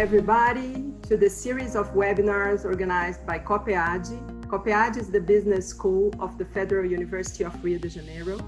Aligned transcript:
everybody 0.00 0.94
to 1.02 1.14
the 1.18 1.28
series 1.28 1.76
of 1.76 1.92
webinars 1.92 2.64
organized 2.64 3.26
by 3.26 3.38
COPEAD. 3.38 4.48
COPEAD 4.48 4.96
is 4.96 5.10
the 5.10 5.20
business 5.20 5.68
school 5.68 6.10
of 6.18 6.38
the 6.38 6.44
Federal 6.46 6.90
University 6.90 7.44
of 7.44 7.62
Rio 7.62 7.78
de 7.78 7.90
Janeiro. 7.90 8.38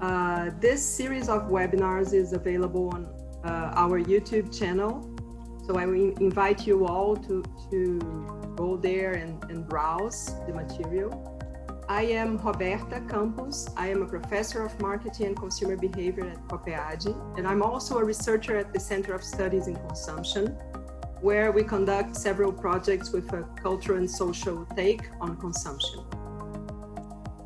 Uh, 0.00 0.48
this 0.58 0.82
series 0.82 1.28
of 1.28 1.42
webinars 1.50 2.14
is 2.14 2.32
available 2.32 2.88
on 2.94 3.04
uh, 3.44 3.74
our 3.76 4.02
YouTube 4.02 4.58
channel. 4.58 5.06
So 5.66 5.76
I 5.76 5.82
invite 5.82 6.66
you 6.66 6.86
all 6.86 7.16
to, 7.16 7.44
to 7.70 8.54
go 8.56 8.78
there 8.78 9.12
and, 9.12 9.44
and 9.50 9.68
browse 9.68 10.34
the 10.46 10.54
material. 10.54 11.35
I 11.88 12.02
am 12.02 12.38
Roberta 12.38 13.00
Campos. 13.08 13.68
I 13.76 13.86
am 13.90 14.02
a 14.02 14.06
professor 14.06 14.64
of 14.64 14.80
marketing 14.80 15.26
and 15.28 15.36
consumer 15.36 15.76
behavior 15.76 16.26
at 16.26 16.48
COPEAD, 16.48 17.38
and 17.38 17.46
I'm 17.46 17.62
also 17.62 17.98
a 17.98 18.04
researcher 18.04 18.56
at 18.56 18.72
the 18.72 18.80
Center 18.80 19.14
of 19.14 19.22
Studies 19.22 19.68
in 19.68 19.76
Consumption, 19.76 20.48
where 21.20 21.52
we 21.52 21.62
conduct 21.62 22.16
several 22.16 22.52
projects 22.52 23.12
with 23.12 23.32
a 23.32 23.44
cultural 23.62 23.98
and 23.98 24.10
social 24.10 24.66
take 24.74 25.02
on 25.20 25.36
consumption. 25.36 26.02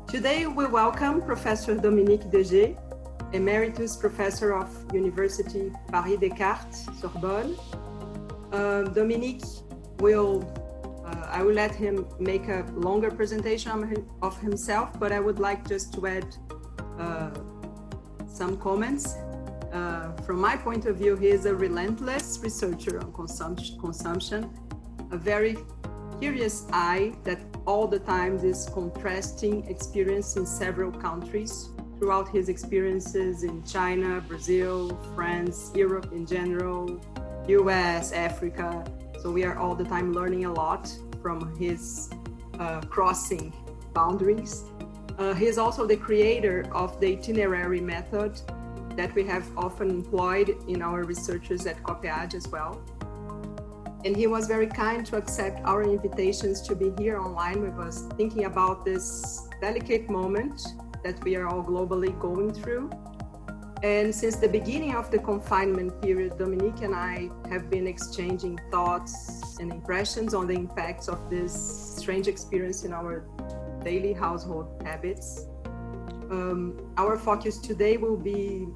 Today, 0.07 0.47
we 0.47 0.65
welcome 0.65 1.21
Professor 1.21 1.75
Dominique 1.75 2.23
Desjeux, 2.31 2.75
Emeritus 3.33 3.95
Professor 3.95 4.55
of 4.55 4.67
University 4.91 5.71
Paris 5.91 6.17
Descartes, 6.19 6.87
Sorbonne. 6.99 7.55
Uh, 8.51 8.85
Dominique 8.85 9.43
will 9.99 10.41
I 11.29 11.43
will 11.43 11.53
let 11.53 11.73
him 11.73 12.05
make 12.19 12.47
a 12.47 12.65
longer 12.75 13.11
presentation 13.11 13.71
of 14.21 14.39
himself, 14.39 14.99
but 14.99 15.11
I 15.11 15.19
would 15.19 15.39
like 15.39 15.67
just 15.67 15.93
to 15.95 16.07
add 16.07 16.35
uh, 16.99 17.31
some 18.27 18.57
comments. 18.57 19.15
Uh, 19.71 20.11
from 20.25 20.39
my 20.39 20.57
point 20.57 20.85
of 20.85 20.97
view, 20.97 21.15
he 21.15 21.27
is 21.27 21.45
a 21.45 21.55
relentless 21.55 22.39
researcher 22.41 22.99
on 22.99 23.13
consumption, 23.13 23.79
consumption, 23.79 24.49
a 25.11 25.17
very 25.17 25.57
curious 26.19 26.67
eye 26.71 27.13
that 27.23 27.39
all 27.65 27.87
the 27.87 27.99
time 27.99 28.37
is 28.37 28.69
contrasting 28.73 29.65
experience 29.67 30.35
in 30.35 30.45
several 30.45 30.91
countries 30.91 31.69
throughout 31.97 32.27
his 32.29 32.49
experiences 32.49 33.43
in 33.43 33.63
China, 33.63 34.23
Brazil, 34.27 34.89
France, 35.15 35.71
Europe 35.75 36.11
in 36.11 36.25
general, 36.25 36.99
US, 37.47 38.11
Africa, 38.11 38.83
so 39.21 39.29
we 39.29 39.43
are 39.43 39.57
all 39.57 39.75
the 39.75 39.83
time 39.83 40.13
learning 40.13 40.45
a 40.45 40.51
lot 40.51 40.91
from 41.21 41.55
his 41.57 42.09
uh, 42.59 42.81
crossing 42.81 43.53
boundaries. 43.93 44.63
Uh, 45.19 45.33
he 45.35 45.45
is 45.45 45.59
also 45.59 45.85
the 45.85 45.95
creator 45.95 46.65
of 46.71 46.99
the 46.99 47.07
itinerary 47.07 47.79
method 47.81 48.41
that 48.97 49.13
we 49.13 49.23
have 49.23 49.45
often 49.55 49.89
employed 49.91 50.57
in 50.67 50.81
our 50.81 51.03
researchers 51.03 51.67
at 51.67 51.81
COPEAD 51.83 52.33
as 52.33 52.47
well. 52.47 52.81
And 54.03 54.17
he 54.17 54.25
was 54.25 54.47
very 54.47 54.65
kind 54.65 55.05
to 55.05 55.17
accept 55.17 55.61
our 55.65 55.83
invitations 55.83 56.61
to 56.63 56.75
be 56.75 56.91
here 56.97 57.19
online 57.19 57.61
with 57.61 57.77
us, 57.77 58.07
thinking 58.17 58.45
about 58.45 58.83
this 58.83 59.47
delicate 59.61 60.09
moment 60.09 60.65
that 61.03 61.23
we 61.23 61.35
are 61.35 61.47
all 61.47 61.63
globally 61.63 62.19
going 62.19 62.51
through 62.51 62.89
and 63.83 64.13
since 64.13 64.35
the 64.35 64.47
beginning 64.47 64.95
of 64.95 65.09
the 65.09 65.17
confinement 65.17 66.01
period, 66.01 66.37
Dominique 66.37 66.81
and 66.81 66.93
I 66.93 67.29
have 67.49 67.69
been 67.69 67.87
exchanging 67.87 68.59
thoughts 68.69 69.57
and 69.59 69.71
impressions 69.71 70.35
on 70.35 70.45
the 70.45 70.53
impacts 70.53 71.07
of 71.07 71.29
this 71.29 71.51
strange 71.97 72.27
experience 72.27 72.83
in 72.83 72.93
our 72.93 73.25
daily 73.83 74.13
household 74.13 74.81
habits. 74.85 75.47
Um, 76.29 76.93
our 76.97 77.17
focus 77.17 77.57
today 77.57 77.97
will 77.97 78.17
be 78.17 78.67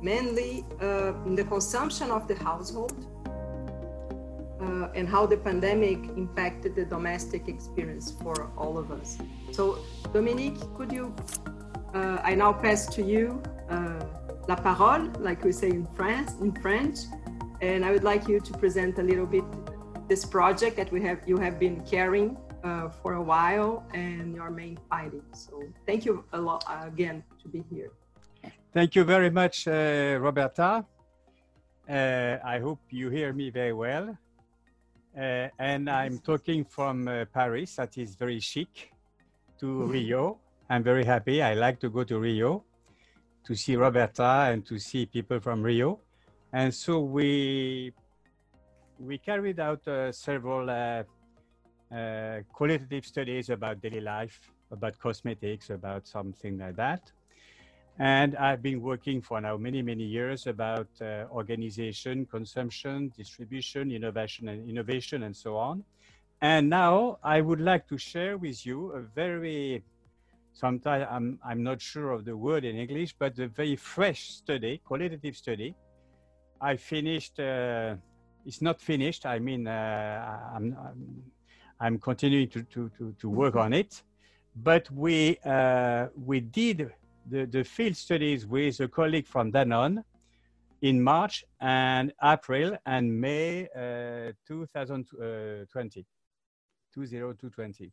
mainly 0.00 0.64
uh, 0.80 1.12
in 1.26 1.34
the 1.34 1.44
consumption 1.44 2.10
of 2.10 2.28
the 2.28 2.36
household 2.36 3.06
uh, 4.60 4.88
and 4.94 5.08
how 5.08 5.26
the 5.26 5.36
pandemic 5.36 5.98
impacted 6.16 6.76
the 6.76 6.84
domestic 6.84 7.48
experience 7.48 8.12
for 8.22 8.50
all 8.56 8.78
of 8.78 8.92
us. 8.92 9.18
So, 9.50 9.78
Dominique, 10.12 10.60
could 10.76 10.92
you? 10.92 11.14
Uh, 11.92 12.18
I 12.22 12.34
now 12.34 12.52
pass 12.52 12.86
to 12.94 13.02
you 13.02 13.42
uh, 13.68 14.01
la 14.52 14.74
parole, 14.74 15.04
like 15.28 15.40
we 15.44 15.52
say 15.52 15.70
in 15.70 15.86
France, 15.98 16.30
in 16.40 16.52
French. 16.64 16.98
And 17.60 17.84
I 17.86 17.90
would 17.94 18.06
like 18.12 18.24
you 18.28 18.38
to 18.48 18.52
present 18.62 18.98
a 18.98 19.04
little 19.10 19.28
bit 19.36 19.44
this 20.08 20.24
project 20.24 20.74
that 20.80 20.90
we 20.94 21.00
have 21.08 21.20
you 21.30 21.36
have 21.46 21.56
been 21.64 21.76
carrying 21.94 22.30
uh, 22.68 22.88
for 23.00 23.10
a 23.22 23.24
while 23.32 23.72
and 24.04 24.34
your 24.38 24.50
main 24.50 24.76
findings. 24.90 25.36
So 25.46 25.54
thank 25.86 26.00
you 26.06 26.14
a 26.38 26.40
lot 26.48 26.60
uh, 26.66 26.92
again 26.92 27.16
to 27.42 27.46
be 27.54 27.60
here. 27.74 27.90
Thank 28.76 28.90
you 28.96 29.04
very 29.14 29.30
much, 29.40 29.56
uh, 29.68 29.72
Roberta. 30.26 30.70
Uh, 31.88 32.54
I 32.54 32.56
hope 32.66 32.80
you 33.00 33.06
hear 33.18 33.30
me 33.40 33.46
very 33.60 33.76
well. 33.84 34.06
Uh, 35.16 35.48
and 35.70 35.82
I'm 36.00 36.16
talking 36.30 36.64
from 36.64 36.94
uh, 37.06 37.14
Paris, 37.38 37.76
that 37.76 37.92
is 37.98 38.10
very 38.16 38.40
chic, 38.40 38.72
to 39.60 39.66
mm-hmm. 39.66 39.92
Rio. 39.92 40.38
I'm 40.70 40.82
very 40.82 41.04
happy. 41.04 41.36
I 41.42 41.52
like 41.66 41.78
to 41.84 41.88
go 41.96 42.02
to 42.04 42.18
Rio 42.18 42.64
to 43.44 43.54
see 43.54 43.76
Roberta 43.76 44.50
and 44.50 44.64
to 44.66 44.78
see 44.78 45.06
people 45.06 45.40
from 45.40 45.62
Rio. 45.62 46.00
And 46.52 46.72
so 46.74 47.00
we 47.00 47.92
we 48.98 49.18
carried 49.18 49.58
out 49.58 49.86
uh, 49.88 50.12
several 50.12 50.70
uh, 50.70 51.02
uh, 51.92 52.40
qualitative 52.52 53.04
studies 53.04 53.50
about 53.50 53.80
daily 53.80 54.00
life, 54.00 54.38
about 54.70 54.98
cosmetics, 54.98 55.70
about 55.70 56.06
something 56.06 56.58
like 56.58 56.76
that. 56.76 57.10
And 57.98 58.36
I've 58.36 58.62
been 58.62 58.80
working 58.80 59.20
for 59.20 59.40
now 59.40 59.56
many, 59.56 59.82
many 59.82 60.04
years 60.04 60.46
about 60.46 60.88
uh, 61.00 61.26
organization, 61.30 62.26
consumption, 62.26 63.12
distribution, 63.16 63.90
innovation, 63.92 64.48
and 64.48 64.68
innovation, 64.68 65.24
and 65.24 65.36
so 65.36 65.56
on. 65.56 65.84
And 66.40 66.70
now 66.70 67.18
I 67.22 67.40
would 67.40 67.60
like 67.60 67.86
to 67.88 67.98
share 67.98 68.38
with 68.38 68.64
you 68.64 68.92
a 68.92 69.00
very 69.00 69.84
sometimes 70.52 71.06
I'm, 71.10 71.38
I'm 71.44 71.62
not 71.62 71.80
sure 71.80 72.10
of 72.10 72.24
the 72.24 72.36
word 72.36 72.64
in 72.64 72.76
English, 72.76 73.14
but 73.18 73.38
a 73.38 73.48
very 73.48 73.76
fresh 73.76 74.30
study, 74.30 74.80
qualitative 74.84 75.36
study. 75.36 75.74
I 76.60 76.76
finished, 76.76 77.40
uh, 77.40 77.96
it's 78.46 78.62
not 78.62 78.80
finished. 78.80 79.26
I 79.26 79.38
mean, 79.38 79.66
uh, 79.66 80.50
I'm, 80.54 80.76
I'm, 80.78 81.22
I'm, 81.80 81.98
continuing 81.98 82.48
to, 82.50 82.62
to, 82.64 82.90
to, 82.98 83.14
to, 83.18 83.28
work 83.28 83.56
on 83.56 83.72
it, 83.72 84.02
but 84.56 84.90
we, 84.90 85.38
uh, 85.44 86.06
we 86.14 86.40
did 86.40 86.92
the, 87.28 87.46
the 87.46 87.64
field 87.64 87.96
studies 87.96 88.46
with 88.46 88.78
a 88.80 88.88
colleague 88.88 89.26
from 89.26 89.50
Danone 89.50 90.04
in 90.82 91.02
March 91.02 91.44
and 91.60 92.12
April 92.22 92.76
and 92.86 93.20
May 93.20 93.68
uh, 93.74 94.32
2020, 94.46 96.06
2020. 96.94 97.92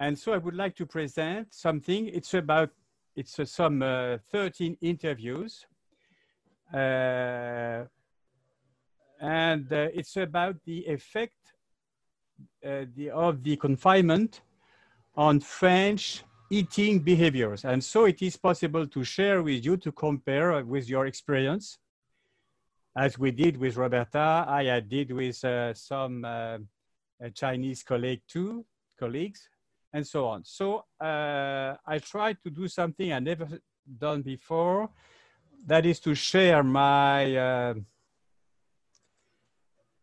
And 0.00 0.16
so 0.18 0.32
I 0.32 0.38
would 0.38 0.54
like 0.54 0.76
to 0.76 0.86
present 0.86 1.52
something. 1.52 2.06
It's 2.08 2.34
about, 2.34 2.70
it's 3.16 3.38
uh, 3.38 3.44
some 3.44 3.82
uh, 3.82 4.18
13 4.30 4.76
interviews. 4.80 5.66
Uh, 6.72 7.84
and 9.20 9.72
uh, 9.72 9.88
it's 9.92 10.16
about 10.16 10.56
the 10.64 10.86
effect 10.86 11.34
uh, 12.64 12.84
the, 12.94 13.10
of 13.10 13.42
the 13.42 13.56
confinement 13.56 14.42
on 15.16 15.40
French 15.40 16.22
eating 16.50 17.00
behaviors. 17.00 17.64
And 17.64 17.82
so 17.82 18.04
it 18.04 18.22
is 18.22 18.36
possible 18.36 18.86
to 18.86 19.02
share 19.02 19.42
with 19.42 19.64
you 19.64 19.76
to 19.78 19.90
compare 19.90 20.64
with 20.64 20.88
your 20.88 21.06
experience 21.06 21.78
as 22.96 23.18
we 23.18 23.30
did 23.30 23.56
with 23.56 23.76
Roberta, 23.76 24.44
I 24.48 24.80
did 24.80 25.12
with 25.12 25.44
uh, 25.44 25.72
some 25.72 26.26
Chinese 27.32 27.84
colleague 27.84 28.22
too, 28.26 28.64
colleagues 28.98 29.48
and 29.92 30.06
so 30.06 30.26
on. 30.26 30.44
So 30.44 30.84
uh, 31.00 31.74
I 31.86 31.98
tried 31.98 32.38
to 32.42 32.50
do 32.50 32.68
something 32.68 33.12
I 33.12 33.18
never 33.18 33.48
done 33.98 34.22
before. 34.22 34.90
That 35.66 35.86
is 35.86 36.00
to 36.00 36.14
share 36.14 36.62
my 36.62 37.36
uh, 37.36 37.74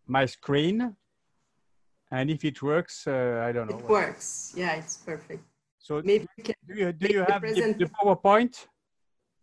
my 0.08 0.26
screen, 0.26 0.96
and 2.12 2.30
if 2.30 2.44
it 2.46 2.62
works, 2.62 3.08
uh, 3.08 3.44
I 3.48 3.52
don't 3.52 3.70
know. 3.70 3.78
It 3.78 3.90
works. 3.90 4.54
Yeah, 4.56 4.76
it's 4.76 4.98
perfect. 4.98 5.44
So 5.80 6.02
maybe 6.04 6.28
do 6.44 6.74
you, 6.76 6.92
do 6.92 7.08
you 7.08 7.24
have 7.28 7.42
the, 7.42 7.76
the, 7.78 7.86
PowerPoint? 7.86 8.68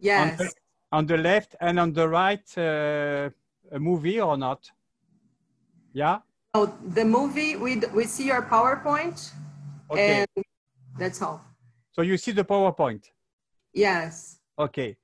Yes. 0.00 0.20
On 0.20 0.37
the, 0.37 0.52
on 0.90 1.06
the, 1.06 1.16
left 1.16 1.55
and 1.61 1.78
on 1.78 1.93
the 1.93 2.08
right, 2.08 2.58
uh, 2.58 3.31
a 3.70 3.78
movie 3.78 4.20
or 4.20 4.37
not? 4.37 4.70
Yeah. 5.93 6.19
Oh, 6.55 6.66
the 6.84 7.05
movie 7.05 7.56
we 7.56 7.76
we 7.94 8.05
see 8.05 8.26
your 8.26 8.43
PowerPoint. 8.43 9.32
Okay. 9.92 10.26
And 10.36 10.44
that's 10.98 11.20
all. 11.22 11.44
So 11.92 12.02
you 12.02 12.16
see 12.16 12.32
the 12.32 12.44
PowerPoint? 12.44 13.04
Yes. 13.74 14.38
Okay. 14.58 14.96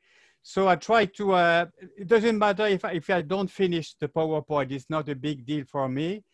So 0.43 0.69
I 0.69 0.76
try 0.76 1.05
to, 1.05 1.32
uh, 1.32 1.67
it 1.96 2.06
doesn't 2.06 2.38
matter 2.38 2.67
if 2.67 2.85
I, 2.85 2.93
if 2.93 3.11
I 3.11 3.23
don't 3.23 3.50
finish 3.50 3.94
the 4.00 4.08
PowerPoint, 4.08 4.73
it's 4.73 4.88
not 4.88 5.08
a 5.08 5.14
big 5.14 5.44
deal 5.44 5.64
for 5.67 5.88
me 5.88 6.25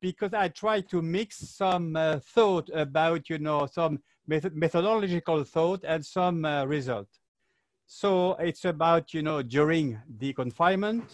because 0.00 0.34
I 0.34 0.48
try 0.48 0.80
to 0.92 1.00
mix 1.00 1.36
some 1.36 1.94
uh, 1.96 2.18
thought 2.34 2.68
about, 2.74 3.30
you 3.30 3.38
know, 3.38 3.66
some 3.66 4.00
method 4.26 4.54
methodological 4.56 5.44
thought 5.44 5.84
and 5.86 6.04
some 6.04 6.44
uh, 6.44 6.64
result. 6.64 7.08
So 7.86 8.34
it's 8.34 8.64
about, 8.64 9.14
you 9.14 9.22
know, 9.22 9.42
during 9.42 9.98
the 10.18 10.32
confinement, 10.32 11.04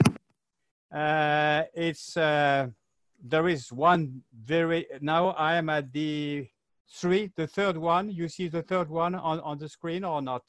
Uh, 0.92 1.62
it's 1.72 2.16
uh, 2.16 2.66
there 3.22 3.48
is 3.48 3.72
one 3.72 4.22
very 4.34 4.86
now 5.00 5.28
I 5.38 5.54
am 5.54 5.68
at 5.68 5.92
the 5.92 6.48
three, 6.92 7.30
the 7.36 7.46
third 7.46 7.76
one. 7.76 8.10
You 8.10 8.28
see 8.28 8.48
the 8.48 8.62
third 8.62 8.88
one 8.88 9.14
on, 9.14 9.40
on 9.40 9.58
the 9.58 9.68
screen 9.68 10.04
or 10.04 10.20
not? 10.22 10.42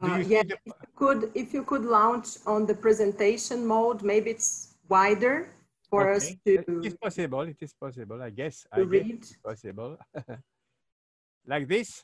Uh, 0.00 0.16
yeah, 0.16 0.42
the... 0.42 0.54
if 0.54 0.60
you 0.66 0.72
could 0.96 1.30
if 1.34 1.54
you 1.54 1.62
could 1.62 1.84
launch 1.84 2.38
on 2.46 2.66
the 2.66 2.74
presentation 2.74 3.64
mode, 3.64 4.02
maybe 4.02 4.30
it's 4.30 4.74
wider 4.88 5.54
for 5.88 6.10
okay. 6.10 6.16
us 6.16 6.34
to. 6.44 6.80
It 6.80 6.86
is 6.86 6.96
possible. 6.96 7.42
It 7.42 7.58
is 7.60 7.72
possible. 7.72 8.22
I 8.22 8.30
guess. 8.30 8.66
I 8.72 8.80
read. 8.80 9.20
Guess 9.20 9.36
possible. 9.44 9.96
like 11.46 11.68
this. 11.68 12.02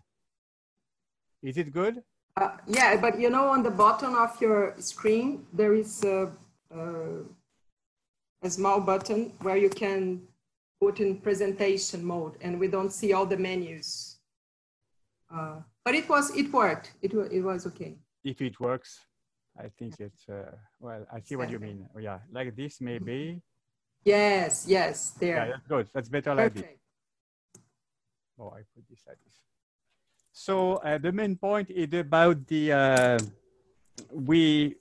Is 1.43 1.57
it 1.57 1.73
good? 1.73 2.03
Uh, 2.37 2.57
yeah, 2.67 2.97
but 3.01 3.19
you 3.19 3.31
know, 3.31 3.49
on 3.49 3.63
the 3.63 3.71
bottom 3.71 4.15
of 4.15 4.41
your 4.41 4.75
screen, 4.79 5.47
there 5.53 5.75
is 5.75 6.05
a, 6.05 6.31
a, 6.71 7.25
a, 8.43 8.51
small 8.51 8.81
button 8.81 9.33
where 9.43 9.57
you 9.57 9.69
can 9.69 10.23
put 10.81 11.01
in 11.01 11.17
presentation 11.21 12.05
mode, 12.05 12.37
and 12.41 12.59
we 12.59 12.69
don't 12.69 12.93
see 12.93 13.13
all 13.13 13.27
the 13.27 13.37
menus. 13.37 14.19
Uh, 15.33 15.57
but 15.85 15.95
it 15.95 16.09
was, 16.09 16.35
it 16.37 16.53
worked. 16.53 16.93
It, 17.03 17.13
it 17.13 17.43
was 17.43 17.67
okay. 17.67 17.97
If 18.25 18.41
it 18.41 18.59
works, 18.61 19.01
I 19.59 19.69
think 19.79 19.95
it's, 19.99 20.29
uh, 20.29 20.53
well, 20.81 21.07
I 21.13 21.21
see 21.21 21.37
what 21.37 21.51
you 21.51 21.59
mean. 21.59 21.87
Yeah, 22.01 22.19
like 22.31 22.55
this 22.55 22.81
maybe. 22.81 23.43
Yes, 24.05 24.65
yes, 24.69 25.11
there. 25.21 25.37
Yeah, 25.37 25.47
that's 25.47 25.67
good. 25.67 25.89
That's 25.93 26.09
better 26.09 26.35
Perfect. 26.35 26.57
like 26.57 26.67
this. 26.67 27.63
Oh, 28.39 28.51
I 28.51 28.61
put 28.75 28.89
this 28.89 29.03
like 29.07 29.19
this. 29.25 29.35
So 30.33 30.77
uh, 30.77 30.99
the 30.99 31.11
main 31.11 31.35
point 31.37 31.69
is 31.71 31.93
about 31.93 32.47
the 32.47 32.73
uh, 32.73 33.19
we 34.13 34.77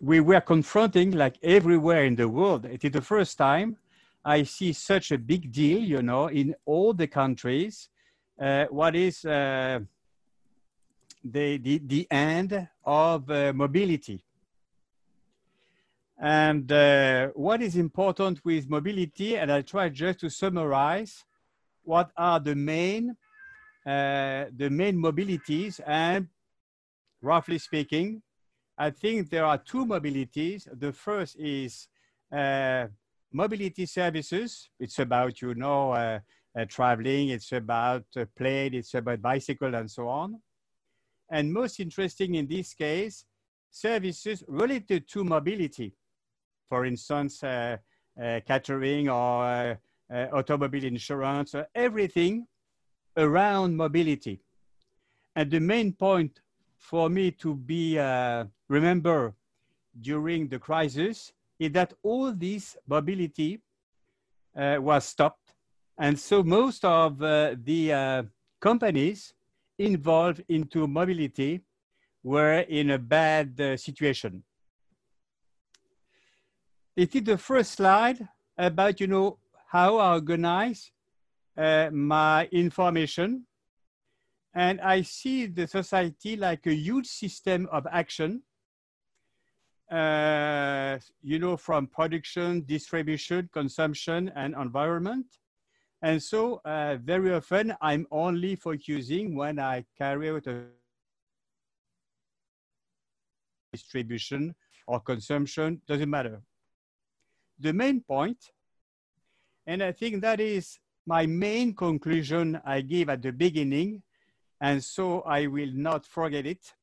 we 0.00 0.20
were 0.20 0.40
confronting 0.40 1.10
like 1.10 1.36
everywhere 1.42 2.04
in 2.04 2.14
the 2.14 2.28
world. 2.28 2.64
It 2.66 2.84
is 2.84 2.92
the 2.92 3.00
first 3.00 3.36
time 3.36 3.76
I 4.24 4.44
see 4.44 4.72
such 4.72 5.12
a 5.12 5.18
big 5.18 5.52
deal, 5.52 5.80
you 5.80 6.02
know, 6.02 6.28
in 6.28 6.54
all 6.64 6.94
the 6.94 7.06
countries. 7.06 7.88
Uh, 8.40 8.64
what 8.70 8.96
is 8.96 9.24
uh, 9.24 9.80
the, 11.22 11.58
the 11.58 11.78
the 11.78 12.06
end 12.10 12.68
of 12.84 13.30
uh, 13.30 13.52
mobility? 13.54 14.24
And 16.18 16.70
uh, 16.70 17.28
what 17.34 17.60
is 17.60 17.76
important 17.76 18.44
with 18.44 18.70
mobility, 18.70 19.36
and 19.36 19.52
I 19.52 19.62
try 19.62 19.88
just 19.88 20.20
to 20.20 20.30
summarize 20.30 21.24
what 21.82 22.10
are 22.16 22.40
the 22.40 22.54
main 22.54 23.16
uh, 23.86 24.46
the 24.56 24.70
main 24.70 24.96
mobilities 24.96 25.80
and 25.86 26.28
roughly 27.20 27.58
speaking, 27.58 28.22
I 28.78 28.90
think 28.90 29.30
there 29.30 29.44
are 29.44 29.58
two 29.58 29.84
mobilities. 29.86 30.66
The 30.72 30.92
first 30.92 31.36
is 31.38 31.88
uh, 32.32 32.86
mobility 33.34 33.84
services. 33.84 34.70
It's 34.78 34.98
about, 35.00 35.42
you 35.42 35.54
know, 35.54 35.92
uh, 35.92 36.20
uh, 36.58 36.64
traveling, 36.66 37.30
it's 37.30 37.52
about 37.52 38.04
uh, 38.16 38.24
plane, 38.36 38.74
it's 38.74 38.94
about 38.94 39.20
bicycle 39.20 39.74
and 39.74 39.90
so 39.90 40.08
on. 40.08 40.40
And 41.30 41.52
most 41.52 41.80
interesting 41.80 42.36
in 42.36 42.46
this 42.46 42.72
case, 42.74 43.24
services 43.70 44.44
related 44.46 45.08
to 45.08 45.24
mobility. 45.24 45.92
For 46.68 46.86
instance, 46.86 47.42
uh, 47.42 47.78
catering 48.46 49.08
or 49.08 49.78
automobile 50.10 50.84
insurance, 50.84 51.54
everything 51.74 52.46
around 53.16 53.76
mobility. 53.76 54.40
And 55.34 55.50
the 55.50 55.60
main 55.60 55.92
point 55.92 56.40
for 56.78 57.08
me 57.08 57.32
to 57.32 57.54
be 57.54 57.98
uh, 57.98 58.44
remember 58.68 59.34
during 60.00 60.48
the 60.48 60.58
crisis 60.58 61.32
is 61.58 61.72
that 61.72 61.92
all 62.02 62.32
this 62.32 62.76
mobility 62.86 63.60
uh, 64.56 64.76
was 64.80 65.04
stopped. 65.04 65.54
And 65.98 66.18
so 66.18 66.42
most 66.42 66.84
of 66.84 67.22
uh, 67.22 67.54
the 67.62 67.92
uh, 67.92 68.22
companies 68.60 69.34
involved 69.78 70.42
into 70.48 70.86
mobility 70.86 71.60
were 72.22 72.60
in 72.60 72.90
a 72.90 72.98
bad 72.98 73.60
uh, 73.60 73.76
situation. 73.76 74.42
It 76.96 77.14
is 77.14 77.22
the 77.22 77.38
first 77.38 77.72
slide 77.72 78.26
about, 78.56 79.00
you 79.00 79.06
know, 79.06 79.38
how 79.66 79.98
I 79.98 80.14
organize 80.14 80.90
uh, 81.56 81.90
my 81.92 82.46
information 82.52 83.46
and 84.54 84.80
I 84.80 85.02
see 85.02 85.46
the 85.46 85.66
society 85.66 86.36
like 86.36 86.66
a 86.66 86.74
huge 86.74 87.06
system 87.08 87.68
of 87.72 87.86
action, 87.90 88.42
uh, 89.90 89.94
you 91.22 91.38
know, 91.38 91.56
from 91.56 91.86
production, 91.86 92.64
distribution, 92.66 93.48
consumption, 93.52 94.32
and 94.34 94.54
environment. 94.54 95.26
And 96.02 96.22
so 96.22 96.60
uh, 96.64 96.96
very 97.02 97.32
often 97.32 97.74
I'm 97.80 98.06
only 98.10 98.56
focusing 98.56 99.34
when 99.34 99.58
I 99.58 99.84
carry 99.96 100.30
out 100.30 100.46
a 100.46 100.64
distribution 103.72 104.54
or 104.86 105.00
consumption, 105.00 105.80
doesn't 105.86 106.10
matter. 106.10 106.42
The 107.58 107.72
main 107.72 108.00
point, 108.00 108.38
and 109.66 109.82
I 109.82 109.92
think 109.92 110.20
that 110.22 110.40
is 110.40 110.78
my 111.06 111.26
main 111.26 111.74
conclusion 111.74 112.60
I 112.64 112.80
give 112.80 113.08
at 113.08 113.22
the 113.22 113.32
beginning, 113.32 114.02
and 114.60 114.82
so 114.82 115.22
I 115.22 115.46
will 115.46 115.72
not 115.72 116.06
forget 116.06 116.46
it. 116.46 116.74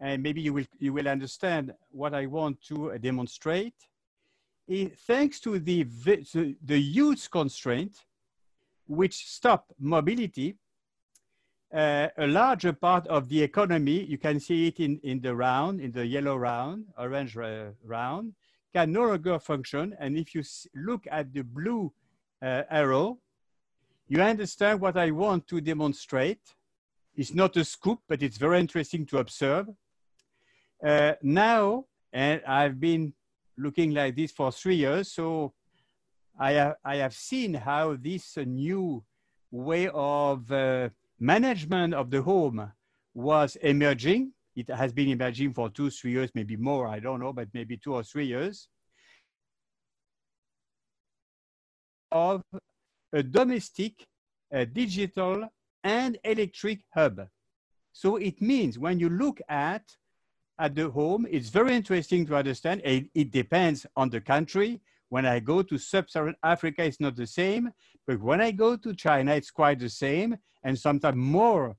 And 0.00 0.22
maybe 0.22 0.40
you 0.40 0.52
will, 0.52 0.66
you 0.78 0.92
will 0.92 1.08
understand 1.08 1.74
what 1.90 2.14
I 2.14 2.26
want 2.26 2.62
to 2.68 2.96
demonstrate. 2.98 3.74
It, 4.68 4.98
thanks 4.98 5.40
to 5.40 5.58
the, 5.58 5.84
the, 6.62 6.78
huge 6.78 7.30
constraint, 7.30 8.04
which 8.86 9.26
stop 9.26 9.72
mobility, 9.78 10.56
uh, 11.72 12.08
a 12.16 12.26
larger 12.26 12.72
part 12.72 13.06
of 13.08 13.28
the 13.28 13.42
economy, 13.42 14.04
you 14.04 14.18
can 14.18 14.40
see 14.40 14.68
it 14.68 14.80
in, 14.80 15.00
in 15.02 15.20
the 15.20 15.34
round, 15.34 15.80
in 15.80 15.92
the 15.92 16.06
yellow 16.06 16.36
round, 16.36 16.86
orange 16.96 17.36
uh, 17.36 17.66
round, 17.84 18.34
can 18.72 18.92
no 18.92 19.06
longer 19.06 19.38
function. 19.38 19.96
And 19.98 20.16
if 20.16 20.34
you 20.34 20.42
look 20.74 21.06
at 21.10 21.32
the 21.32 21.42
blue 21.42 21.92
uh, 22.40 22.62
arrow, 22.70 23.18
you 24.08 24.22
understand 24.22 24.80
what 24.80 24.96
I 24.96 25.10
want 25.10 25.46
to 25.48 25.60
demonstrate. 25.60 26.40
It's 27.14 27.34
not 27.34 27.56
a 27.56 27.64
scoop, 27.64 28.00
but 28.08 28.22
it's 28.22 28.38
very 28.38 28.60
interesting 28.60 29.04
to 29.06 29.18
observe. 29.18 29.68
Uh, 30.84 31.14
now, 31.22 31.84
and 32.12 32.40
I've 32.46 32.78
been 32.78 33.12
looking 33.56 33.92
like 33.92 34.14
this 34.14 34.30
for 34.30 34.52
three 34.52 34.76
years, 34.76 35.12
so 35.12 35.52
I 36.38 36.52
have, 36.52 36.76
I 36.84 36.96
have 36.96 37.14
seen 37.14 37.54
how 37.54 37.96
this 37.96 38.36
uh, 38.36 38.44
new 38.46 39.02
way 39.50 39.88
of 39.88 40.50
uh, 40.52 40.90
management 41.18 41.94
of 41.94 42.10
the 42.10 42.22
home 42.22 42.72
was 43.14 43.56
emerging. 43.56 44.32
It 44.54 44.68
has 44.70 44.92
been 44.92 45.08
emerging 45.08 45.54
for 45.54 45.68
two, 45.68 45.90
three 45.90 46.12
years, 46.12 46.30
maybe 46.34 46.56
more, 46.56 46.86
I 46.86 47.00
don't 47.00 47.20
know, 47.20 47.32
but 47.32 47.48
maybe 47.52 47.76
two 47.76 47.94
or 47.94 48.04
three 48.04 48.26
years. 48.26 48.68
Of 52.12 52.42
a 53.12 53.22
domestic, 53.22 54.06
a 54.52 54.64
digital, 54.64 55.48
and 55.82 56.18
electric 56.24 56.80
hub. 56.94 57.28
So 57.92 58.16
it 58.16 58.40
means 58.40 58.78
when 58.78 59.00
you 59.00 59.08
look 59.08 59.40
at, 59.48 59.82
at 60.58 60.74
the 60.74 60.90
home, 60.90 61.26
it's 61.30 61.48
very 61.48 61.74
interesting 61.74 62.26
to 62.26 62.36
understand. 62.36 62.82
It, 62.84 63.06
it 63.14 63.30
depends 63.30 63.86
on 63.96 64.10
the 64.10 64.20
country. 64.20 64.80
When 65.08 65.24
I 65.24 65.40
go 65.40 65.62
to 65.62 65.78
sub-Saharan 65.78 66.36
Africa, 66.42 66.84
it's 66.84 67.00
not 67.00 67.16
the 67.16 67.26
same. 67.26 67.72
But 68.06 68.20
when 68.20 68.40
I 68.40 68.50
go 68.50 68.76
to 68.76 68.94
China, 68.94 69.34
it's 69.34 69.50
quite 69.50 69.78
the 69.78 69.88
same, 69.88 70.36
and 70.64 70.78
sometimes 70.78 71.16
more 71.16 71.76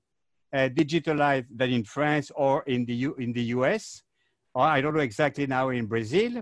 uh, 0.54 0.70
digitalized 0.70 1.48
than 1.56 1.72
in 1.72 1.84
France 1.84 2.32
or 2.36 2.64
in 2.64 2.86
the, 2.86 2.94
U 2.96 3.16
in 3.16 3.34
the 3.34 3.44
US, 3.56 4.04
or 4.54 4.64
I 4.64 4.82
don't 4.82 4.94
know 4.94 5.02
exactly 5.02 5.46
now 5.46 5.70
in 5.70 5.86
Brazil. 5.86 6.42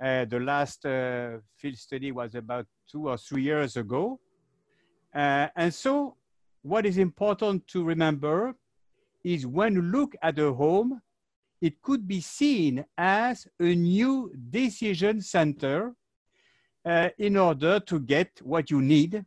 Uh, 0.00 0.24
the 0.26 0.38
last 0.38 0.86
uh, 0.86 1.38
field 1.56 1.76
study 1.76 2.12
was 2.12 2.34
about 2.34 2.66
two 2.90 3.08
or 3.08 3.18
three 3.18 3.42
years 3.42 3.76
ago. 3.76 4.20
Uh, 5.14 5.48
and 5.56 5.74
so 5.74 6.16
what 6.62 6.86
is 6.86 6.98
important 6.98 7.66
to 7.68 7.82
remember 7.82 8.54
is 9.24 9.46
when 9.46 9.74
you 9.74 9.82
look 9.82 10.14
at 10.22 10.36
the 10.36 10.52
home, 10.52 11.00
it 11.60 11.80
could 11.82 12.06
be 12.06 12.20
seen 12.20 12.84
as 12.96 13.46
a 13.58 13.74
new 13.74 14.32
decision 14.50 15.20
center 15.20 15.94
uh, 16.84 17.08
in 17.18 17.36
order 17.36 17.80
to 17.80 18.00
get 18.00 18.30
what 18.42 18.70
you 18.70 18.80
need 18.80 19.24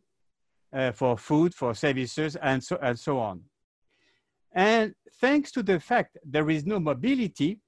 uh, 0.74 0.92
for 0.92 1.18
food, 1.18 1.54
for 1.54 1.74
services, 1.74 2.36
and 2.38 2.64
so, 2.64 2.78
and 2.82 2.98
so 2.98 3.20
on. 3.20 3.42
And 4.54 4.94
thanks 5.20 5.52
to 5.52 5.64
the 5.64 5.80
fact 5.80 6.18
there 6.24 6.50
is 6.50 6.66
no 6.66 6.80
mobility, 6.80 7.60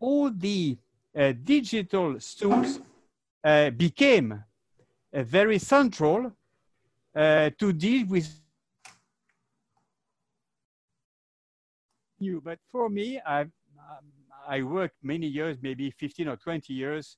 all 0.00 0.30
the 0.30 0.78
uh, 1.16 1.32
digital 1.42 2.18
tools 2.18 2.80
uh, 3.44 3.70
became 3.70 4.32
uh, 4.32 5.22
very 5.22 5.58
central 5.58 6.32
uh, 7.14 7.50
to 7.58 7.72
deal 7.72 8.06
with 8.06 8.41
you. 12.22 12.40
But 12.40 12.58
for 12.70 12.88
me, 12.88 13.20
I, 13.26 13.42
um, 13.42 13.50
I 14.48 14.62
worked 14.62 14.96
many 15.02 15.26
years, 15.26 15.58
maybe 15.62 15.90
15 15.90 16.28
or 16.28 16.36
20 16.36 16.72
years, 16.72 17.16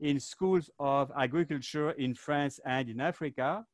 in 0.00 0.18
schools 0.20 0.70
of 0.78 1.10
agriculture 1.16 1.90
in 1.92 2.14
France 2.14 2.60
and 2.64 2.88
in 2.88 3.00
Africa. 3.00 3.64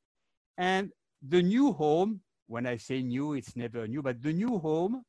And 0.58 0.90
the 1.26 1.42
new 1.42 1.72
home, 1.72 2.20
when 2.46 2.66
I 2.66 2.76
say 2.76 3.02
new, 3.02 3.34
it's 3.34 3.56
never 3.56 3.86
new, 3.86 4.02
but 4.02 4.22
the 4.22 4.32
new 4.32 4.58
home 4.58 5.04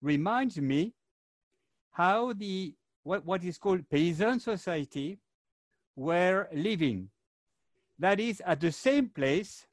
reminds 0.00 0.58
me 0.58 0.94
how 1.92 2.32
the 2.32 2.74
what, 3.02 3.24
what 3.24 3.42
is 3.42 3.58
called 3.58 3.80
paysan 3.92 4.40
society 4.40 5.18
were 5.96 6.48
living. 6.52 7.08
That 7.98 8.20
is 8.20 8.40
at 8.46 8.60
the 8.60 8.70
same 8.70 9.08
place 9.08 9.66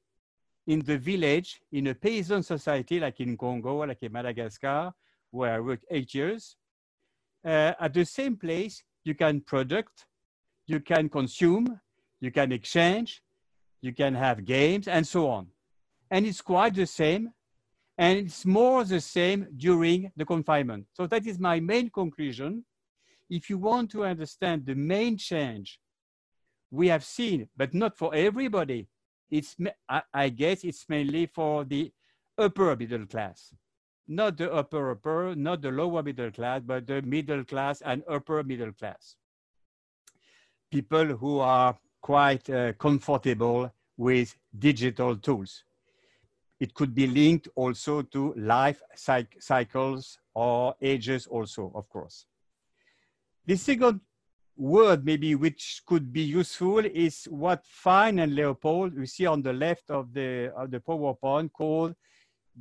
in 0.67 0.79
the 0.79 0.98
village, 0.98 1.62
in 1.72 1.88
a 1.88 1.94
paysan 1.94 2.44
society 2.44 3.00
like 3.00 3.20
in 3.20 3.38
Congo, 3.38 3.86
like 3.86 4.01
in 4.01 4.12
Madagascar, 4.12 4.94
where 5.36 5.54
I 5.54 5.60
worked 5.60 5.86
eight 5.92 6.13
years. 6.13 6.56
Uh, 7.46 7.74
at 7.80 7.94
the 7.94 8.06
same 8.06 8.36
place, 8.38 8.84
you 9.04 9.13
can 9.13 9.42
product, 9.42 10.06
you 10.65 10.80
can 10.80 11.10
consume, 11.10 11.80
you 12.22 12.32
can 12.32 12.51
exchange, 12.51 13.22
you 13.82 13.94
can 13.94 14.15
have 14.15 14.46
games, 14.46 14.88
and 14.88 15.06
so 15.06 15.30
on. 15.30 15.48
And 16.10 16.25
it's 16.25 16.42
quite 16.42 16.74
the 16.74 16.88
same, 16.88 17.32
and 17.98 18.18
it's 18.18 18.46
more 18.46 18.84
the 18.84 19.01
same 19.01 19.48
during 19.56 20.12
the 20.15 20.25
confinement. 20.25 20.88
So 20.94 21.06
that 21.08 21.27
is 21.27 21.38
my 21.39 21.60
main 21.60 21.89
conclusion. 21.89 22.65
If 23.30 23.50
you 23.50 23.58
want 23.58 23.92
to 23.92 24.06
understand 24.06 24.65
the 24.65 24.75
main 24.75 25.18
change 25.18 25.80
we 26.72 26.88
have 26.88 27.04
seen, 27.04 27.48
but 27.56 27.74
not 27.74 27.98
for 27.98 28.13
everybody, 28.15 28.88
it's, 29.30 29.56
I 30.13 30.30
guess 30.30 30.63
it's 30.63 30.86
mainly 30.88 31.25
for 31.27 31.63
the 31.63 31.92
upper 32.38 32.75
middle 32.75 33.06
class. 33.06 33.54
Not 34.08 34.38
the 34.38 34.52
upper 34.54 34.92
upper, 34.92 35.36
not 35.36 35.62
the 35.62 35.72
lower 35.72 36.04
middle 36.04 36.32
class, 36.32 36.62
but 36.64 36.86
the 36.86 37.02
middle 37.02 37.44
class 37.44 37.82
and 37.82 38.04
upper 38.08 38.44
middle 38.44 38.72
class 38.74 39.16
people 40.76 41.06
who 41.06 41.40
are 41.40 41.78
quite 42.02 42.50
uh, 42.50 42.74
comfortable 42.74 43.72
with 43.98 44.36
digital 44.60 45.16
tools. 45.16 45.64
It 46.60 46.74
could 46.74 46.94
be 46.94 47.08
linked 47.08 47.48
also 47.56 48.02
to 48.02 48.34
life 48.36 48.82
cyc 48.96 49.28
cycles 49.40 50.18
or 50.34 50.76
ages 50.82 51.28
also, 51.28 51.72
of 51.74 51.88
course. 51.90 52.26
The 53.46 53.56
second 53.56 54.02
word 54.58 55.06
maybe 55.06 55.36
which 55.36 55.82
could 55.86 56.12
be 56.12 56.22
useful 56.22 56.80
is 56.80 57.26
what 57.26 57.66
Fine 57.66 58.20
and 58.20 58.36
Leopold 58.36 58.96
you 58.96 59.06
see 59.06 59.26
on 59.26 59.42
the 59.42 59.54
left 59.54 59.90
of 59.90 60.14
the, 60.14 60.52
of 60.56 60.72
the 60.72 60.80
PowerPoint 60.80 61.52
called 61.52 61.96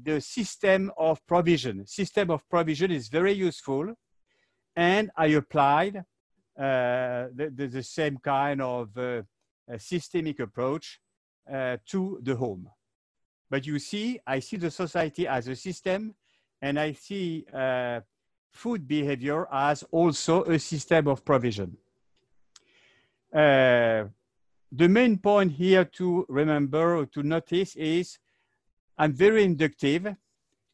the 0.02 0.20
system 0.20 0.90
of 0.98 1.24
provision. 1.26 1.86
System 1.86 2.30
of 2.30 2.48
provision 2.48 2.90
is 2.90 3.08
very 3.08 3.32
useful 3.32 3.94
and 4.76 5.10
I 5.16 5.26
applied 5.26 5.96
uh, 6.58 7.28
the, 7.34 7.52
the, 7.54 7.66
the, 7.66 7.82
same 7.82 8.18
kind 8.18 8.60
of 8.60 8.96
uh, 8.96 9.22
systemic 9.78 10.40
approach 10.40 11.00
uh, 11.52 11.76
to 11.86 12.20
the 12.22 12.36
home. 12.36 12.68
But 13.50 13.66
you 13.66 13.78
see, 13.78 14.20
I 14.26 14.40
see 14.40 14.56
the 14.56 14.70
society 14.70 15.26
as 15.28 15.48
a 15.48 15.56
system, 15.56 16.14
and 16.62 16.78
I 16.78 16.92
see 16.92 17.44
food 18.52 18.86
behavior 18.86 19.46
as 19.52 19.82
also 19.90 20.44
a 20.44 20.58
system 20.58 21.08
of 21.08 21.24
provision. 21.24 21.76
Uh, 23.34 24.04
the 24.70 24.88
main 24.88 25.18
point 25.18 25.52
here 25.52 25.84
to 25.84 26.24
remember 26.28 26.98
or 26.98 27.06
to 27.06 27.22
notice 27.22 27.74
is 27.74 28.18
I'm 28.96 29.12
very 29.12 29.44
inductive. 29.44 30.14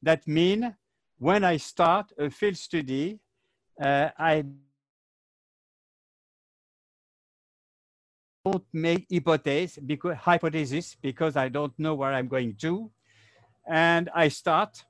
That 0.02 0.26
means 0.26 0.66
when 1.18 1.44
I 1.44 1.56
start 1.56 2.12
a 2.18 2.30
field 2.30 2.56
study, 2.56 3.18
uh, 3.82 4.10
I 4.18 4.44
don't 8.44 8.64
make 8.72 9.06
hypotheses 9.10 9.78
because 9.84 10.16
hypothesis 10.16 10.96
because 11.00 11.36
I 11.36 11.48
don't 11.48 11.78
know 11.78 11.94
where 11.94 12.12
I'm 12.12 12.28
going 12.28 12.56
to. 12.60 12.90
And 13.66 14.10
I 14.14 14.28
start, 14.28 14.84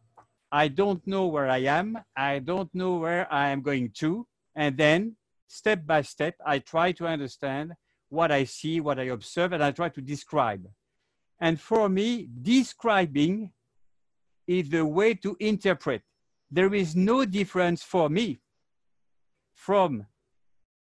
I 0.53 0.69
don't 0.69 1.05
know 1.07 1.27
where 1.27 1.49
I 1.49 1.59
am, 1.59 1.99
I 2.17 2.39
don't 2.39 2.73
know 2.75 2.97
where 2.97 3.33
I 3.33 3.51
am 3.51 3.63
going 3.63 3.91
to. 3.99 4.27
And 4.55 4.77
then 4.77 5.17
step 5.49 5.87
by 5.87 6.03
step, 6.03 6.35
I 6.47 6.61
try 6.61 6.93
to 6.93 7.07
understand 7.07 7.75
what 8.09 8.31
I 8.33 8.45
see, 8.45 8.81
what 8.81 8.99
I 8.99 9.05
observe, 9.05 9.53
and 9.53 9.63
I 9.63 9.71
try 9.71 9.89
to 9.89 10.01
describe. 10.01 10.67
And 11.41 11.61
for 11.61 11.89
me, 11.89 12.29
describing 12.43 13.53
is 14.47 14.69
the 14.69 14.85
way 14.85 15.15
to 15.15 15.37
interpret. 15.41 16.03
There 16.51 16.75
is 16.75 16.97
no 16.97 17.25
difference 17.25 17.83
for 17.83 18.11
me 18.11 18.41
from 19.55 20.07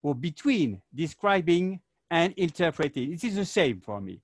or 0.03 0.13
between 0.13 0.81
describing 0.93 1.81
and 2.11 2.33
interpreting. 2.37 3.13
It 3.13 3.23
is 3.23 3.35
the 3.35 3.45
same 3.45 3.81
for 3.81 3.99
me. 3.99 4.21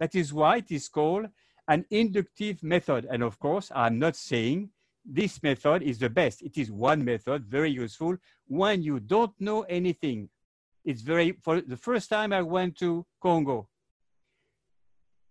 That 0.00 0.14
is 0.14 0.32
why 0.32 0.56
it 0.56 0.70
is 0.70 0.88
called 0.88 1.26
an 1.68 1.84
inductive 1.90 2.62
method. 2.62 3.06
And 3.08 3.22
of 3.22 3.38
course, 3.38 3.70
I'm 3.74 3.98
not 3.98 4.16
saying 4.16 4.70
this 5.04 5.42
method 5.42 5.82
is 5.82 5.98
the 5.98 6.10
best. 6.10 6.42
It 6.42 6.58
is 6.58 6.70
one 6.70 7.04
method, 7.04 7.46
very 7.46 7.70
useful 7.70 8.16
when 8.48 8.82
you 8.82 8.98
don't 8.98 9.32
know 9.40 9.62
anything. 9.62 10.28
It's 10.84 11.02
very, 11.02 11.32
for 11.40 11.60
the 11.60 11.76
first 11.76 12.10
time 12.10 12.32
I 12.32 12.42
went 12.42 12.76
to 12.78 13.06
Congo, 13.22 13.68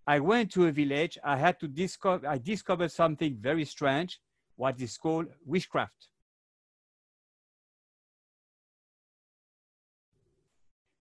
I 0.07 0.19
went 0.19 0.51
to 0.53 0.67
a 0.67 0.71
village, 0.71 1.17
I 1.23 1.37
had 1.37 1.59
to 1.59 1.67
discover, 1.67 2.27
I 2.27 2.37
discovered 2.37 2.91
something 2.91 3.37
very 3.39 3.65
strange, 3.65 4.19
what 4.55 4.81
is 4.81 4.97
called 4.97 5.27
witchcraft. 5.45 6.07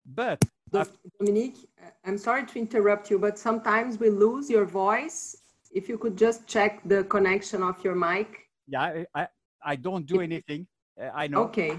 But 0.04 0.42
Dominique, 1.18 1.68
I'm 2.04 2.18
sorry 2.18 2.46
to 2.46 2.58
interrupt 2.58 3.10
you, 3.10 3.18
but 3.18 3.38
sometimes 3.38 3.98
we 3.98 4.10
lose 4.10 4.50
your 4.50 4.64
voice. 4.64 5.36
If 5.72 5.88
you 5.88 5.98
could 5.98 6.16
just 6.16 6.46
check 6.46 6.80
the 6.84 7.04
connection 7.04 7.62
of 7.62 7.82
your 7.84 7.94
mic. 7.94 8.48
Yeah, 8.66 9.04
I, 9.14 9.28
I, 9.64 9.76
don't 9.76 10.06
do 10.06 10.20
anything. 10.20 10.66
Uh, 11.00 11.10
I 11.14 11.26
know. 11.28 11.42
Okay, 11.44 11.78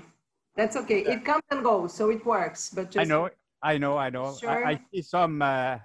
that's 0.55 0.75
okay. 0.77 1.01
It 1.01 1.25
comes 1.25 1.43
and 1.51 1.63
goes, 1.63 1.93
so 1.93 2.09
it 2.09 2.25
works. 2.25 2.69
But 2.73 2.91
just 2.91 2.97
I 2.99 3.03
know, 3.03 3.29
I 3.61 3.77
know, 3.77 3.97
I 3.97 4.09
know. 4.09 4.35
Sure. 4.39 4.49
I, 4.49 4.71
I 4.71 4.79
see 4.93 5.01
some, 5.01 5.41
uh, 5.41 5.77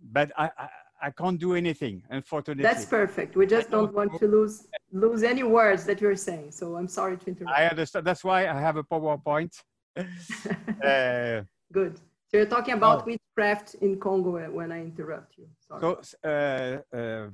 but 0.00 0.32
I, 0.36 0.50
I, 0.58 0.68
I 1.00 1.10
can't 1.10 1.38
do 1.38 1.54
anything, 1.54 2.02
unfortunately. 2.10 2.62
That's 2.62 2.84
perfect. 2.84 3.36
We 3.36 3.46
just 3.46 3.70
don't, 3.70 3.92
want 3.94 4.18
to 4.18 4.26
lose 4.26 4.66
lose 4.92 5.22
any 5.22 5.42
words 5.42 5.84
that 5.84 6.00
you're 6.00 6.16
saying. 6.16 6.50
So 6.52 6.76
I'm 6.76 6.88
sorry 6.88 7.16
to 7.16 7.26
interrupt. 7.26 7.56
I 7.56 7.66
understand. 7.66 8.06
That's 8.06 8.24
why 8.24 8.48
I 8.48 8.60
have 8.60 8.76
a 8.76 8.84
PowerPoint. 8.84 9.52
uh, 9.96 11.42
Good. 11.72 11.96
So 12.28 12.36
you're 12.36 12.46
talking 12.46 12.74
about 12.74 13.02
oh. 13.02 13.04
witchcraft 13.06 13.74
in 13.76 13.98
Congo 13.98 14.32
when 14.50 14.72
I 14.72 14.80
interrupt 14.80 15.38
you. 15.38 15.46
Sorry. 15.66 15.80
So 15.80 16.18
uh, 16.24 16.96
uh, 16.96 17.30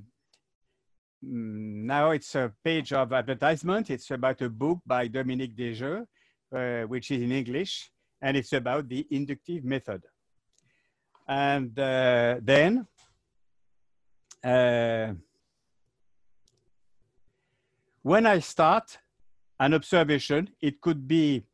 mm, 1.24 1.84
now 1.92 2.10
it's 2.10 2.34
a 2.34 2.52
page 2.62 2.92
of 2.92 3.12
advertisement. 3.12 3.90
It's 3.90 4.10
about 4.10 4.40
a 4.42 4.48
book 4.48 4.78
by 4.86 5.08
Dominique 5.08 5.56
Desjeux, 5.56 6.06
uh, 6.54 6.82
which 6.82 7.10
is 7.10 7.22
in 7.22 7.32
English, 7.32 7.90
and 8.20 8.36
it's 8.36 8.52
about 8.52 8.88
the 8.88 9.06
inductive 9.10 9.64
method. 9.64 10.02
And 11.26 11.78
uh, 11.78 12.36
then 12.42 12.86
uh, 14.44 15.14
when 18.02 18.26
I 18.26 18.40
start 18.40 18.98
an 19.58 19.72
observation, 19.72 20.50
it 20.60 20.80
could 20.80 21.08
be 21.08 21.44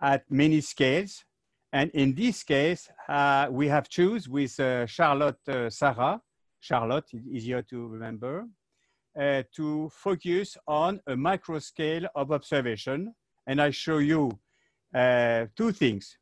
at 0.00 0.24
many 0.30 0.60
scales, 0.60 1.24
and 1.72 1.90
in 1.92 2.14
this 2.14 2.42
case, 2.42 2.88
uh, 3.08 3.48
we 3.50 3.68
have 3.68 3.88
choose 3.88 4.28
with 4.28 4.58
uh, 4.60 4.86
Charlotte 4.86 5.48
uh, 5.48 5.70
Sarah, 5.70 6.20
Charlotte, 6.60 7.06
is 7.12 7.26
easier 7.26 7.62
to 7.62 7.88
remember, 7.88 8.46
uh, 9.18 9.42
to 9.56 9.90
focus 9.90 10.56
on 10.66 11.00
a 11.06 11.16
micro 11.16 11.58
scale 11.58 12.06
of 12.14 12.32
observation. 12.32 13.14
And 13.46 13.60
I 13.60 13.70
show 13.70 13.98
you 13.98 14.38
two 15.56 15.72
things. 15.72 16.18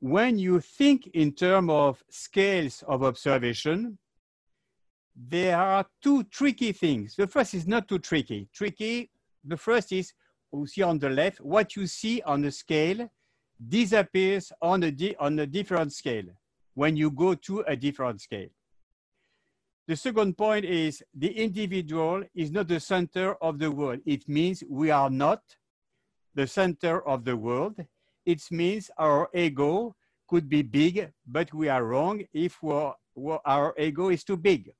When 0.00 0.38
you 0.38 0.60
think 0.60 1.08
in 1.08 1.32
terms 1.32 1.70
of 1.70 2.04
scales 2.08 2.84
of 2.86 3.02
observation, 3.02 3.98
there 5.16 5.58
are 5.58 5.84
two 6.00 6.22
tricky 6.24 6.72
things. 6.72 7.16
The 7.16 7.26
first 7.26 7.54
is 7.54 7.66
not 7.66 7.88
too 7.88 7.98
tricky. 7.98 8.48
Tricky, 8.52 9.10
the 9.44 9.56
first 9.56 9.90
is, 9.92 10.12
you 10.52 10.66
see 10.66 10.82
on 10.82 10.98
the 10.98 11.10
left, 11.10 11.40
what 11.40 11.74
you 11.74 11.86
see 11.86 12.22
on 12.22 12.42
the 12.42 12.52
scale 12.52 13.10
disappears 13.68 14.52
on 14.62 14.84
a, 14.84 15.14
on 15.18 15.38
a 15.40 15.46
different 15.46 15.92
scale 15.92 16.26
when 16.74 16.96
you 16.96 17.10
go 17.10 17.34
to 17.34 17.60
a 17.66 17.74
different 17.74 18.20
scale. 18.20 18.48
The 19.88 19.96
second 19.96 20.36
point 20.36 20.64
is 20.64 21.02
the 21.14 21.30
individual 21.30 22.22
is 22.34 22.52
not 22.52 22.68
the 22.68 22.78
center 22.78 23.34
of 23.42 23.58
the 23.58 23.70
world. 23.70 24.00
It 24.06 24.28
means 24.28 24.62
we 24.68 24.90
are 24.90 25.10
not 25.10 25.42
the 26.34 26.46
center 26.46 27.04
of 27.08 27.24
the 27.24 27.36
world. 27.36 27.74
It 28.28 28.42
means 28.50 28.90
our 28.98 29.30
ego 29.34 29.96
could 30.28 30.50
be 30.50 30.60
big, 30.60 31.10
but 31.26 31.54
we 31.54 31.70
are 31.70 31.82
wrong 31.82 32.22
if 32.34 32.58
our 32.62 33.74
ego 33.78 34.10
is 34.10 34.22
too 34.22 34.36
big. 34.36 34.70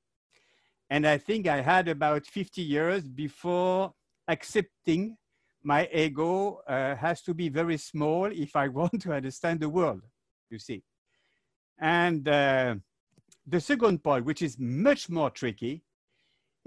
And 0.90 1.06
I 1.06 1.16
think 1.16 1.46
I 1.46 1.62
had 1.62 1.88
about 1.88 2.26
50 2.26 2.60
years 2.60 3.08
before 3.08 3.94
accepting 4.28 5.16
my 5.62 5.88
ego 5.94 6.60
uh, 6.68 6.94
has 6.96 7.22
to 7.22 7.32
be 7.32 7.48
very 7.48 7.78
small 7.78 8.26
if 8.26 8.54
I 8.54 8.68
want 8.78 9.00
to 9.00 9.14
understand 9.14 9.60
the 9.60 9.70
world, 9.70 10.02
you 10.50 10.58
see. 10.58 10.82
And 11.80 12.28
uh, 12.28 12.74
the 13.46 13.60
second 13.60 14.04
point, 14.04 14.26
which 14.26 14.42
is 14.42 14.58
much 14.58 15.08
more 15.08 15.30
tricky, 15.30 15.82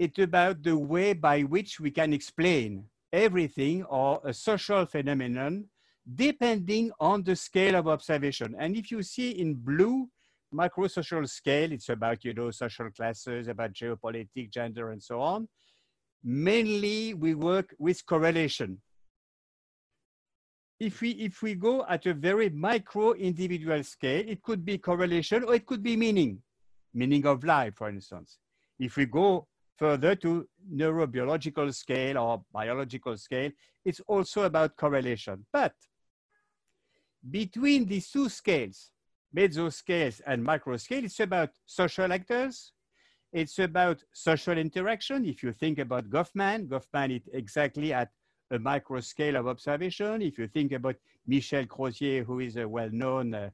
it's 0.00 0.18
about 0.18 0.64
the 0.64 0.76
way 0.76 1.12
by 1.12 1.42
which 1.42 1.78
we 1.78 1.92
can 1.92 2.12
explain 2.12 2.86
everything 3.12 3.84
or 3.84 4.20
a 4.24 4.34
social 4.34 4.84
phenomenon 4.84 5.68
depending 6.14 6.90
on 6.98 7.22
the 7.22 7.36
scale 7.36 7.76
of 7.76 7.86
observation. 7.88 8.54
And 8.58 8.76
if 8.76 8.90
you 8.90 9.02
see 9.02 9.30
in 9.30 9.54
blue, 9.54 10.08
macro-social 10.50 11.26
scale, 11.26 11.72
it's 11.72 11.88
about, 11.88 12.24
you 12.24 12.34
know, 12.34 12.50
social 12.50 12.90
classes, 12.90 13.48
about 13.48 13.72
geopolitics, 13.72 14.50
gender, 14.50 14.90
and 14.90 15.02
so 15.02 15.20
on. 15.20 15.48
Mainly, 16.24 17.14
we 17.14 17.34
work 17.34 17.74
with 17.78 18.04
correlation. 18.06 18.80
If 20.78 21.00
we, 21.00 21.10
if 21.12 21.42
we 21.42 21.54
go 21.54 21.84
at 21.88 22.06
a 22.06 22.14
very 22.14 22.50
micro 22.50 23.12
individual 23.12 23.82
scale, 23.84 24.24
it 24.26 24.42
could 24.42 24.64
be 24.64 24.78
correlation 24.78 25.44
or 25.44 25.54
it 25.54 25.64
could 25.64 25.82
be 25.82 25.96
meaning, 25.96 26.42
meaning 26.92 27.24
of 27.26 27.44
life, 27.44 27.74
for 27.76 27.88
instance. 27.88 28.38
If 28.78 28.96
we 28.96 29.06
go 29.06 29.46
further 29.78 30.16
to 30.16 30.48
neurobiological 30.74 31.72
scale 31.74 32.18
or 32.18 32.44
biological 32.52 33.16
scale, 33.16 33.50
it's 33.84 34.00
also 34.08 34.42
about 34.42 34.76
correlation. 34.76 35.46
But 35.52 35.74
between 37.30 37.86
these 37.86 38.10
two 38.10 38.28
scales, 38.28 38.90
mesoscales 39.34 40.20
and 40.26 40.44
microscale, 40.44 41.04
it's 41.04 41.20
about 41.20 41.50
social 41.66 42.12
actors. 42.12 42.72
It's 43.32 43.58
about 43.58 44.02
social 44.12 44.58
interaction. 44.58 45.24
If 45.24 45.42
you 45.42 45.52
think 45.52 45.78
about 45.78 46.10
Goffman, 46.10 46.68
Goffman 46.68 47.16
is 47.16 47.22
exactly 47.32 47.92
at 47.92 48.10
a 48.50 48.58
micro 48.58 49.00
scale 49.00 49.36
of 49.36 49.46
observation. 49.46 50.20
If 50.20 50.38
you 50.38 50.48
think 50.48 50.72
about 50.72 50.96
Michel 51.26 51.64
Crozier, 51.64 52.24
who 52.24 52.40
is 52.40 52.56
a 52.56 52.68
well-known, 52.68 53.32
uh, 53.32 53.50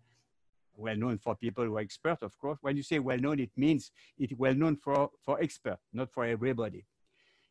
well-known 0.74 1.18
for 1.18 1.36
people 1.36 1.64
who 1.64 1.76
are 1.76 1.80
expert, 1.80 2.18
of 2.22 2.36
course. 2.38 2.58
When 2.60 2.76
you 2.76 2.82
say 2.82 2.98
well-known, 2.98 3.38
it 3.38 3.50
means 3.56 3.92
it's 4.18 4.32
well-known 4.36 4.76
for, 4.76 5.10
for 5.24 5.40
expert, 5.40 5.78
not 5.92 6.10
for 6.10 6.24
everybody. 6.24 6.84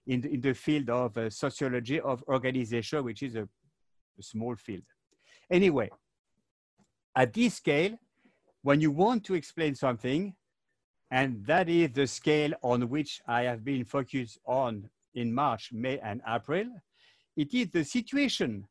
In 0.08 0.22
the, 0.22 0.34
in 0.34 0.42
the 0.42 0.54
field 0.54 0.90
of 0.90 1.18
uh, 1.18 1.30
sociology 1.30 2.02
of 2.02 2.24
organization, 2.28 3.04
which 3.06 3.24
is 3.24 3.36
a, 3.36 3.44
a 3.44 4.24
small 4.24 4.56
field. 4.56 4.84
Anyway, 5.50 5.90
at 7.18 7.34
this 7.34 7.56
scale, 7.56 7.98
when 8.62 8.80
you 8.80 8.92
want 8.92 9.24
to 9.24 9.34
explain 9.34 9.74
something, 9.74 10.36
and 11.10 11.44
that 11.48 11.68
is 11.68 11.90
the 11.92 12.06
scale 12.06 12.54
on 12.62 12.90
which 12.90 13.22
I 13.28 13.42
have 13.44 13.66
been 13.66 13.86
focused 13.86 14.38
on 14.46 14.88
in 15.16 15.34
March, 15.34 15.72
May, 15.74 15.98
and 15.98 16.22
April, 16.28 16.66
it 17.36 17.56
is 17.56 17.70
the 17.72 17.84
situation 17.84 18.68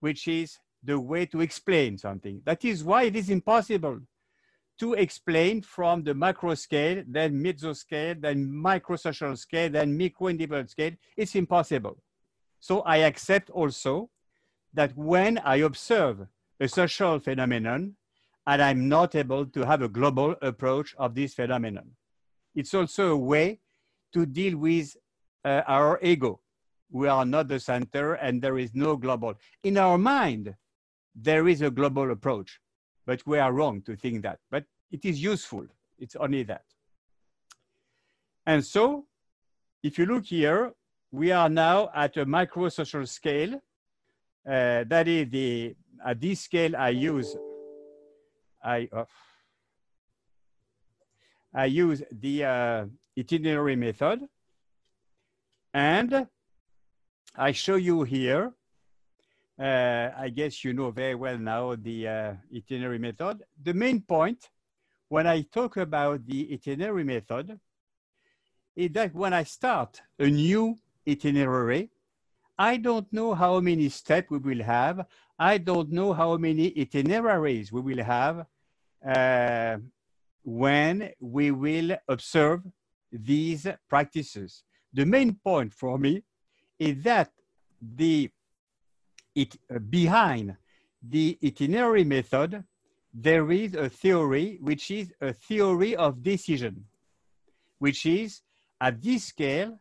which 0.00 0.26
is 0.26 0.58
the 0.82 0.98
way 0.98 1.26
to 1.26 1.40
explain 1.40 1.96
something. 1.96 2.42
That 2.44 2.64
is 2.64 2.82
why 2.82 3.04
it 3.04 3.14
is 3.14 3.30
impossible 3.30 4.00
to 4.80 4.94
explain 4.94 5.62
from 5.62 6.02
the 6.02 6.14
macro 6.14 6.54
scale, 6.54 7.04
then 7.06 7.40
meso 7.40 7.74
scale, 7.74 8.16
then 8.18 8.52
micro 8.52 8.96
social 8.96 9.36
scale, 9.36 9.70
then 9.70 9.96
micro 9.96 10.26
individual 10.26 10.66
scale. 10.66 10.92
It's 11.16 11.36
impossible. 11.36 12.02
So 12.58 12.80
I 12.80 12.98
accept 13.10 13.48
also 13.50 14.10
that 14.74 14.96
when 14.96 15.38
I 15.38 15.56
observe 15.56 16.26
a 16.60 16.68
social 16.68 17.18
phenomenon, 17.18 17.96
and 18.46 18.62
I'm 18.62 18.88
not 18.88 19.14
able 19.14 19.46
to 19.46 19.66
have 19.66 19.82
a 19.82 19.88
global 19.88 20.36
approach 20.42 20.94
of 20.98 21.14
this 21.14 21.34
phenomenon. 21.34 21.90
It's 22.54 22.72
also 22.72 23.08
a 23.08 23.16
way 23.16 23.60
to 24.12 24.24
deal 24.24 24.56
with 24.56 24.96
uh, 25.44 25.62
our 25.66 25.98
ego. 26.02 26.40
We 26.90 27.08
are 27.08 27.26
not 27.26 27.48
the 27.48 27.60
center 27.60 28.14
and 28.14 28.40
there 28.40 28.58
is 28.58 28.74
no 28.74 28.96
global. 28.96 29.34
In 29.62 29.76
our 29.76 29.98
mind, 29.98 30.54
there 31.14 31.48
is 31.48 31.62
a 31.62 31.70
global 31.70 32.10
approach, 32.10 32.60
but 33.04 33.26
we 33.26 33.38
are 33.38 33.52
wrong 33.52 33.82
to 33.82 33.96
think 33.96 34.22
that. 34.22 34.38
But 34.50 34.64
it 34.90 35.04
is 35.04 35.22
useful. 35.22 35.66
It's 35.98 36.16
only 36.16 36.44
that. 36.44 36.64
And 38.46 38.64
so, 38.64 39.06
if 39.82 39.98
you 39.98 40.06
look 40.06 40.24
here, 40.24 40.72
we 41.10 41.32
are 41.32 41.48
now 41.48 41.90
at 41.94 42.16
a 42.16 42.24
micro 42.24 42.68
social 42.68 43.06
scale. 43.06 43.54
Uh, 44.48 44.84
that 44.86 45.08
is 45.08 45.28
the, 45.30 45.74
at 46.04 46.20
this 46.20 46.40
scale 46.40 46.76
I 46.76 46.90
use 46.90 47.36
I, 48.62 48.88
uh, 48.92 49.04
I 51.54 51.66
use 51.66 52.02
the 52.10 52.44
uh, 52.44 52.84
itinerary 53.18 53.76
method 53.76 54.28
and 55.72 56.26
I 57.38 57.52
show 57.52 57.76
you 57.76 58.02
here, 58.02 58.54
uh, 59.60 60.10
I 60.16 60.30
guess 60.30 60.64
you 60.64 60.72
know 60.72 60.90
very 60.90 61.14
well 61.14 61.38
now 61.38 61.74
the 61.74 62.08
uh, 62.08 62.32
itinerary 62.54 62.98
method. 62.98 63.42
The 63.62 63.74
main 63.74 64.00
point 64.00 64.48
when 65.08 65.26
I 65.26 65.42
talk 65.42 65.76
about 65.76 66.26
the 66.26 66.52
itinerary 66.52 67.04
method 67.04 67.60
is 68.74 68.90
that 68.92 69.14
when 69.14 69.34
I 69.34 69.44
start 69.44 70.00
a 70.18 70.26
new 70.26 70.78
itinerary, 71.06 71.90
I 72.58 72.78
don't 72.78 73.12
know 73.12 73.34
how 73.34 73.60
many 73.60 73.90
steps 73.90 74.30
we 74.30 74.38
will 74.38 74.62
have. 74.64 75.06
I 75.38 75.58
don't 75.58 75.90
know 75.92 76.12
how 76.12 76.36
many 76.36 76.72
itineraries 76.78 77.70
we 77.70 77.80
will 77.80 78.02
have 78.02 78.46
uh, 79.06 79.76
when 80.42 81.10
we 81.20 81.50
will 81.50 81.96
observe 82.08 82.62
these 83.12 83.66
practices. 83.88 84.62
The 84.92 85.04
main 85.04 85.34
point 85.34 85.74
for 85.74 85.98
me 85.98 86.22
is 86.78 87.02
that 87.02 87.30
the 87.80 88.30
it 89.34 89.56
uh, 89.70 89.78
behind 89.78 90.56
the 91.02 91.38
itinerary 91.44 92.04
method 92.04 92.64
there 93.12 93.50
is 93.50 93.74
a 93.74 93.88
theory 93.88 94.58
which 94.60 94.90
is 94.90 95.12
a 95.20 95.32
theory 95.32 95.94
of 95.96 96.22
decision 96.22 96.84
which 97.78 98.06
is 98.06 98.40
at 98.80 99.00
this 99.02 99.24
scale 99.24 99.78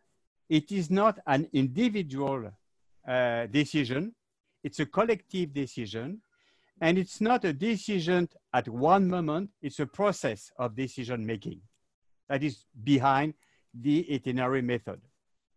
it 0.50 0.72
is 0.72 0.90
not 0.92 1.20
an 1.26 1.48
individual 1.54 2.52
uh, 3.08 3.46
decision 3.48 4.14
it's 4.66 4.80
a 4.80 4.86
collective 4.86 5.54
decision 5.54 6.20
and 6.82 6.98
it's 6.98 7.22
not 7.22 7.46
a 7.46 7.54
decision 7.54 8.28
at 8.52 8.68
one 8.68 9.08
moment, 9.08 9.52
it's 9.62 9.80
a 9.80 9.86
process 9.86 10.52
of 10.58 10.76
decision 10.76 11.24
making 11.24 11.62
that 12.28 12.42
is 12.42 12.66
behind 12.84 13.36
the 13.80 13.98
itinerary 14.12 14.64
method. 14.64 15.00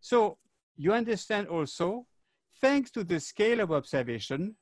So 0.01 0.37
you 0.77 0.93
understand 0.93 1.49
also, 1.49 2.07
thanks 2.61 2.91
to 2.91 3.03
the 3.03 3.19
scale 3.19 3.61
of 3.61 3.73
observation, 3.73 4.57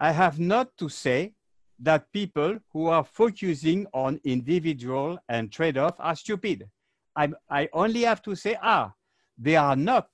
I 0.00 0.10
have 0.10 0.40
not 0.40 0.76
to 0.78 0.88
say 0.88 1.34
that 1.78 2.12
people 2.12 2.58
who 2.72 2.88
are 2.88 3.04
focusing 3.04 3.86
on 3.94 4.20
individual 4.24 5.16
and 5.28 5.52
trade-off 5.52 5.94
are 6.00 6.16
stupid. 6.16 6.68
I'm, 7.14 7.36
I 7.48 7.68
only 7.72 8.02
have 8.02 8.20
to 8.22 8.34
say, 8.34 8.56
ah, 8.60 8.92
they 9.38 9.54
are 9.54 9.76
not 9.76 10.08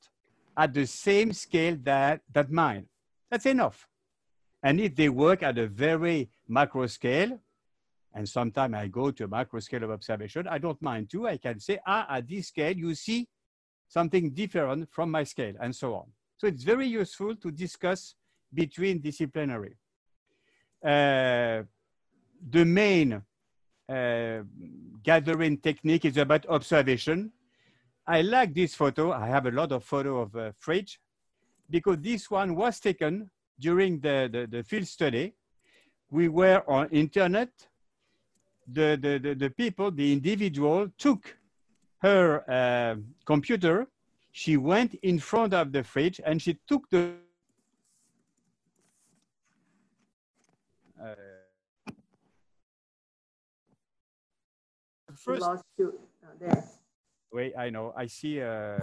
at 0.58 0.74
the 0.74 0.86
same 0.86 1.32
scale 1.32 1.78
that, 1.84 2.20
that 2.34 2.50
mine. 2.50 2.86
That's 3.30 3.46
enough. 3.46 3.88
And 4.62 4.80
if 4.80 4.94
they 4.96 5.08
work 5.08 5.42
at 5.42 5.58
a 5.58 5.66
very 5.66 6.30
macro 6.48 6.86
scale, 6.86 7.38
and 8.14 8.28
sometimes 8.28 8.74
I 8.74 8.88
go 8.88 9.10
to 9.10 9.24
a 9.24 9.28
macro 9.28 9.60
scale 9.60 9.84
of 9.84 9.90
observation, 9.90 10.48
I 10.48 10.58
don't 10.58 10.80
mind 10.80 11.10
too. 11.10 11.28
I 11.28 11.36
can 11.36 11.60
say, 11.60 11.78
ah, 11.86 12.06
at 12.08 12.28
this 12.28 12.48
scale, 12.48 12.76
you 12.76 12.94
see 12.94 13.28
something 13.88 14.30
different 14.30 14.90
from 14.90 15.10
my 15.10 15.24
scale, 15.24 15.54
and 15.60 15.74
so 15.74 15.94
on. 15.94 16.06
So 16.38 16.46
it's 16.46 16.64
very 16.64 16.86
useful 16.86 17.36
to 17.36 17.50
discuss 17.50 18.14
between 18.52 19.00
disciplinary. 19.00 19.76
Uh, 20.84 21.62
the 22.48 22.64
main 22.64 23.22
uh, 23.88 24.38
gathering 25.02 25.58
technique 25.58 26.04
is 26.04 26.16
about 26.16 26.46
observation. 26.46 27.32
I 28.06 28.22
like 28.22 28.54
this 28.54 28.74
photo. 28.74 29.12
I 29.12 29.26
have 29.26 29.46
a 29.46 29.50
lot 29.50 29.72
of 29.72 29.84
photo 29.84 30.20
of 30.22 30.36
uh, 30.36 30.52
fridge 30.58 31.00
because 31.70 31.98
this 32.00 32.30
one 32.30 32.54
was 32.54 32.80
taken 32.80 33.30
during 33.58 34.00
the, 34.00 34.28
the, 34.32 34.46
the, 34.46 34.62
field 34.62 34.86
study, 34.86 35.34
we 36.10 36.28
were 36.28 36.62
on 36.68 36.88
internet. 36.90 37.50
The, 38.68 38.98
the, 39.00 39.18
the, 39.18 39.34
the 39.34 39.50
people, 39.50 39.90
the 39.90 40.12
individual 40.12 40.88
took 40.98 41.36
her 41.98 42.44
uh, 42.50 42.96
computer, 43.24 43.86
she 44.32 44.56
went 44.56 44.94
in 45.02 45.18
front 45.18 45.54
of 45.54 45.72
the 45.72 45.82
fridge 45.82 46.20
and 46.24 46.40
she 46.40 46.58
took 46.68 46.88
the 46.90 47.14
uh, 51.02 51.14
first. 55.14 55.40
lost 55.40 55.64
you 55.78 55.98
uh, 56.22 56.28
there. 56.38 56.64
Wait, 57.32 57.54
I 57.56 57.70
know. 57.70 57.94
I 57.96 58.06
see. 58.06 58.42
Uh, 58.42 58.78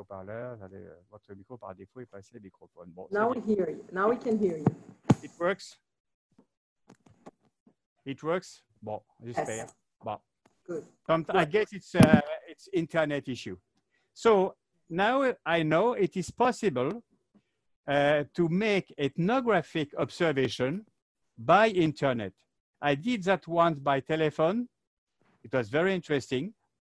haut-parleur. 0.00 0.58
Euh, 0.72 0.94
votre 1.10 1.32
micro 1.34 1.56
par 1.56 1.74
défaut 1.74 2.00
est 2.00 2.06
passé 2.06 2.30
le 2.34 2.40
microphone. 2.40 2.90
Bon, 2.90 3.06
Now 3.10 3.30
we 3.30 3.40
hear 3.46 3.70
you. 3.70 3.84
Now 3.92 4.10
we 4.10 4.18
can 4.18 4.38
hear 4.38 4.58
you. 4.58 4.64
It 5.22 5.30
works. 5.38 5.78
It 8.04 8.22
works. 8.22 8.64
Bon, 8.82 9.02
j'espère. 9.22 9.66
Yes. 9.66 9.76
Bon. 10.02 10.18
Good. 10.66 10.84
I 11.34 11.44
guess 11.44 11.72
it's 11.72 11.94
uh, 11.94 12.20
it's 12.48 12.68
internet 12.72 13.28
issue. 13.28 13.56
So 14.14 14.54
now 14.88 15.34
I 15.44 15.62
know 15.62 15.94
it 15.94 16.16
is 16.16 16.30
possible 16.30 17.02
uh, 17.86 18.24
to 18.34 18.48
make 18.48 18.94
ethnographic 18.98 19.94
observation 19.98 20.86
by 21.36 21.68
internet. 21.68 22.32
I 22.80 22.94
did 22.94 23.24
that 23.24 23.46
once 23.46 23.78
by 23.78 24.00
telephone. 24.00 24.68
It 25.42 25.52
was 25.52 25.68
very 25.68 25.94
interesting. 25.94 26.54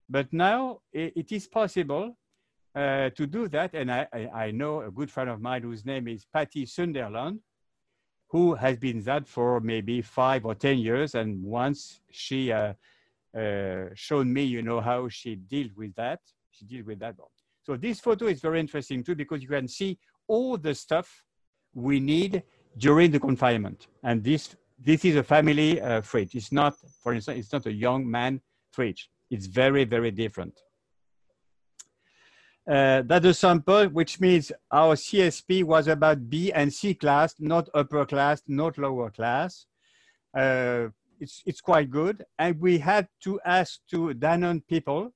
But 0.09 0.33
now 0.33 0.81
it 0.91 1.31
is 1.31 1.47
possible 1.47 2.17
uh, 2.75 3.09
to 3.11 3.27
do 3.27 3.47
that. 3.49 3.73
And 3.73 3.91
I, 3.91 4.07
I, 4.13 4.29
I, 4.45 4.51
know 4.51 4.81
a 4.81 4.91
good 4.91 5.11
friend 5.11 5.29
of 5.29 5.41
mine 5.41 5.63
whose 5.63 5.85
name 5.85 6.07
is 6.07 6.25
Patty 6.25 6.65
Sunderland, 6.65 7.39
who 8.29 8.55
has 8.55 8.77
been 8.77 9.01
that 9.03 9.27
for 9.27 9.59
maybe 9.59 10.01
five 10.01 10.45
or 10.45 10.55
10 10.55 10.79
years. 10.79 11.15
And 11.15 11.43
once 11.43 11.99
she 12.11 12.51
uh, 12.51 12.73
uh, 13.37 13.85
shown 13.93 14.31
me, 14.31 14.43
you 14.43 14.61
know, 14.61 14.79
how 14.81 15.09
she 15.09 15.35
dealt 15.35 15.75
with 15.75 15.93
that. 15.95 16.19
She 16.51 16.65
dealt 16.65 16.85
with 16.85 16.99
that. 16.99 17.15
So 17.63 17.75
this 17.75 17.99
photo 17.99 18.27
is 18.27 18.41
very 18.41 18.59
interesting 18.59 19.03
too, 19.03 19.15
because 19.15 19.41
you 19.41 19.49
can 19.49 19.67
see 19.67 19.97
all 20.27 20.57
the 20.57 20.73
stuff 20.73 21.23
we 21.73 21.99
need 21.99 22.43
during 22.77 23.11
the 23.11 23.19
confinement. 23.19 23.87
And 24.03 24.23
this, 24.23 24.55
this 24.79 25.05
is 25.05 25.15
a 25.15 25.23
family 25.23 25.81
uh, 25.81 26.01
fridge. 26.01 26.35
It's 26.35 26.51
not, 26.51 26.75
for 27.03 27.13
instance, 27.13 27.39
it's 27.39 27.53
not 27.53 27.65
a 27.65 27.73
young 27.73 28.09
man 28.09 28.41
fridge. 28.71 29.09
It's 29.29 29.45
very, 29.45 29.83
very 29.85 30.11
different. 30.11 30.59
Uh, 32.69 33.01
that's 33.05 33.25
a 33.25 33.33
sample, 33.33 33.87
which 33.87 34.19
means 34.19 34.51
our 34.71 34.95
CSP 34.95 35.63
was 35.63 35.87
about 35.87 36.29
B 36.29 36.51
and 36.53 36.71
C 36.71 36.93
class, 36.93 37.35
not 37.39 37.67
upper 37.73 38.05
class, 38.05 38.43
not 38.47 38.77
lower 38.77 39.09
class. 39.09 39.65
Uh, 40.37 40.87
it's, 41.19 41.41
it's 41.45 41.61
quite 41.61 41.89
good. 41.89 42.23
And 42.39 42.59
we 42.59 42.77
had 42.77 43.07
to 43.23 43.39
ask 43.45 43.79
to 43.89 44.13
Danone 44.13 44.65
people 44.67 45.11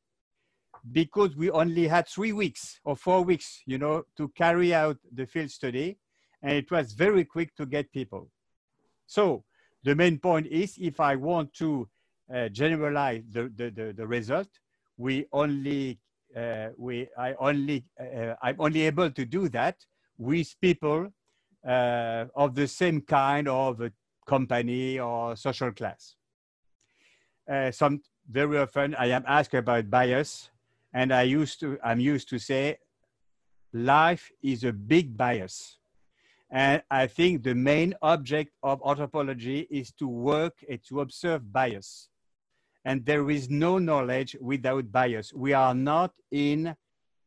because 0.91 1.35
we 1.35 1.49
only 1.49 1.87
had 1.87 2.07
three 2.07 2.31
weeks 2.31 2.79
or 2.83 2.95
four 2.95 3.23
weeks, 3.23 3.61
you 3.65 3.77
know, 3.77 4.03
to 4.17 4.29
carry 4.29 4.73
out 4.73 4.97
the 5.13 5.25
field 5.25 5.49
study. 5.49 5.97
And 6.41 6.53
it 6.53 6.69
was 6.69 6.93
very 6.93 7.25
quick 7.25 7.55
to 7.55 7.65
get 7.65 7.91
people. 7.91 8.29
So 9.07 9.43
the 9.83 9.95
main 9.95 10.19
point 10.19 10.47
is 10.47 10.77
if 10.79 10.99
I 10.99 11.15
want 11.15 11.53
to 11.55 11.87
uh, 12.33 12.49
generalize 12.49 13.23
the, 13.31 13.51
the, 13.55 13.69
the, 13.69 13.93
the, 13.93 14.07
result, 14.07 14.47
we 14.97 15.25
only, 15.31 15.99
uh, 16.35 16.69
we, 16.77 17.07
I 17.17 17.33
only, 17.35 17.85
uh, 17.99 18.33
I'm 18.41 18.55
only 18.59 18.81
able 18.81 19.09
to 19.09 19.25
do 19.25 19.49
that 19.49 19.77
with 20.17 20.55
people 20.61 21.07
uh, 21.65 22.25
of 22.35 22.55
the 22.55 22.67
same 22.67 23.01
kind 23.01 23.47
of 23.47 23.81
company 24.27 24.99
or 24.99 25.35
social 25.35 25.71
class. 25.71 26.15
Uh, 27.49 27.71
some 27.71 28.01
very 28.29 28.57
often 28.57 28.95
I 28.95 29.07
am 29.07 29.23
asked 29.27 29.53
about 29.53 29.89
bias, 29.89 30.49
and 30.93 31.13
I 31.13 31.23
used 31.23 31.59
to 31.59 31.77
I'm 31.83 31.99
used 31.99 32.29
to 32.29 32.39
say, 32.39 32.77
life 33.73 34.31
is 34.41 34.63
a 34.63 34.73
big 34.73 35.15
bias, 35.15 35.77
and 36.49 36.81
I 36.89 37.07
think 37.07 37.43
the 37.43 37.53
main 37.53 37.93
object 38.01 38.51
of 38.63 38.81
anthropology 38.85 39.67
is 39.69 39.91
to 39.99 40.07
work 40.07 40.63
and 40.67 40.79
to 40.85 41.01
observe 41.01 41.51
bias, 41.51 42.09
and 42.85 43.05
there 43.05 43.29
is 43.29 43.49
no 43.49 43.77
knowledge 43.77 44.37
without 44.39 44.91
bias. 44.91 45.33
We 45.33 45.53
are 45.53 45.73
not 45.73 46.13
in 46.31 46.75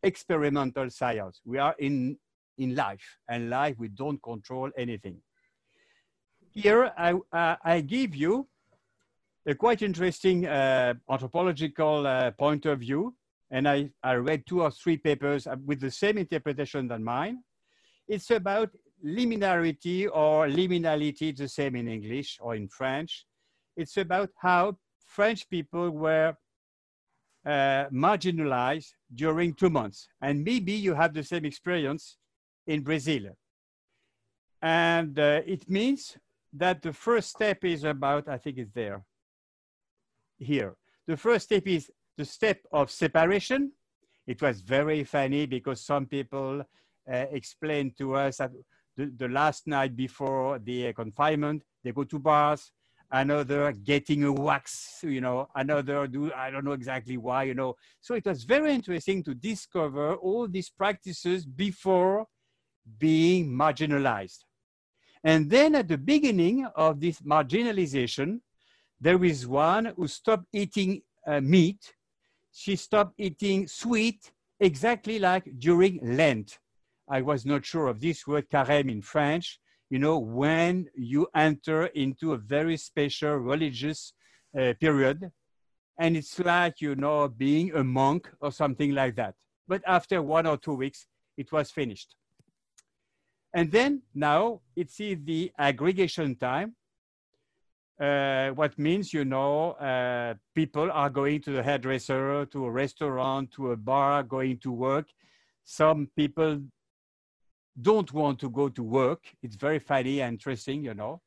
experimental 0.02 0.88
science. 0.90 1.40
We 1.44 1.58
are 1.58 1.74
in 1.78 2.16
in 2.56 2.74
life, 2.74 3.18
and 3.28 3.50
life 3.50 3.76
we 3.78 3.88
don't 3.88 4.20
control 4.22 4.70
anything. 4.76 5.18
Here, 6.50 6.92
I, 6.98 7.12
uh, 7.32 7.56
I 7.62 7.80
give 7.82 8.16
you 8.16 8.48
a 9.46 9.54
quite 9.54 9.80
interesting 9.80 10.46
uh, 10.46 10.94
anthropological 11.08 12.06
uh, 12.06 12.32
point 12.32 12.66
of 12.66 12.80
view. 12.80 13.14
And 13.50 13.68
I, 13.68 13.90
I 14.02 14.14
read 14.14 14.44
two 14.46 14.62
or 14.62 14.70
three 14.70 14.96
papers 14.96 15.46
with 15.64 15.80
the 15.80 15.90
same 15.90 16.18
interpretation 16.18 16.88
than 16.88 17.02
mine. 17.04 17.44
It's 18.08 18.30
about 18.30 18.70
liminarity 19.06 20.08
or 20.12 20.48
liminality, 20.48 21.34
the 21.34 21.48
same 21.48 21.76
in 21.76 21.88
English 21.88 22.38
or 22.40 22.56
in 22.56 22.68
French. 22.68 23.24
It's 23.76 23.96
about 23.96 24.30
how 24.36 24.76
French 25.08 25.48
people 25.48 25.90
were 25.90 26.36
uh, 27.44 27.86
marginalized 27.90 28.92
during 29.14 29.54
two 29.54 29.70
months. 29.70 30.08
And 30.20 30.44
maybe 30.44 30.72
you 30.72 30.94
have 30.94 31.14
the 31.14 31.24
same 31.24 31.44
experience 31.46 32.18
in 32.66 32.82
Brazil. 32.82 33.22
And 34.60 35.18
uh, 35.18 35.40
it 35.46 35.68
means 35.68 36.18
that 36.52 36.82
the 36.82 36.92
first 36.92 37.30
step 37.30 37.64
is 37.64 37.84
about, 37.84 38.28
I 38.28 38.36
think 38.36 38.58
it's 38.58 38.72
there, 38.72 39.02
here. 40.38 40.76
The 41.06 41.16
first 41.16 41.46
step 41.46 41.66
is 41.66 41.90
the 42.18 42.24
step 42.24 42.60
of 42.70 42.90
separation. 42.90 43.72
It 44.26 44.42
was 44.42 44.60
very 44.60 45.04
funny 45.04 45.46
because 45.46 45.80
some 45.80 46.04
people 46.04 46.60
uh, 46.60 47.26
explained 47.32 47.96
to 47.96 48.14
us 48.14 48.36
that 48.38 48.52
the, 48.96 49.06
the 49.16 49.28
last 49.28 49.66
night 49.66 49.96
before 49.96 50.58
the 50.58 50.92
confinement, 50.92 51.62
they 51.82 51.92
go 51.92 52.04
to 52.04 52.18
bars, 52.18 52.72
another 53.10 53.72
getting 53.72 54.24
a 54.24 54.32
wax, 54.32 55.00
you 55.02 55.20
know, 55.20 55.48
another 55.54 56.06
do, 56.06 56.32
I 56.32 56.50
don't 56.50 56.64
know 56.64 56.72
exactly 56.72 57.16
why, 57.16 57.44
you 57.44 57.54
know. 57.54 57.74
So 58.00 58.14
it 58.14 58.26
was 58.26 58.44
very 58.44 58.74
interesting 58.74 59.22
to 59.24 59.34
discover 59.34 60.14
all 60.16 60.46
these 60.48 60.70
practices 60.70 61.46
before 61.46 62.26
being 62.98 63.48
marginalized. 63.48 64.44
And 65.24 65.50
then 65.50 65.74
at 65.74 65.88
the 65.88 65.98
beginning 65.98 66.66
of 66.76 67.00
this 67.00 67.20
marginalization, 67.20 68.40
there 69.00 69.22
is 69.24 69.46
one 69.46 69.86
who 69.96 70.06
stopped 70.08 70.46
eating 70.52 71.02
uh, 71.26 71.40
meat. 71.40 71.94
She 72.52 72.76
stopped 72.76 73.14
eating 73.18 73.68
sweet, 73.68 74.32
exactly 74.60 75.18
like 75.18 75.48
during 75.58 75.98
Lent. 76.02 76.58
I 77.08 77.22
was 77.22 77.46
not 77.46 77.64
sure 77.64 77.88
of 77.88 78.00
this 78.00 78.26
word 78.26 78.48
carême 78.50 78.90
in 78.90 79.02
French. 79.02 79.60
You 79.90 79.98
know, 79.98 80.18
when 80.18 80.88
you 80.94 81.28
enter 81.34 81.86
into 81.86 82.32
a 82.32 82.36
very 82.36 82.76
special 82.76 83.36
religious 83.36 84.12
uh, 84.58 84.74
period, 84.80 85.30
and 85.98 86.16
it's 86.16 86.38
like, 86.38 86.80
you 86.80 86.94
know, 86.94 87.28
being 87.28 87.74
a 87.74 87.82
monk 87.82 88.30
or 88.40 88.52
something 88.52 88.94
like 88.94 89.16
that. 89.16 89.34
But 89.66 89.82
after 89.86 90.22
one 90.22 90.46
or 90.46 90.56
two 90.56 90.74
weeks, 90.74 91.06
it 91.36 91.50
was 91.50 91.70
finished. 91.70 92.14
And 93.54 93.72
then 93.72 94.02
now 94.14 94.60
it's 94.76 94.98
the 94.98 95.52
aggregation 95.58 96.36
time, 96.36 96.76
uh, 98.00 98.50
what 98.50 98.78
means, 98.78 99.12
you 99.12 99.24
know, 99.24 99.72
uh, 99.72 100.34
people 100.54 100.88
are 100.92 101.10
going 101.10 101.40
to 101.42 101.50
the 101.50 101.62
hairdresser, 101.62 102.46
to 102.46 102.64
a 102.64 102.70
restaurant, 102.70 103.50
to 103.52 103.72
a 103.72 103.76
bar, 103.76 104.22
going 104.22 104.58
to 104.58 104.70
work. 104.70 105.08
Some 105.64 106.08
people 106.16 106.60
don't 107.80 108.12
want 108.12 108.38
to 108.40 108.50
go 108.50 108.68
to 108.68 108.82
work. 108.82 109.24
It's 109.42 109.56
very 109.56 109.78
funny 109.78 110.20
and 110.20 110.34
interesting, 110.34 110.84
you 110.84 110.94
know. 110.94 111.20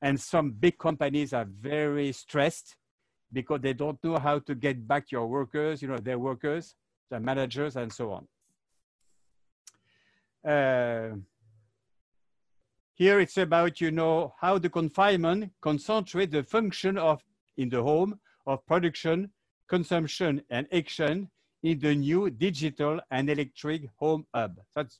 And 0.00 0.20
some 0.20 0.50
big 0.50 0.78
companies 0.78 1.32
are 1.32 1.44
very 1.44 2.12
stressed 2.12 2.76
because 3.32 3.60
they 3.60 3.72
don't 3.72 4.02
know 4.02 4.18
how 4.18 4.40
to 4.40 4.54
get 4.54 4.86
back 4.86 5.10
your 5.10 5.26
workers, 5.26 5.80
you 5.80 5.88
know, 5.88 5.98
their 5.98 6.18
workers, 6.18 6.74
their 7.10 7.20
managers, 7.20 7.76
and 7.76 7.92
so 7.92 8.12
on. 8.12 8.26
Uh, 10.44 11.16
here 12.94 13.20
it's 13.20 13.38
about, 13.38 13.80
you 13.80 13.90
know, 13.90 14.34
how 14.40 14.58
the 14.58 14.68
confinement 14.68 15.52
concentrate 15.60 16.30
the 16.30 16.42
function 16.42 16.98
of, 16.98 17.22
in 17.56 17.68
the 17.68 17.82
home, 17.82 18.18
of 18.46 18.64
production, 18.66 19.30
consumption, 19.68 20.42
and 20.50 20.66
action 20.72 21.30
in 21.62 21.78
the 21.78 21.94
new 21.94 22.28
digital 22.28 23.00
and 23.10 23.30
electric 23.30 23.88
home 23.96 24.26
hub. 24.34 24.56
That's, 24.74 24.98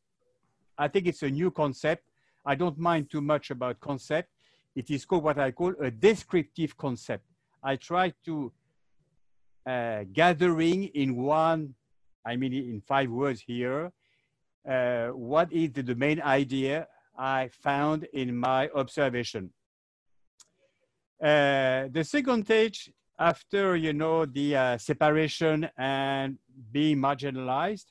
I 0.78 0.88
think 0.88 1.06
it's 1.06 1.22
a 1.22 1.30
new 1.30 1.50
concept. 1.50 2.04
I 2.44 2.54
don't 2.54 2.78
mind 2.78 3.10
too 3.10 3.20
much 3.20 3.50
about 3.50 3.80
concept. 3.80 4.28
It 4.74 4.90
is 4.90 5.04
called 5.04 5.24
what 5.24 5.38
I 5.38 5.50
call 5.52 5.74
a 5.80 5.90
descriptive 5.90 6.76
concept. 6.76 7.24
I 7.62 7.76
try 7.76 8.12
to 8.24 8.52
uh, 9.66 10.04
gathering 10.12 10.84
in 10.94 11.16
one, 11.16 11.74
I 12.26 12.36
mean 12.36 12.52
in 12.52 12.80
five 12.80 13.10
words 13.10 13.42
here, 13.46 13.92
uh, 14.68 15.08
what 15.08 15.52
is 15.52 15.72
the, 15.72 15.94
main 15.94 16.20
idea 16.20 16.88
I 17.16 17.48
found 17.48 18.04
in 18.12 18.36
my 18.36 18.68
observation. 18.70 19.50
Uh, 21.22 21.88
the 21.92 22.02
second 22.04 22.44
stage 22.44 22.90
after, 23.18 23.76
you 23.76 23.92
know, 23.92 24.24
the 24.24 24.56
uh, 24.56 24.78
separation 24.78 25.68
and 25.76 26.38
being 26.72 26.98
marginalized 26.98 27.86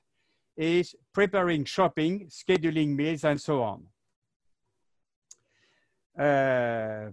is 0.61 0.95
preparing 1.11 1.65
shopping, 1.65 2.27
scheduling 2.27 2.89
meals, 2.89 3.23
and 3.23 3.41
so 3.41 3.63
on. 3.63 3.83
Uh, 6.17 7.11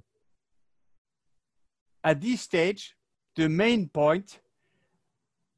at 2.04 2.20
this 2.20 2.42
stage, 2.42 2.94
the 3.34 3.48
main 3.48 3.88
point 3.88 4.40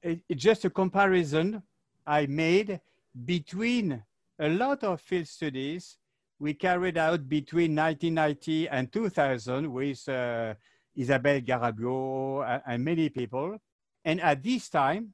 is 0.02 0.18
just 0.36 0.64
a 0.64 0.70
comparison 0.70 1.62
I 2.06 2.26
made 2.26 2.80
between 3.24 4.02
a 4.38 4.48
lot 4.48 4.84
of 4.84 5.00
field 5.00 5.26
studies 5.26 5.96
we 6.38 6.54
carried 6.54 6.96
out 6.96 7.28
between 7.28 7.76
1990 7.76 8.68
and 8.68 8.90
2000 8.90 9.70
with 9.70 10.08
uh, 10.08 10.54
Isabelle 10.96 11.40
Garabuau 11.40 12.46
and, 12.48 12.62
and 12.66 12.84
many 12.84 13.10
people. 13.10 13.58
And 14.04 14.20
at 14.22 14.42
this 14.42 14.70
time, 14.70 15.12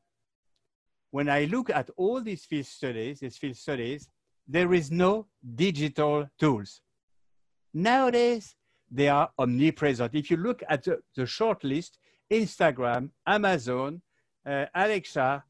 when 1.10 1.28
I 1.28 1.44
look 1.44 1.70
at 1.70 1.90
all 1.96 2.20
these 2.20 2.44
field 2.44 2.66
studies, 2.66 3.20
these 3.20 3.36
field 3.36 3.56
studies, 3.56 4.08
there 4.46 4.72
is 4.74 4.90
no 4.90 5.26
digital 5.54 6.28
tools. 6.38 6.80
Nowadays, 7.74 8.54
they 8.90 9.08
are 9.08 9.30
omnipresent. 9.38 10.14
If 10.14 10.30
you 10.30 10.36
look 10.36 10.62
at 10.68 10.84
the, 10.84 11.00
the 11.14 11.26
short 11.26 11.64
list, 11.64 11.98
Instagram, 12.30 13.10
Amazon, 13.26 14.02
uh, 14.44 14.66
Alexa, 14.74 15.44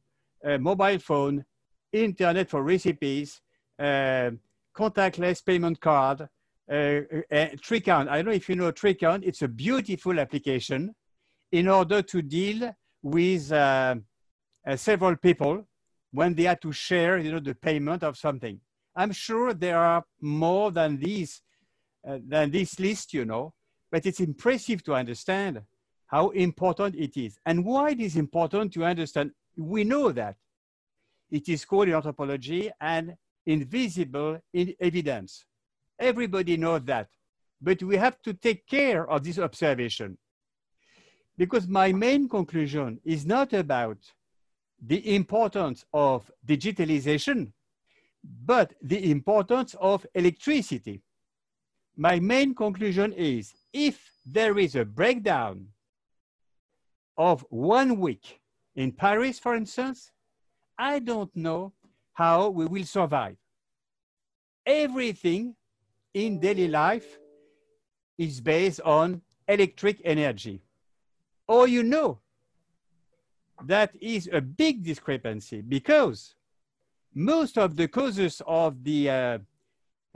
uh, 0.44 0.58
mobile 0.58 0.98
phone, 0.98 1.44
internet 1.92 2.48
for 2.48 2.62
recipes, 2.62 3.40
uh, 3.78 4.30
contactless 4.74 5.44
payment 5.44 5.80
card, 5.80 6.28
uh, 6.70 6.74
uh, 6.74 7.48
Tricount. 7.62 8.08
I 8.08 8.16
don't 8.16 8.26
know 8.26 8.32
if 8.32 8.48
you 8.48 8.56
know 8.56 8.72
Tricount. 8.72 9.22
It's 9.24 9.42
a 9.42 9.48
beautiful 9.48 10.18
application 10.18 10.94
in 11.52 11.68
order 11.68 12.02
to 12.02 12.22
deal 12.22 12.74
with 13.02 13.52
uh, 13.52 13.96
several 14.74 15.14
people 15.16 15.64
when 16.10 16.34
they 16.34 16.44
had 16.44 16.60
to 16.62 16.72
share, 16.72 17.18
you 17.18 17.30
know, 17.30 17.38
the 17.40 17.54
payment 17.54 18.02
of 18.02 18.16
something. 18.16 18.58
I'm 18.96 19.12
sure 19.12 19.52
there 19.52 19.78
are 19.78 20.02
more 20.20 20.72
than 20.72 20.98
these, 20.98 21.42
uh, 22.08 22.18
than 22.26 22.50
this 22.50 22.80
list, 22.80 23.12
you 23.12 23.24
know, 23.24 23.52
but 23.92 24.06
it's 24.06 24.20
impressive 24.20 24.82
to 24.84 24.94
understand 24.94 25.62
how 26.06 26.30
important 26.30 26.94
it 26.96 27.16
is 27.16 27.38
and 27.44 27.64
why 27.64 27.90
it 27.90 28.00
is 28.00 28.16
important 28.16 28.72
to 28.72 28.84
understand. 28.84 29.32
We 29.56 29.84
know 29.84 30.10
that 30.12 30.36
it 31.30 31.48
is 31.48 31.64
called 31.64 31.88
in 31.88 31.94
anthropology 31.94 32.70
an 32.80 33.16
invisible 33.44 34.40
in 34.52 34.74
evidence. 34.80 35.44
Everybody 35.98 36.56
knows 36.56 36.82
that, 36.84 37.08
but 37.60 37.82
we 37.82 37.96
have 37.96 38.20
to 38.22 38.34
take 38.34 38.66
care 38.66 39.08
of 39.08 39.22
this 39.22 39.38
observation 39.38 40.16
because 41.36 41.68
my 41.68 41.92
main 41.92 42.28
conclusion 42.28 42.98
is 43.04 43.26
not 43.26 43.52
about 43.52 43.98
the 44.84 45.14
importance 45.14 45.84
of 45.92 46.30
digitalization, 46.46 47.52
but 48.44 48.74
the 48.82 49.10
importance 49.10 49.74
of 49.80 50.06
electricity. 50.14 51.02
My 51.96 52.20
main 52.20 52.54
conclusion 52.54 53.12
is 53.12 53.54
if 53.72 54.10
there 54.24 54.58
is 54.58 54.74
a 54.74 54.84
breakdown 54.84 55.68
of 57.16 57.44
one 57.48 57.98
week 57.98 58.40
in 58.74 58.92
Paris, 58.92 59.38
for 59.38 59.54
instance, 59.54 60.12
I 60.78 60.98
don't 60.98 61.34
know 61.34 61.72
how 62.12 62.50
we 62.50 62.66
will 62.66 62.84
survive. 62.84 63.36
Everything 64.66 65.54
in 66.12 66.40
daily 66.40 66.68
life 66.68 67.18
is 68.18 68.40
based 68.40 68.80
on 68.82 69.22
electric 69.48 70.00
energy. 70.04 70.60
Or 71.48 71.68
you 71.68 71.82
know 71.82 72.20
that 73.64 73.94
is 74.00 74.28
a 74.32 74.40
big 74.40 74.82
discrepancy 74.82 75.60
because 75.62 76.34
most 77.14 77.56
of 77.56 77.76
the 77.76 77.88
causes 77.88 78.42
of 78.46 78.82
the 78.84 79.10
uh, 79.10 79.38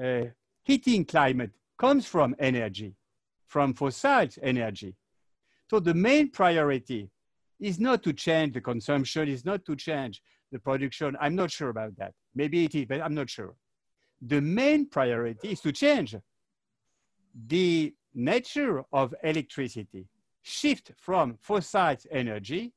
uh, 0.03 0.25
heating 0.63 1.05
climate 1.05 1.51
comes 1.79 2.07
from 2.07 2.35
energy, 2.39 2.95
from 3.47 3.73
fossil 3.73 4.29
energy. 4.43 4.95
So 5.71 5.81
the 5.81 5.95
main 5.95 6.31
priority 6.31 7.09
is 7.59 7.79
not 7.79 8.03
to 8.03 8.13
change 8.13 8.55
the 8.55 8.61
consumption, 8.61 9.29
is 9.29 9.45
not 9.45 9.65
to 9.65 9.77
change 9.77 10.23
the 10.53 10.59
production. 10.59 11.17
I'm 11.21 11.35
not 11.35 11.51
sure 11.51 11.71
about 11.71 11.97
that. 11.97 12.13
Maybe 12.35 12.65
it 12.65 12.75
is, 12.75 12.87
but 12.87 13.01
I'm 13.01 13.15
not 13.15 13.31
sure. 13.31 13.55
The 14.21 14.41
main 14.41 14.89
priority 14.89 15.53
is 15.53 15.61
to 15.61 15.73
change 15.73 16.15
the 17.47 17.95
nature 18.15 18.83
of 18.93 19.15
electricity, 19.23 20.07
shift 20.43 20.93
from 20.99 21.39
fossil 21.41 21.97
energy 22.11 22.73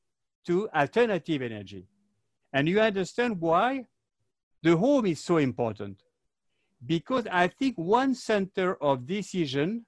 to 0.46 0.68
alternative 0.74 1.42
energy. 1.42 1.86
And 2.52 2.68
you 2.68 2.80
understand 2.80 3.40
why 3.40 3.86
the 4.62 4.76
home 4.76 5.06
is 5.06 5.20
so 5.20 5.38
important. 5.38 6.02
Because 6.86 7.26
I 7.30 7.48
think 7.48 7.76
one 7.76 8.14
center 8.14 8.76
of 8.82 9.06
decision 9.06 9.86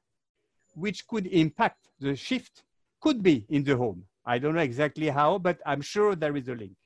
which 0.74 1.06
could 1.06 1.26
impact 1.28 1.88
the 2.00 2.14
shift 2.14 2.64
could 3.00 3.22
be 3.22 3.46
in 3.48 3.64
the 3.64 3.76
home. 3.76 4.04
I 4.24 4.38
don't 4.38 4.54
know 4.54 4.60
exactly 4.60 5.08
how, 5.08 5.38
but 5.38 5.60
I'm 5.64 5.80
sure 5.80 6.14
there 6.14 6.36
is 6.36 6.48
a 6.48 6.54
link. 6.54 6.76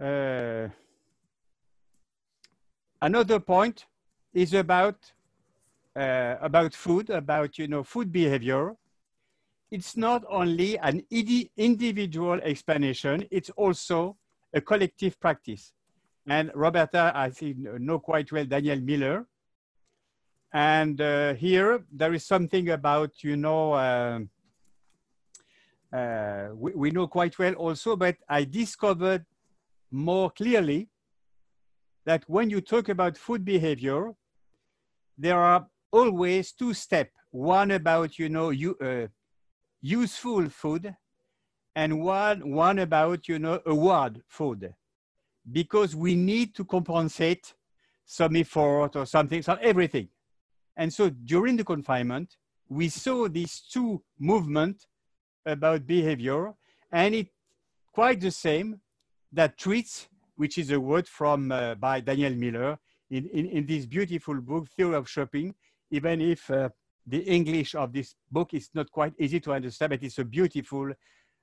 Uh, 0.00 0.68
another 3.02 3.40
point 3.40 3.86
is 4.32 4.54
about 4.54 4.98
uh, 5.96 6.36
about 6.40 6.74
food, 6.74 7.10
about 7.10 7.58
you 7.58 7.66
know 7.66 7.82
food 7.82 8.12
behavior 8.12 8.74
it's 9.70 9.96
not 9.96 10.24
only 10.28 10.78
an 10.78 11.02
individual 11.10 12.40
explanation, 12.42 13.26
it's 13.30 13.50
also 13.50 14.16
a 14.52 14.60
collective 14.60 15.18
practice. 15.20 15.72
And 16.26 16.50
Roberta, 16.54 17.12
I 17.14 17.30
think, 17.30 17.58
know 17.58 17.98
quite 17.98 18.30
well 18.32 18.44
Daniel 18.44 18.80
Miller. 18.80 19.26
And 20.52 21.00
uh, 21.00 21.34
here, 21.34 21.84
there 21.92 22.12
is 22.12 22.26
something 22.26 22.70
about, 22.70 23.22
you 23.22 23.36
know, 23.36 23.72
uh, 23.72 24.20
uh, 25.92 26.48
we, 26.54 26.72
we 26.72 26.90
know 26.90 27.06
quite 27.06 27.38
well 27.38 27.54
also, 27.54 27.96
but 27.96 28.16
I 28.28 28.44
discovered 28.44 29.24
more 29.90 30.30
clearly 30.30 30.88
that 32.06 32.24
when 32.26 32.50
you 32.50 32.60
talk 32.60 32.88
about 32.88 33.16
food 33.16 33.44
behavior, 33.44 34.12
there 35.16 35.38
are 35.38 35.66
always 35.92 36.52
two 36.52 36.74
steps. 36.74 37.12
One 37.30 37.70
about, 37.70 38.18
you 38.18 38.28
know, 38.28 38.50
you, 38.50 38.76
uh, 38.82 39.06
useful 39.80 40.48
food 40.48 40.94
and 41.74 42.00
one, 42.02 42.50
one 42.50 42.78
about, 42.80 43.28
you 43.28 43.38
know, 43.38 43.60
award 43.66 44.22
food 44.28 44.74
because 45.50 45.96
we 45.96 46.14
need 46.14 46.54
to 46.54 46.64
compensate 46.64 47.54
some 48.04 48.36
effort 48.36 48.96
or 48.96 49.06
something, 49.06 49.42
some 49.42 49.58
everything. 49.62 50.08
And 50.76 50.92
so 50.92 51.10
during 51.10 51.56
the 51.56 51.64
confinement, 51.64 52.36
we 52.68 52.88
saw 52.88 53.28
these 53.28 53.60
two 53.60 54.02
movements 54.18 54.86
about 55.46 55.86
behavior 55.86 56.52
and 56.92 57.14
it 57.14 57.28
quite 57.92 58.20
the 58.20 58.30
same 58.30 58.80
that 59.32 59.58
treats, 59.58 60.08
which 60.36 60.58
is 60.58 60.70
a 60.70 60.80
word 60.80 61.06
from 61.06 61.52
uh, 61.52 61.74
by 61.74 62.00
Daniel 62.00 62.34
Miller 62.34 62.78
in, 63.10 63.28
in, 63.28 63.46
in, 63.46 63.66
this 63.66 63.86
beautiful 63.86 64.40
book, 64.40 64.68
Theory 64.68 64.94
of 64.94 65.08
Shopping, 65.08 65.54
even 65.90 66.20
if 66.20 66.50
uh, 66.50 66.68
the 67.10 67.22
English 67.22 67.74
of 67.74 67.92
this 67.92 68.14
book 68.30 68.54
is 68.54 68.70
not 68.72 68.90
quite 68.90 69.14
easy 69.18 69.40
to 69.40 69.52
understand, 69.52 69.90
but 69.90 70.02
it's 70.02 70.18
a 70.18 70.24
beautiful 70.24 70.92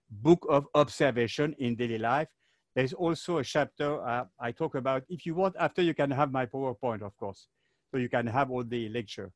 book 0.09 0.45
of 0.49 0.65
observation 0.73 1.53
in 1.59 1.75
daily 1.75 1.97
life. 1.97 2.29
There's 2.73 2.93
also 2.93 3.39
a 3.39 3.43
chapter 3.43 4.01
uh, 4.07 4.25
I 4.39 4.51
talk 4.51 4.75
about. 4.75 5.03
If 5.09 5.25
you 5.25 5.35
want, 5.35 5.55
after 5.59 5.81
you 5.81 5.93
can 5.93 6.11
have 6.11 6.31
my 6.31 6.45
PowerPoint, 6.45 7.01
of 7.01 7.17
course, 7.17 7.47
so 7.91 7.97
you 7.97 8.07
can 8.07 8.27
have 8.27 8.49
all 8.49 8.63
the 8.63 8.87
lecture. 8.89 9.31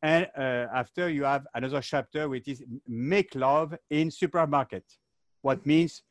And 0.00 0.26
uh, 0.36 0.66
after 0.72 1.10
you 1.10 1.24
have 1.24 1.46
another 1.54 1.80
chapter, 1.80 2.28
which 2.28 2.48
is 2.48 2.62
make 2.86 3.34
love 3.34 3.74
in 3.90 4.10
supermarket. 4.10 4.84
What 5.42 5.66
means 5.66 6.02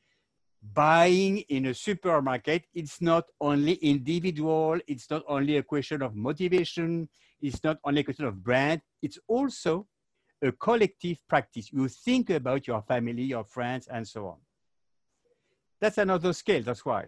buying 0.74 1.40
in 1.50 1.68
a 1.68 1.74
supermarket, 1.74 2.66
it's 2.74 3.02
not 3.02 3.26
only 3.42 3.74
individual, 3.74 4.80
it's 4.88 5.10
not 5.10 5.24
only 5.28 5.58
a 5.58 5.64
question 5.64 6.02
of 6.02 6.16
motivation, 6.16 7.10
it's 7.44 7.64
not 7.64 7.78
only 7.84 8.02
a 8.02 8.04
question 8.04 8.26
of 8.26 8.42
brand, 8.42 8.82
it's 9.02 9.20
also 9.28 9.86
a 10.42 10.52
collective 10.54 11.18
practice. 11.28 11.72
You 11.72 11.88
think 11.88 12.30
about 12.30 12.66
your 12.68 12.82
family, 12.82 13.24
your 13.24 13.44
friends, 13.44 13.88
and 13.88 14.08
so 14.08 14.28
on. 14.28 14.38
That's 15.80 15.98
another 15.98 16.34
scale, 16.34 16.64
that's 16.64 16.86
why. 16.86 17.06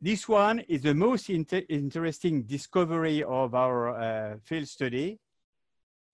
This 0.00 0.28
one 0.28 0.60
is 0.60 0.82
the 0.82 0.94
most 0.94 1.30
inter 1.30 1.62
interesting 1.68 2.42
discovery 2.42 3.24
of 3.24 3.54
our 3.54 3.98
uh, 3.98 4.36
field 4.44 4.68
study, 4.68 5.18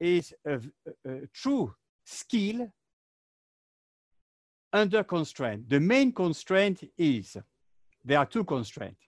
is 0.01 0.33
a, 0.47 0.55
a, 0.55 1.11
a 1.11 1.27
true 1.33 1.75
skill 2.05 2.73
under 4.73 5.05
constraint. 5.05 5.69
The 5.69 5.81
main 5.81 6.13
constraint 6.13 6.85
is, 6.97 7.37
there 8.05 8.19
are 8.19 8.27
two 8.27 8.45
constraints. 8.45 9.03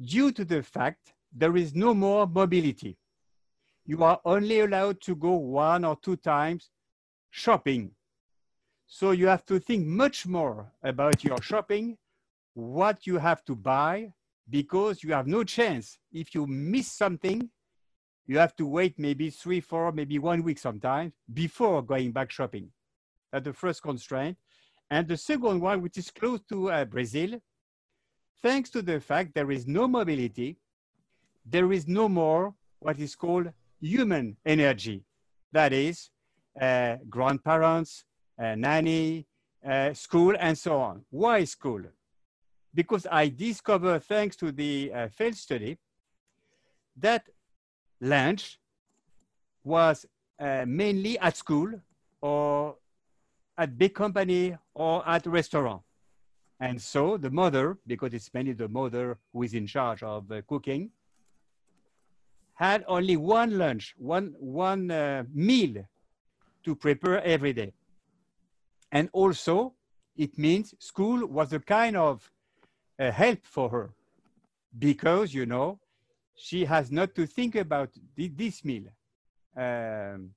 Due 0.00 0.32
to 0.32 0.44
the 0.44 0.62
fact 0.62 1.14
there 1.34 1.56
is 1.56 1.74
no 1.74 1.94
more 1.94 2.26
mobility 2.26 2.96
you 3.84 4.02
are 4.04 4.20
only 4.24 4.60
allowed 4.60 5.00
to 5.00 5.16
go 5.16 5.32
one 5.32 5.84
or 5.84 5.96
two 6.00 6.16
times 6.16 6.70
shopping. 7.30 7.90
So 8.86 9.10
you 9.10 9.26
have 9.26 9.44
to 9.46 9.58
think 9.58 9.86
much 9.86 10.26
more 10.26 10.70
about 10.82 11.24
your 11.24 11.40
shopping, 11.42 11.96
what 12.54 13.06
you 13.06 13.18
have 13.18 13.44
to 13.46 13.56
buy, 13.56 14.12
because 14.48 15.02
you 15.02 15.12
have 15.12 15.26
no 15.26 15.42
chance. 15.44 15.98
If 16.12 16.34
you 16.34 16.46
miss 16.46 16.92
something, 16.92 17.48
you 18.26 18.38
have 18.38 18.54
to 18.56 18.66
wait 18.66 18.98
maybe 18.98 19.30
three, 19.30 19.60
four, 19.60 19.90
maybe 19.92 20.18
one 20.18 20.42
week 20.42 20.58
sometimes 20.58 21.12
before 21.32 21.82
going 21.82 22.12
back 22.12 22.30
shopping. 22.30 22.70
That's 23.32 23.44
the 23.44 23.52
first 23.52 23.82
constraint. 23.82 24.36
And 24.90 25.08
the 25.08 25.16
second 25.16 25.60
one, 25.60 25.80
which 25.80 25.96
is 25.96 26.10
close 26.10 26.40
to 26.50 26.70
uh, 26.70 26.84
Brazil, 26.84 27.40
thanks 28.42 28.68
to 28.70 28.82
the 28.82 29.00
fact 29.00 29.34
there 29.34 29.50
is 29.50 29.66
no 29.66 29.88
mobility, 29.88 30.58
there 31.44 31.72
is 31.72 31.88
no 31.88 32.08
more 32.08 32.54
what 32.80 32.98
is 32.98 33.14
called 33.14 33.52
human 33.80 34.36
energy. 34.44 35.04
That 35.52 35.72
is, 35.72 36.10
uh, 36.60 36.96
grandparents, 37.08 38.04
uh, 38.40 38.54
nanny, 38.54 39.26
uh, 39.66 39.92
school, 39.92 40.34
and 40.38 40.56
so 40.56 40.80
on. 40.80 41.04
Why 41.10 41.44
school? 41.44 41.82
because 42.74 43.06
I 43.10 43.28
discovered, 43.28 44.04
thanks 44.04 44.36
to 44.36 44.52
the 44.52 44.92
uh, 44.94 45.08
field 45.08 45.34
study, 45.34 45.78
that 46.96 47.28
lunch 48.00 48.58
was 49.64 50.06
uh, 50.38 50.64
mainly 50.66 51.18
at 51.18 51.36
school 51.36 51.72
or 52.20 52.76
at 53.58 53.76
big 53.76 53.94
company 53.94 54.56
or 54.74 55.06
at 55.08 55.26
restaurant. 55.26 55.82
And 56.60 56.80
so 56.80 57.16
the 57.16 57.30
mother, 57.30 57.78
because 57.86 58.14
it's 58.14 58.32
mainly 58.32 58.52
the 58.52 58.68
mother 58.68 59.18
who 59.32 59.42
is 59.42 59.54
in 59.54 59.66
charge 59.66 60.02
of 60.02 60.30
uh, 60.30 60.42
cooking, 60.48 60.90
had 62.62 62.84
only 62.86 63.16
one 63.16 63.58
lunch, 63.58 63.92
one, 63.98 64.34
one 64.38 64.88
uh, 64.88 65.24
meal 65.34 65.74
to 66.64 66.76
prepare 66.76 67.20
every 67.24 67.52
day. 67.52 67.72
And 68.92 69.08
also, 69.12 69.74
it 70.16 70.38
means 70.38 70.72
school 70.78 71.26
was 71.26 71.52
a 71.52 71.58
kind 71.58 71.96
of 71.96 72.30
uh, 73.00 73.10
help 73.10 73.40
for 73.42 73.68
her 73.70 73.94
because, 74.78 75.34
you 75.34 75.44
know, 75.44 75.80
she 76.36 76.64
has 76.64 76.92
not 76.92 77.16
to 77.16 77.26
think 77.26 77.56
about 77.56 77.90
this 78.16 78.64
meal 78.64 78.84
um, 79.56 80.30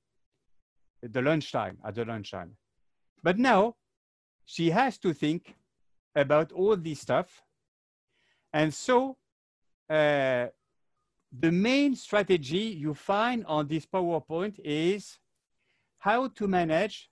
the 1.16 1.22
lunchtime, 1.22 1.78
at 1.86 1.94
the 1.94 2.06
lunchtime. 2.06 2.52
But 3.22 3.38
now 3.38 3.76
she 4.46 4.72
has 4.72 4.98
to 5.00 5.14
think 5.14 5.56
about 6.16 6.52
all 6.52 6.76
this 6.76 7.02
stuff. 7.02 7.44
And 8.52 8.74
so 8.74 9.18
uh, 9.90 10.48
the 11.40 11.52
main 11.52 11.96
strategy 11.96 12.58
you 12.58 12.94
find 12.94 13.46
on 13.46 13.68
this 13.68 13.86
PowerPoint 13.86 14.60
is 14.64 15.20
how 15.98 16.28
to 16.28 16.48
manage 16.48 17.10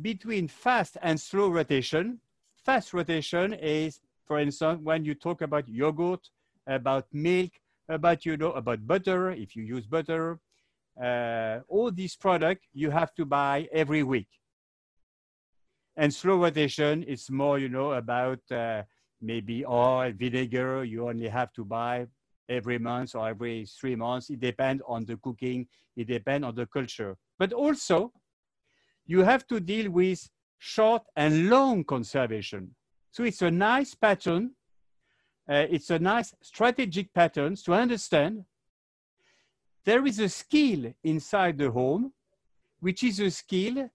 between 0.00 0.46
fast 0.46 0.96
and 1.02 1.20
slow 1.20 1.48
rotation. 1.48 2.20
Fast 2.64 2.92
rotation 2.92 3.54
is, 3.54 4.00
for 4.26 4.38
instance, 4.38 4.80
when 4.82 5.04
you 5.04 5.14
talk 5.14 5.42
about 5.42 5.68
yogurt, 5.68 6.28
about 6.66 7.06
milk, 7.12 7.50
about, 7.88 8.24
you 8.26 8.36
know, 8.36 8.52
about 8.52 8.86
butter, 8.86 9.30
if 9.32 9.56
you 9.56 9.64
use 9.64 9.86
butter, 9.86 10.38
uh, 11.02 11.60
all 11.68 11.90
these 11.90 12.14
products 12.14 12.66
you 12.72 12.90
have 12.90 13.14
to 13.14 13.24
buy 13.24 13.68
every 13.72 14.02
week. 14.02 14.28
And 15.96 16.12
slow 16.14 16.36
rotation 16.36 17.02
is 17.02 17.30
more, 17.30 17.58
you 17.58 17.68
know, 17.68 17.92
about 17.92 18.40
uh, 18.52 18.82
maybe 19.20 19.64
oil, 19.64 20.12
vinegar, 20.12 20.84
you 20.84 21.08
only 21.08 21.28
have 21.28 21.52
to 21.54 21.64
buy 21.64 22.06
every 22.48 22.78
month 22.78 23.14
or 23.14 23.28
every 23.28 23.66
three 23.66 23.96
months. 23.96 24.30
It 24.30 24.40
depends 24.40 24.82
on 24.86 25.04
the 25.04 25.16
cooking, 25.16 25.66
it 25.96 26.08
depends 26.08 26.46
on 26.46 26.54
the 26.54 26.66
culture. 26.66 27.16
But 27.38 27.52
also, 27.52 28.12
you 29.06 29.20
have 29.20 29.46
to 29.48 29.60
deal 29.60 29.90
with 29.90 30.28
short 30.58 31.02
and 31.16 31.48
long 31.48 31.84
conservation. 31.84 32.74
So 33.10 33.24
it's 33.24 33.42
a 33.42 33.50
nice 33.50 33.94
pattern. 33.94 34.52
Uh, 35.48 35.66
it's 35.70 35.90
a 35.90 35.98
nice 35.98 36.34
strategic 36.42 37.12
pattern 37.14 37.56
to 37.64 37.72
understand 37.72 38.44
there 39.84 40.04
is 40.04 40.18
a 40.18 40.28
skill 40.28 40.92
inside 41.02 41.56
the 41.56 41.70
home, 41.70 42.12
which 42.80 43.02
is 43.02 43.20
a 43.20 43.30
skill 43.30 43.88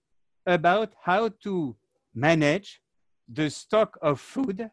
about 0.45 0.93
how 1.03 1.29
to 1.43 1.75
manage 2.15 2.81
the 3.27 3.49
stock 3.49 3.97
of 4.01 4.19
food 4.19 4.69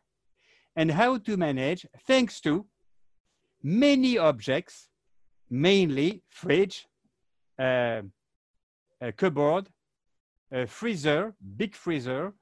and 0.77 0.91
how 0.91 1.19
to 1.19 1.37
manage, 1.37 1.85
thanks 2.07 2.41
to 2.41 2.65
many 3.63 4.19
objects, 4.19 4.89
mainly 5.49 6.23
fridge, 6.29 6.87
uh, 7.59 8.03
a 9.01 9.13
cupboard, 9.13 9.69
a 10.53 10.67
freezer, 10.67 11.35
big 11.57 11.75
freezer, 11.75 12.35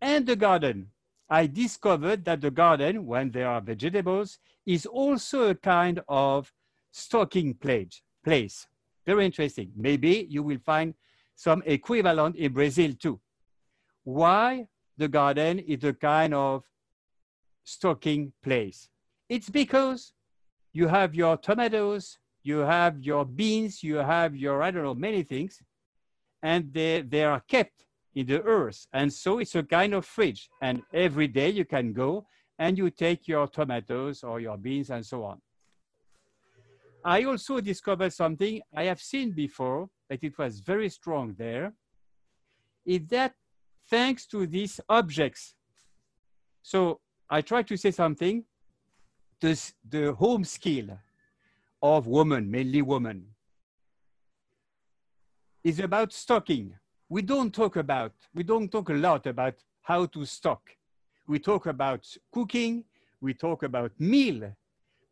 and 0.00 0.26
the 0.26 0.36
garden. 0.36 0.90
I 1.28 1.46
discovered 1.46 2.24
that 2.26 2.40
the 2.40 2.50
garden, 2.50 3.06
when 3.06 3.30
there 3.30 3.48
are 3.48 3.60
vegetables, 3.60 4.38
is 4.66 4.86
also 4.86 5.48
a 5.48 5.54
kind 5.54 6.00
of 6.08 6.52
stocking 6.90 7.54
place. 7.54 8.02
place. 8.22 8.66
Very 9.06 9.26
interesting. 9.26 9.72
Maybe 9.76 10.26
you 10.30 10.42
will 10.42 10.58
find 10.64 10.94
some 11.36 11.62
equivalent 11.66 12.36
in 12.36 12.52
Brazil 12.52 12.92
too. 12.98 13.20
Why 14.04 14.66
the 14.96 15.08
garden 15.08 15.58
is 15.58 15.82
a 15.84 15.92
kind 15.92 16.34
of 16.34 16.64
stocking 17.64 18.32
place? 18.42 18.88
It's 19.28 19.50
because 19.50 20.13
you 20.74 20.88
have 20.88 21.14
your 21.14 21.38
tomatoes, 21.38 22.18
you 22.42 22.58
have 22.58 23.00
your 23.00 23.24
beans, 23.24 23.82
you 23.82 23.96
have 23.96 24.36
your, 24.36 24.62
I 24.62 24.70
don't 24.70 24.82
know, 24.82 24.94
many 24.94 25.22
things, 25.22 25.62
and 26.42 26.70
they, 26.74 27.00
they 27.00 27.24
are 27.24 27.40
kept 27.48 27.86
in 28.14 28.26
the 28.26 28.42
earth. 28.42 28.86
And 28.92 29.10
so 29.10 29.38
it's 29.38 29.54
a 29.54 29.62
kind 29.62 29.94
of 29.94 30.04
fridge. 30.04 30.50
And 30.60 30.82
every 30.92 31.28
day 31.28 31.48
you 31.50 31.64
can 31.64 31.92
go 31.92 32.26
and 32.58 32.76
you 32.76 32.90
take 32.90 33.26
your 33.26 33.46
tomatoes 33.46 34.22
or 34.22 34.40
your 34.40 34.58
beans 34.58 34.90
and 34.90 35.06
so 35.06 35.24
on. 35.24 35.40
I 37.04 37.24
also 37.24 37.60
discovered 37.60 38.12
something 38.12 38.60
I 38.74 38.84
have 38.84 39.00
seen 39.00 39.32
before, 39.32 39.88
that 40.08 40.22
it 40.22 40.36
was 40.38 40.60
very 40.60 40.88
strong 40.88 41.34
there, 41.38 41.72
is 42.84 43.06
that 43.08 43.32
thanks 43.88 44.26
to 44.26 44.46
these 44.46 44.80
objects. 44.88 45.54
So 46.62 47.00
I 47.30 47.42
try 47.42 47.62
to 47.62 47.76
say 47.76 47.90
something, 47.90 48.44
this, 49.44 49.74
the 49.90 50.14
home 50.14 50.42
skill 50.42 50.86
of 51.82 52.06
women, 52.06 52.50
mainly 52.50 52.80
women, 52.80 53.26
is 55.62 55.80
about 55.80 56.14
stocking. 56.14 56.74
We 57.10 57.20
don't 57.20 57.52
talk 57.52 57.76
about, 57.76 58.12
we 58.34 58.42
don't 58.42 58.70
talk 58.72 58.88
a 58.88 58.94
lot 58.94 59.26
about 59.26 59.56
how 59.82 60.06
to 60.06 60.24
stock. 60.24 60.62
We 61.26 61.38
talk 61.38 61.66
about 61.66 62.02
cooking, 62.32 62.84
we 63.20 63.34
talk 63.34 63.62
about 63.62 63.92
meal, 63.98 64.50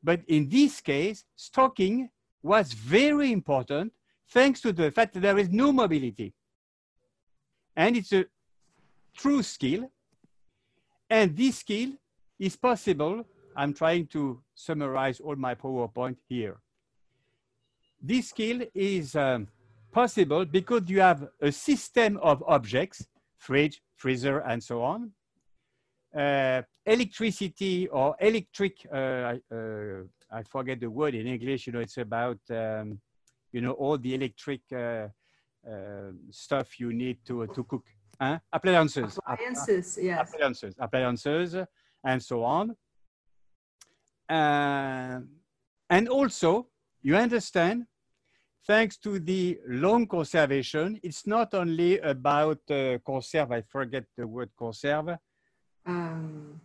but 0.02 0.20
in 0.28 0.48
this 0.48 0.80
case, 0.80 1.24
stocking 1.36 2.08
was 2.42 2.72
very 2.72 3.32
important 3.32 3.92
thanks 4.30 4.62
to 4.62 4.72
the 4.72 4.90
fact 4.90 5.12
that 5.12 5.20
there 5.20 5.38
is 5.38 5.50
no 5.50 5.72
mobility. 5.72 6.32
And 7.76 7.96
it's 7.98 8.12
a 8.12 8.24
true 9.14 9.42
skill. 9.42 9.90
And 11.08 11.36
this 11.36 11.58
skill 11.58 11.90
is 12.38 12.56
possible. 12.56 13.26
I'm 13.56 13.72
trying 13.72 14.06
to 14.08 14.42
summarize 14.54 15.20
all 15.20 15.36
my 15.36 15.54
PowerPoint 15.54 16.16
here. 16.28 16.60
This 18.00 18.30
skill 18.30 18.62
is 18.74 19.14
um, 19.14 19.48
possible 19.92 20.44
because 20.44 20.82
you 20.86 21.00
have 21.00 21.28
a 21.40 21.52
system 21.52 22.18
of 22.22 22.42
objects, 22.46 23.06
fridge, 23.36 23.80
freezer, 23.96 24.38
and 24.40 24.62
so 24.62 24.82
on, 24.82 25.12
uh, 26.16 26.62
electricity 26.84 27.88
or 27.88 28.16
electric, 28.20 28.86
uh, 28.92 29.36
uh, 29.50 30.02
I 30.30 30.42
forget 30.42 30.80
the 30.80 30.90
word 30.90 31.14
in 31.14 31.26
English, 31.26 31.66
you 31.66 31.72
know, 31.72 31.80
it's 31.80 31.98
about, 31.98 32.38
um, 32.50 33.00
you 33.52 33.60
know, 33.60 33.72
all 33.72 33.96
the 33.98 34.14
electric 34.14 34.60
uh, 34.72 35.08
stuff 36.30 36.78
you 36.80 36.92
need 36.92 37.18
to, 37.26 37.46
to 37.46 37.64
cook. 37.64 37.84
Huh? 38.20 38.38
Appliances. 38.52 39.18
Appliances, 39.26 39.98
yes. 40.00 40.28
Appliances, 40.28 40.74
appliances, 40.78 41.56
and 42.04 42.22
so 42.22 42.44
on. 42.44 42.76
And 44.34 46.08
also, 46.08 46.68
you 47.02 47.16
understand 47.16 47.84
thanks 48.66 48.96
to 48.98 49.18
the 49.18 49.58
long 49.66 50.06
conservation, 50.06 50.98
it's 51.02 51.26
not 51.26 51.54
only 51.54 51.98
about 51.98 52.58
uh, 52.70 52.98
conserve, 53.04 53.52
I 53.52 53.62
forget 53.62 54.04
the 54.16 54.26
word 54.26 54.50
conserve, 54.56 55.16
um, 55.86 56.60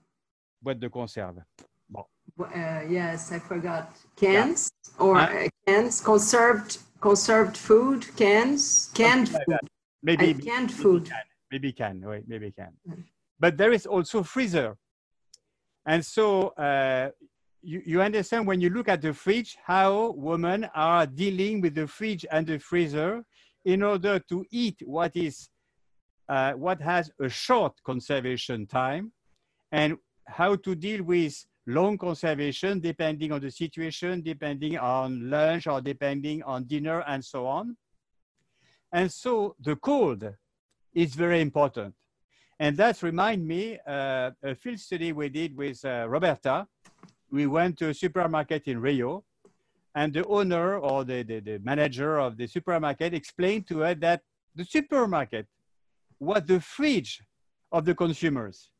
Boîte 0.63 0.79
de 0.79 0.89
conserve. 0.89 1.43
Bon. 1.89 2.05
Uh, 2.39 2.81
yes, 2.89 3.31
I 3.31 3.39
forgot. 3.39 3.89
Cans 4.15 4.69
yeah. 4.85 5.05
or 5.05 5.15
huh? 5.17 5.45
Uh, 5.45 5.47
cans, 5.65 6.01
conserved 6.01 6.77
conserved 6.99 7.57
food, 7.57 8.05
cans, 8.15 8.89
canned 8.93 9.29
food. 9.29 9.47
Like 9.47 9.59
maybe 10.03 10.33
uh, 10.33 10.45
canned 10.45 10.71
food. 10.71 11.05
Can. 11.05 11.21
Maybe 11.51 11.71
can, 11.71 12.01
wait, 12.01 12.23
maybe 12.27 12.51
can. 12.51 12.73
Mm. 12.89 13.03
But 13.39 13.57
there 13.57 13.71
is 13.71 13.85
also 13.85 14.23
freezer. 14.23 14.75
And 15.85 16.05
so 16.05 16.49
uh, 16.49 17.11
you, 17.61 17.81
you 17.85 18.01
understand 18.01 18.47
when 18.47 18.61
you 18.61 18.69
look 18.69 18.87
at 18.87 19.01
the 19.01 19.13
fridge, 19.13 19.57
how 19.65 20.11
women 20.11 20.69
are 20.75 21.05
dealing 21.05 21.61
with 21.61 21.75
the 21.75 21.87
fridge 21.87 22.25
and 22.31 22.47
the 22.47 22.59
freezer 22.59 23.23
in 23.65 23.83
order 23.83 24.19
to 24.29 24.45
eat 24.51 24.77
what 24.85 25.15
is 25.15 25.49
uh, 26.29 26.53
what 26.53 26.81
has 26.81 27.09
a 27.21 27.29
short 27.29 27.73
conservation 27.85 28.67
time 28.67 29.11
and 29.71 29.97
how 30.27 30.55
to 30.55 30.75
deal 30.75 31.01
with 31.03 31.33
long 31.67 31.97
conservation 31.97 32.79
depending 32.79 33.31
on 33.31 33.41
the 33.41 33.51
situation, 33.51 34.21
depending 34.21 34.77
on 34.77 35.29
lunch 35.29 35.67
or 35.67 35.81
depending 35.81 36.43
on 36.43 36.65
dinner 36.65 37.03
and 37.07 37.23
so 37.23 37.45
on. 37.45 37.75
And 38.91 39.11
so 39.11 39.55
the 39.59 39.75
cold 39.75 40.23
is 40.93 41.13
very 41.13 41.41
important. 41.41 41.93
And 42.59 42.75
that 42.77 43.03
remind 43.03 43.45
me 43.45 43.77
uh, 43.87 44.31
a 44.43 44.55
field 44.55 44.79
study 44.79 45.13
we 45.13 45.29
did 45.29 45.55
with 45.55 45.83
uh, 45.85 46.07
Roberta. 46.09 46.67
We 47.31 47.47
went 47.47 47.77
to 47.79 47.89
a 47.89 47.93
supermarket 47.93 48.67
in 48.67 48.79
Rio 48.81 49.23
and 49.95 50.13
the 50.13 50.25
owner 50.27 50.77
or 50.77 51.03
the, 51.03 51.23
the, 51.23 51.39
the 51.39 51.59
manager 51.59 52.19
of 52.19 52.37
the 52.37 52.47
supermarket 52.47 53.13
explained 53.13 53.67
to 53.67 53.83
us 53.83 53.97
that 53.99 54.21
the 54.55 54.65
supermarket 54.65 55.47
was 56.19 56.43
the 56.45 56.59
fridge 56.59 57.21
of 57.71 57.85
the 57.85 57.95
consumers. 57.95 58.71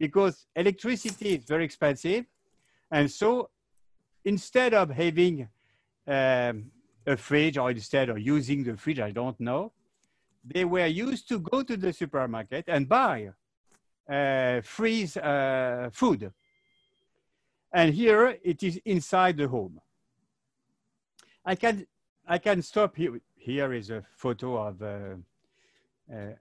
because 0.00 0.46
electricity 0.56 1.34
is 1.36 1.44
very 1.44 1.64
expensive. 1.64 2.24
And 2.90 3.08
so 3.10 3.50
instead 4.24 4.74
of 4.74 4.90
having 4.90 5.48
um, 6.06 6.72
a 7.06 7.16
fridge 7.16 7.58
or 7.58 7.70
instead 7.70 8.08
of 8.08 8.18
using 8.18 8.64
the 8.64 8.76
fridge, 8.76 8.98
I 8.98 9.10
don't 9.10 9.38
know, 9.38 9.72
they 10.42 10.64
were 10.64 10.86
used 10.86 11.28
to 11.28 11.38
go 11.38 11.62
to 11.62 11.76
the 11.76 11.92
supermarket 11.92 12.64
and 12.66 12.88
buy 12.88 13.30
uh, 14.10 14.62
freeze 14.62 15.16
uh, 15.18 15.90
food. 15.92 16.32
And 17.72 17.94
here 17.94 18.36
it 18.42 18.62
is 18.62 18.80
inside 18.84 19.36
the 19.36 19.48
home. 19.48 19.80
I 21.44 21.54
can, 21.54 21.86
I 22.26 22.38
can 22.38 22.62
stop 22.62 22.96
here. 22.96 23.20
Here 23.36 23.72
is 23.72 23.90
a 23.90 24.04
photo 24.16 24.66
of 24.66 24.82
uh, 24.82 24.86
uh 24.86 26.34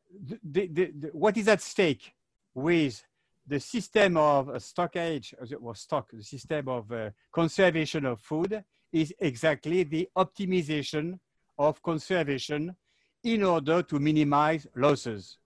the, 0.44 0.68
the, 0.68 0.92
the, 0.92 1.08
what 1.14 1.38
is 1.38 1.48
at 1.48 1.62
stake 1.62 2.14
with 2.54 3.02
the 3.48 3.60
system 3.60 4.18
of 4.18 4.62
stockage, 4.62 5.34
or 5.62 5.76
stock, 5.76 6.10
the 6.12 6.24
system 6.24 6.68
of 6.68 6.92
uh, 6.92 7.10
conservation 7.32 8.06
of 8.06 8.22
food 8.22 8.64
is 8.92 9.14
exactly 9.20 9.84
the 9.84 10.08
optimization 10.16 11.18
of 11.58 11.82
conservation 11.82 12.76
in 13.24 13.44
order 13.44 13.82
to 13.82 14.00
minimize 14.00 14.68
losses. 14.76 15.38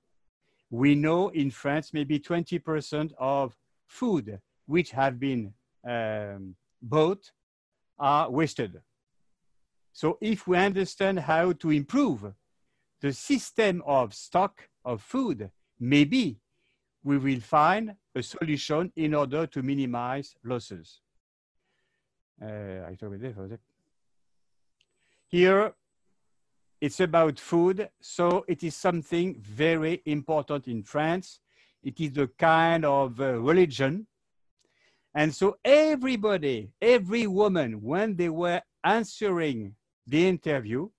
We 0.69 0.95
know 0.95 1.29
in 1.29 1.49
France, 1.51 1.93
maybe 1.93 2.19
20% 2.19 3.11
of 3.17 3.55
food 3.85 4.39
which 4.65 4.91
have 4.91 5.19
been 5.19 5.53
um, 5.87 6.55
bought 6.81 7.31
are 7.99 8.29
wasted. 8.29 8.81
So 9.91 10.17
if 10.21 10.47
we 10.47 10.57
understand 10.57 11.19
how 11.19 11.53
to 11.53 11.69
improve 11.69 12.33
the 13.01 13.13
system 13.13 13.83
of 13.85 14.13
stock 14.13 14.69
of 14.83 15.01
food, 15.01 15.49
maybe 15.79 16.39
we 17.03 17.17
will 17.17 17.41
find 17.41 17.95
a 18.15 18.23
solution 18.23 18.91
in 18.95 19.13
order 19.13 19.45
to 19.47 19.61
minimize 19.61 20.35
losses. 20.43 21.01
Uh, 22.41 22.89
Here, 25.27 25.73
it's 26.81 26.99
about 26.99 27.39
food, 27.39 27.89
so 28.01 28.45
it 28.47 28.63
is 28.63 28.75
something 28.75 29.35
very 29.39 30.01
important 30.05 30.67
in 30.67 30.83
France. 30.83 31.39
It 31.83 31.99
is 31.99 32.17
a 32.17 32.27
kind 32.27 32.85
of 32.85 33.19
uh, 33.19 33.39
religion. 33.39 34.07
And 35.15 35.33
so 35.33 35.57
everybody, 35.63 36.71
every 36.81 37.27
woman, 37.27 37.81
when 37.81 38.15
they 38.15 38.29
were 38.29 38.61
answering 38.83 39.75
the 40.07 40.27
interview, 40.27 40.89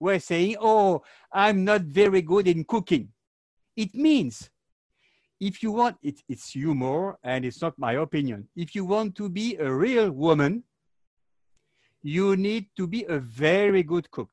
were 0.00 0.18
saying, 0.18 0.56
oh, 0.60 1.02
I'm 1.32 1.64
not 1.64 1.82
very 1.82 2.22
good 2.22 2.48
in 2.48 2.64
cooking. 2.64 3.08
It 3.76 3.94
means 3.94 4.50
if 5.40 5.62
you 5.62 5.72
want, 5.72 5.96
it, 6.02 6.20
it's 6.28 6.50
humor 6.50 7.18
and 7.22 7.44
it's 7.44 7.60
not 7.62 7.78
my 7.78 7.94
opinion. 7.94 8.48
If 8.56 8.74
you 8.74 8.84
want 8.84 9.14
to 9.16 9.28
be 9.28 9.56
a 9.56 9.70
real 9.70 10.10
woman, 10.10 10.64
you 12.02 12.36
need 12.36 12.66
to 12.76 12.86
be 12.86 13.04
a 13.04 13.18
very 13.18 13.82
good 13.82 14.10
cook. 14.10 14.30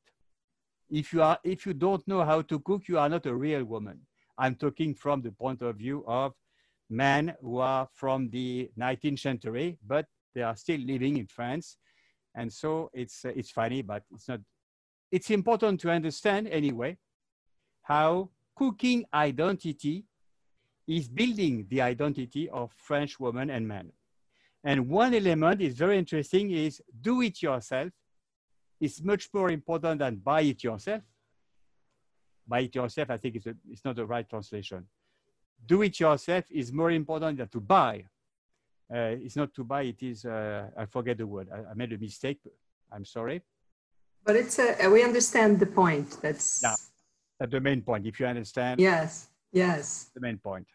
If 0.90 1.12
you 1.12 1.22
are, 1.22 1.38
if 1.44 1.66
you 1.66 1.74
don't 1.74 2.06
know 2.06 2.24
how 2.24 2.42
to 2.42 2.60
cook, 2.60 2.88
you 2.88 2.98
are 2.98 3.08
not 3.08 3.26
a 3.26 3.34
real 3.34 3.64
woman. 3.64 4.00
I'm 4.38 4.54
talking 4.54 4.94
from 4.94 5.22
the 5.22 5.32
point 5.32 5.62
of 5.62 5.76
view 5.76 6.04
of 6.06 6.32
men 6.88 7.34
who 7.40 7.58
are 7.58 7.88
from 7.92 8.30
the 8.30 8.70
19th 8.78 9.20
century, 9.20 9.78
but 9.86 10.06
they 10.34 10.42
are 10.42 10.56
still 10.56 10.80
living 10.80 11.16
in 11.16 11.26
France. 11.26 11.76
And 12.34 12.52
so 12.52 12.90
it's, 12.92 13.24
uh, 13.24 13.32
it's 13.34 13.50
funny, 13.50 13.82
but 13.82 14.02
it's 14.12 14.28
not, 14.28 14.40
it's 15.10 15.30
important 15.30 15.80
to 15.80 15.90
understand 15.90 16.48
anyway 16.48 16.98
how 17.82 18.30
cooking 18.54 19.04
identity 19.14 20.04
is 20.86 21.08
building 21.08 21.66
the 21.68 21.80
identity 21.80 22.48
of 22.50 22.72
French 22.76 23.18
women 23.18 23.50
and 23.50 23.66
men. 23.66 23.92
And 24.64 24.88
one 24.88 25.14
element 25.14 25.60
is 25.60 25.74
very 25.74 25.98
interesting 25.98 26.50
is 26.50 26.82
do 27.00 27.22
it 27.22 27.42
yourself 27.42 27.90
is 28.80 29.02
much 29.02 29.28
more 29.32 29.50
important 29.50 30.00
than 30.00 30.16
buy 30.16 30.42
it 30.42 30.62
yourself. 30.62 31.02
Buy 32.46 32.60
it 32.60 32.74
yourself, 32.74 33.10
I 33.10 33.16
think 33.16 33.36
it's, 33.36 33.46
a, 33.46 33.54
it's 33.70 33.84
not 33.84 33.96
the 33.96 34.06
right 34.06 34.28
translation. 34.28 34.86
Do 35.64 35.82
it 35.82 35.98
yourself 35.98 36.44
is 36.50 36.72
more 36.72 36.90
important 36.90 37.38
than 37.38 37.48
to 37.48 37.60
buy. 37.60 38.04
Uh, 38.92 39.18
it's 39.24 39.34
not 39.34 39.52
to 39.54 39.64
buy, 39.64 39.82
it 39.82 40.02
is, 40.02 40.24
uh, 40.24 40.68
I 40.76 40.86
forget 40.86 41.18
the 41.18 41.26
word. 41.26 41.48
I, 41.52 41.70
I, 41.70 41.74
made 41.74 41.92
a 41.92 41.98
mistake. 41.98 42.40
I'm 42.92 43.04
sorry. 43.04 43.42
But 44.24 44.36
it's 44.36 44.58
a, 44.60 44.88
we 44.88 45.02
understand 45.02 45.58
the 45.58 45.66
point. 45.66 46.18
That's, 46.22 46.60
yeah, 46.62 46.74
that's 47.38 47.50
the 47.50 47.60
main 47.60 47.82
point. 47.82 48.06
If 48.06 48.20
you 48.20 48.26
understand. 48.26 48.80
Yes, 48.80 49.28
yes. 49.52 50.10
The 50.14 50.20
main 50.20 50.38
point. 50.38 50.66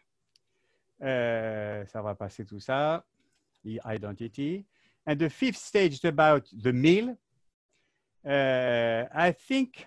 Uh, 1.00 1.84
ça 1.86 2.02
va 2.02 2.14
passer 2.14 2.44
tout 2.44 2.60
ça. 2.60 3.02
The 3.64 3.80
identity. 3.86 4.66
And 5.06 5.18
the 5.18 5.30
fifth 5.30 5.56
stage 5.56 5.94
is 5.94 6.04
about 6.04 6.46
the 6.52 6.72
meal. 6.72 7.16
Uh, 8.24 9.04
I 9.12 9.32
think 9.32 9.86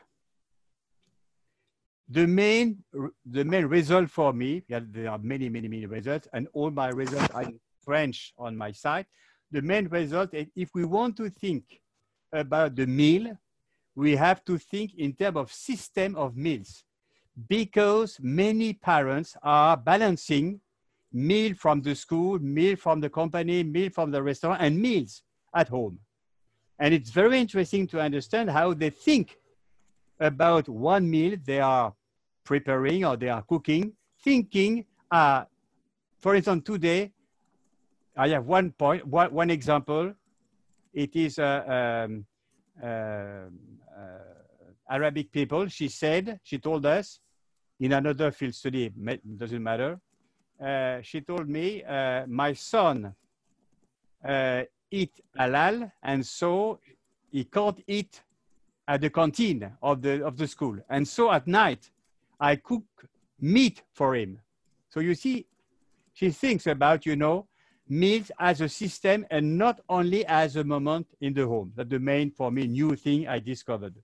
the 2.10 2.28
main 2.28 2.84
the 3.26 3.44
main 3.44 3.66
result 3.66 4.10
for 4.10 4.34
me, 4.34 4.64
yeah, 4.68 4.82
there 4.84 5.10
are 5.10 5.18
many, 5.18 5.50
many, 5.50 5.68
many 5.68 5.86
results, 5.86 6.28
and 6.34 6.48
all 6.54 6.72
my 6.72 6.90
results 6.90 7.34
are 7.34 7.44
in 7.44 7.60
French 7.84 8.34
on 8.38 8.56
my 8.56 8.72
site. 8.72 9.08
The 9.52 9.62
main 9.62 9.88
result, 9.88 10.34
is 10.34 10.48
if 10.56 10.70
we 10.74 10.86
want 10.86 11.18
to 11.18 11.30
think 11.30 11.82
about 12.32 12.76
the 12.76 12.86
meal, 12.86 13.38
we 13.96 14.16
have 14.16 14.44
to 14.46 14.58
think 14.58 14.96
in 14.96 15.14
terms 15.14 15.38
of 15.38 15.52
system 15.52 16.16
of 16.16 16.36
meals 16.36 16.84
because 17.48 18.18
many 18.22 18.74
parents 18.74 19.36
are 19.42 19.78
balancing 19.78 20.60
meal 21.12 21.54
from 21.56 21.82
the 21.82 21.96
school, 21.96 22.40
meal 22.40 22.76
from 22.76 23.00
the 23.00 23.10
company, 23.10 23.64
meal 23.64 23.90
from 23.90 24.12
the 24.12 24.22
restaurant, 24.22 24.62
and 24.62 24.78
meals 24.78 25.24
at 25.56 25.70
home. 25.70 25.98
And 26.78 26.94
it's 26.94 27.10
very 27.10 27.40
interesting 27.40 27.88
to 27.88 28.02
understand 28.02 28.50
how 28.50 28.74
they 28.74 28.90
think 28.90 29.38
about 30.20 30.70
one 30.70 31.10
meal 31.10 31.38
they 31.44 31.60
are 31.60 31.94
preparing 32.44 33.06
or 33.06 33.18
they 33.18 33.30
are 33.30 33.42
cooking, 33.44 33.94
thinking, 34.24 34.86
uh, 35.12 35.44
for 36.22 36.36
instance, 36.36 36.64
today, 36.66 37.12
I 38.18 38.30
have 38.30 38.46
one 38.46 38.72
point, 38.72 39.06
one, 39.06 39.34
one 39.34 39.50
example. 39.50 40.14
It 40.94 41.16
is 41.16 41.38
uh, 41.38 42.06
um, 42.08 42.26
uh, 42.82 42.86
uh, 42.86 43.50
Arabic 44.90 45.32
people. 45.32 45.68
She 45.68 45.90
said, 45.90 46.40
she 46.44 46.58
told 46.58 46.86
us 46.86 47.20
in 47.80 47.92
another 47.92 48.32
field 48.32 48.56
study, 48.56 48.90
doesn't 49.38 49.62
matter, 49.62 50.00
uh, 50.64 51.02
she 51.02 51.20
told 51.20 51.50
me, 51.50 51.84
my 52.28 52.54
son 52.54 53.14
eat 54.92 55.12
halal, 55.38 55.92
and 56.02 56.26
so 56.26 56.80
he 57.32 57.44
can't 57.44 57.84
eat 57.86 58.22
at 58.88 59.02
the 59.02 59.10
canteen 59.10 59.72
of 59.82 60.02
the, 60.02 60.26
of 60.26 60.38
the 60.38 60.48
school. 60.48 60.78
And 60.90 61.08
so 61.08 61.32
at 61.32 61.48
night, 61.48 61.90
I 62.40 62.56
cook 62.58 62.84
meat 63.40 63.84
for 63.94 64.16
him. 64.16 64.40
So 64.90 65.00
you 65.00 65.16
see, 65.16 65.46
she 66.14 66.30
thinks 66.32 66.68
about, 66.68 67.06
you 67.06 67.16
know, 67.16 67.48
meals 67.88 68.32
as 68.40 68.62
a 68.62 68.70
system 68.70 69.26
and 69.30 69.58
not 69.58 69.82
only 69.90 70.26
as 70.26 70.56
a 70.56 70.64
moment 70.64 71.08
in 71.22 71.34
the 71.34 71.46
home. 71.46 71.72
That's 71.76 71.90
the 71.90 72.00
main, 72.00 72.32
for 72.32 72.52
me, 72.52 72.68
new 72.68 72.96
thing 72.96 73.28
I 73.28 73.40
discovered. 73.40 73.96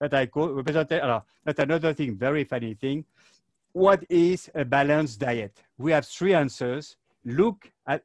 That 0.00 0.14
I 0.14 0.26
call, 0.26 0.50
represented, 0.50 1.00
uh, 1.00 1.20
that's 1.44 1.58
another 1.58 1.92
thing, 1.94 2.16
very 2.16 2.44
funny 2.44 2.74
thing 2.74 3.04
what 3.78 4.04
is 4.08 4.50
a 4.54 4.64
balanced 4.64 5.20
diet? 5.20 5.62
We 5.78 5.92
have 5.92 6.06
three 6.06 6.34
answers. 6.34 6.96
Look 7.24 7.70
at 7.86 8.02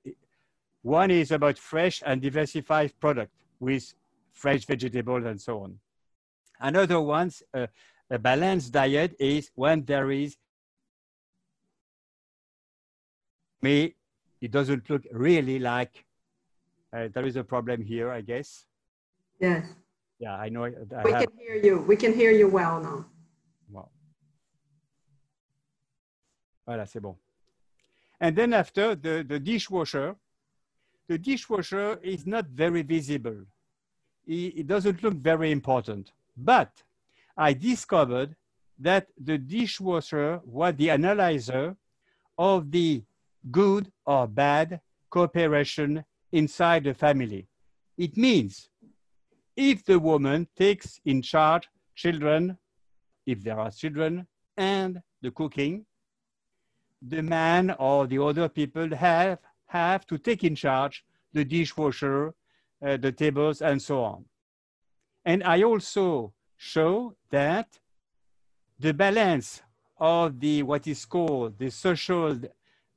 one 0.82 1.11
is 1.11 1.32
about 1.32 1.57
fresh 1.57 2.03
and 2.05 2.22
diversified 2.22 2.93
product 2.99 3.32
with 3.59 3.93
fresh 4.32 4.66
vegetables 4.66 5.26
and 5.26 5.39
so 5.39 5.64
on. 5.64 5.80
Another 6.64 7.01
one, 7.01 7.30
uh, 7.53 7.68
a 8.09 8.18
balanced 8.18 8.72
diet 8.72 9.16
is 9.20 9.51
when 9.53 9.84
there 9.84 10.09
is 10.11 10.38
me, 13.61 13.95
it 14.41 14.49
doesn't 14.49 14.89
look 14.89 15.03
really 15.11 15.59
like 15.59 16.05
uh, 16.93 17.09
there 17.14 17.26
is 17.26 17.36
a 17.36 17.43
problem 17.43 17.84
here, 17.84 18.09
I 18.11 18.22
guess. 18.22 18.66
Yes. 19.39 19.66
Yeah, 20.20 20.36
I 20.36 20.47
know. 20.49 20.64
I 20.66 21.03
we 21.03 21.11
have... 21.11 21.24
can 21.24 21.38
hear 21.38 21.55
you. 21.55 21.82
We 21.82 21.97
can 21.97 22.14
hear 22.14 22.32
you 22.32 22.47
well 22.47 22.80
now. 22.82 23.05
Voilà, 26.66 26.88
c'est 26.88 27.01
bon. 27.01 27.18
And 28.22 28.36
then 28.38 28.53
after 28.53 28.95
the, 28.95 29.26
the 29.28 29.38
dishwasher, 29.38 30.16
the 31.09 31.18
dishwasher 31.18 31.99
is 32.01 32.26
not 32.26 32.45
very 32.45 32.84
visible. 32.84 33.45
It, 34.26 34.59
it 34.59 34.68
doesn't 34.68 35.03
look 35.03 35.16
very 35.16 35.51
important. 35.51 36.14
But 36.36 36.84
I 37.38 37.53
discovered 37.53 38.36
that 38.79 39.07
the 39.17 39.38
dishwasher 39.38 40.41
was 40.43 40.75
the 40.75 40.89
analyzer 40.89 41.75
of 42.38 42.71
the 42.71 43.03
good 43.51 43.91
or 44.05 44.27
bad 44.27 44.81
cooperation 45.09 46.03
inside 46.31 46.84
the 46.84 46.93
family. 46.93 47.47
It 47.97 48.17
means 48.17 48.69
if 49.55 49.86
the 49.86 49.99
woman 49.99 50.47
takes 50.57 50.99
in 51.05 51.21
charge 51.21 51.69
children, 51.95 52.57
if 53.25 53.43
there 53.43 53.59
are 53.59 53.69
children, 53.69 54.27
and 54.57 55.01
the 55.21 55.31
cooking, 55.31 55.86
the 57.01 57.21
man 57.21 57.75
or 57.77 58.07
the 58.07 58.21
other 58.21 58.49
people 58.49 58.95
have, 58.95 59.39
have 59.67 60.07
to 60.07 60.17
take 60.17 60.43
in 60.43 60.55
charge 60.55 61.03
the 61.34 61.45
dishwasher, 61.45 62.34
uh, 62.86 62.97
the 62.97 63.11
tables, 63.11 63.61
and 63.61 63.81
so 63.81 64.03
on. 64.03 64.25
And 65.26 65.43
I 65.43 65.63
also 65.63 66.34
show 66.57 67.15
that 67.30 67.67
the 68.80 68.93
balance 68.93 69.61
of 69.97 70.39
the 70.39 70.63
what 70.63 70.88
is 70.88 71.05
called 71.05 71.57
the 71.57 71.69
social, 71.69 72.38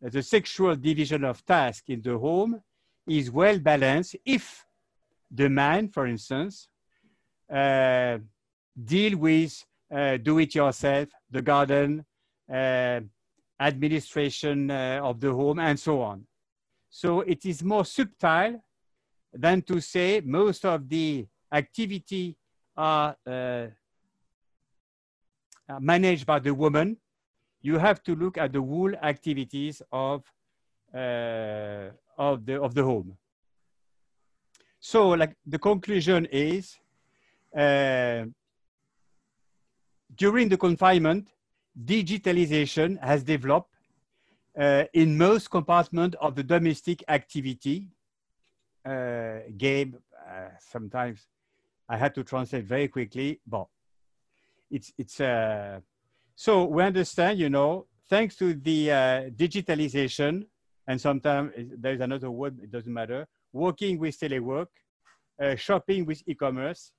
the 0.00 0.22
sexual 0.22 0.74
division 0.74 1.24
of 1.24 1.44
task 1.44 1.88
in 1.88 2.02
the 2.02 2.18
home 2.18 2.60
is 3.06 3.30
well 3.30 3.58
balanced 3.58 4.16
if 4.24 4.66
the 5.30 5.48
man, 5.48 5.88
for 5.88 6.06
instance, 6.06 6.68
uh, 7.52 8.18
deal 8.84 9.16
with 9.16 9.64
uh, 9.94 10.16
do 10.16 10.38
it 10.38 10.54
yourself, 10.54 11.08
the 11.30 11.42
garden, 11.42 12.04
uh, 12.52 13.00
administration 13.60 14.70
uh, 14.70 15.00
of 15.02 15.20
the 15.20 15.32
home, 15.32 15.60
and 15.60 15.78
so 15.78 16.00
on. 16.02 16.26
So 16.90 17.20
it 17.20 17.44
is 17.44 17.62
more 17.62 17.84
subtle 17.84 18.64
than 19.32 19.62
to 19.62 19.80
say 19.80 20.20
most 20.24 20.64
of 20.64 20.88
the 20.88 21.26
activity 21.52 22.36
are 22.76 23.16
uh, 23.26 23.66
managed 25.80 26.26
by 26.26 26.38
the 26.38 26.54
woman. 26.54 26.96
You 27.62 27.78
have 27.78 28.02
to 28.04 28.14
look 28.14 28.38
at 28.38 28.52
the 28.52 28.60
whole 28.60 28.94
activities 28.96 29.82
of, 29.90 30.24
uh, 30.94 31.90
of, 32.18 32.46
the, 32.46 32.60
of 32.60 32.74
the 32.74 32.84
home. 32.84 33.16
So 34.78 35.10
like 35.10 35.36
the 35.44 35.58
conclusion 35.58 36.26
is, 36.30 36.78
uh, 37.56 38.26
during 40.14 40.48
the 40.48 40.56
confinement, 40.56 41.28
digitalization 41.84 43.02
has 43.02 43.22
developed 43.24 43.74
uh, 44.58 44.84
in 44.94 45.16
most 45.18 45.50
compartments 45.50 46.16
of 46.20 46.34
the 46.34 46.42
domestic 46.42 47.02
activity. 47.08 47.88
Uh, 48.84 49.40
Gabe, 49.56 49.96
uh, 50.30 50.48
sometimes 50.60 51.26
I 51.88 51.96
had 51.96 52.14
to 52.16 52.24
translate 52.24 52.64
very 52.64 52.88
quickly, 52.88 53.40
but 53.46 53.66
it's, 54.70 54.92
it's 54.98 55.20
uh, 55.20 55.80
so 56.34 56.64
we 56.64 56.82
understand, 56.82 57.38
you 57.38 57.48
know, 57.48 57.86
thanks 58.10 58.36
to 58.36 58.54
the 58.54 58.90
uh, 58.90 58.96
digitalization, 59.30 60.46
and 60.88 61.00
sometimes 61.00 61.52
there's 61.78 62.00
another 62.00 62.30
word, 62.30 62.58
it 62.62 62.70
doesn't 62.70 62.92
matter, 62.92 63.26
working 63.52 63.98
with 63.98 64.18
telework, 64.18 64.66
uh, 65.40 65.54
shopping 65.54 66.04
with 66.04 66.22
e-commerce, 66.26 66.92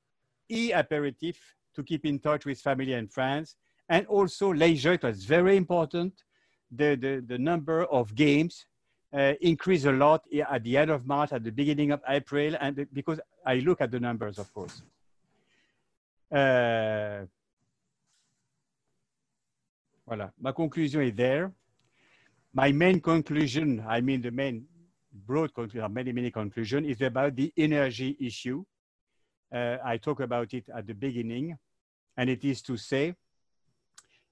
e-aperitif 0.50 1.38
to 1.76 1.84
keep 1.84 2.06
in 2.06 2.20
touch 2.20 2.46
with 2.46 2.60
family 2.60 2.94
and 2.94 3.12
friends, 3.12 3.56
and 3.90 4.06
also 4.08 4.54
leisure, 4.54 4.94
it 4.94 5.04
was 5.04 5.26
very 5.26 5.56
important. 5.56 6.14
The, 6.72 6.96
the, 6.96 7.24
the 7.26 7.38
number 7.38 7.86
of 7.86 8.14
games 8.16 8.66
uh, 9.14 9.34
increased 9.40 9.86
a 9.86 9.92
lot 9.92 10.24
at 10.50 10.64
the 10.64 10.78
end 10.78 10.92
of 10.92 11.06
March, 11.06 11.32
at 11.32 11.44
the 11.44 11.52
beginning 11.52 11.92
of 11.92 12.02
April, 12.10 12.56
and 12.60 12.86
because 12.92 13.20
I 13.48 13.60
look 13.60 13.80
at 13.80 13.92
the 13.92 14.00
numbers, 14.00 14.38
of 14.40 14.54
course. 14.54 14.82
Uh, 16.30 17.26
voilà, 20.06 20.32
ma 20.42 20.52
conclusion 20.52 21.02
is 21.04 21.16
there. 21.16 21.54
My 22.54 22.74
main 22.74 23.00
conclusion, 23.00 23.86
I 23.88 24.02
mean 24.02 24.22
the 24.22 24.32
main 24.32 24.66
broad 25.14 25.54
conclusion, 25.54 25.94
many, 25.94 26.12
many 26.12 26.30
conclusion, 26.30 26.84
is 26.84 27.02
about 27.02 27.38
the 27.38 27.54
energy 27.56 28.18
issue. 28.20 28.66
Uh, 29.54 29.78
I 29.86 29.96
talk 29.98 30.20
about 30.20 30.54
it 30.54 30.66
at 30.76 30.86
the 30.86 30.94
beginning, 30.94 31.58
and 32.18 32.30
it 32.30 32.44
is 32.44 32.62
to 32.64 32.76
say 32.76 33.16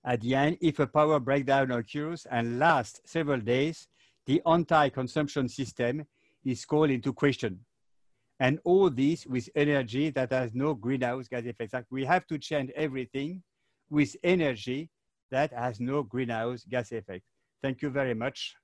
at 0.04 0.20
the 0.20 0.36
end, 0.36 0.58
if 0.62 0.80
a 0.80 0.88
power 0.88 1.22
breakdown 1.22 1.72
occurs 1.72 2.28
and 2.30 2.60
lasts 2.60 3.00
several 3.06 3.40
days, 3.40 3.88
the 4.26 4.42
anti-consumption 4.46 5.48
system 5.48 6.06
is 6.44 6.66
called 6.66 6.90
into 6.90 7.14
question. 7.14 7.66
And 8.40 8.60
all 8.66 8.90
this 8.90 9.26
with 9.26 9.50
energy 9.56 10.10
that 10.12 10.32
has 10.32 10.54
no 10.54 10.74
greenhouse 10.74 11.28
gas 11.28 11.46
effect. 11.46 11.88
We 11.90 12.04
have 12.06 12.28
to 12.28 12.38
change 12.38 12.70
everything 12.76 13.42
with 13.90 14.16
energy 14.24 14.90
that 15.32 15.54
has 15.54 15.80
no 15.80 16.04
greenhouse 16.04 16.66
gas 16.68 16.92
effect. 16.92 17.24
Thank 17.62 17.82
you 17.82 17.90
very 17.90 18.14
much. 18.14 18.56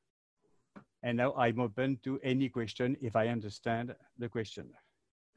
And 1.03 1.17
now 1.17 1.33
I'm 1.35 1.59
open 1.59 1.99
to 2.03 2.19
any 2.23 2.49
question 2.49 2.97
if 3.01 3.15
I 3.15 3.29
understand 3.29 3.95
the 4.17 4.29
question. 4.29 4.69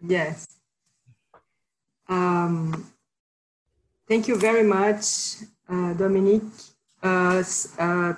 Yes. 0.06 0.46
Um, 2.08 2.92
thank 4.08 4.28
you 4.28 4.36
very 4.36 4.62
much, 4.62 5.36
uh, 5.68 5.94
Dominique. 5.94 6.42
Uh, 7.02 7.42
uh, 7.78 8.14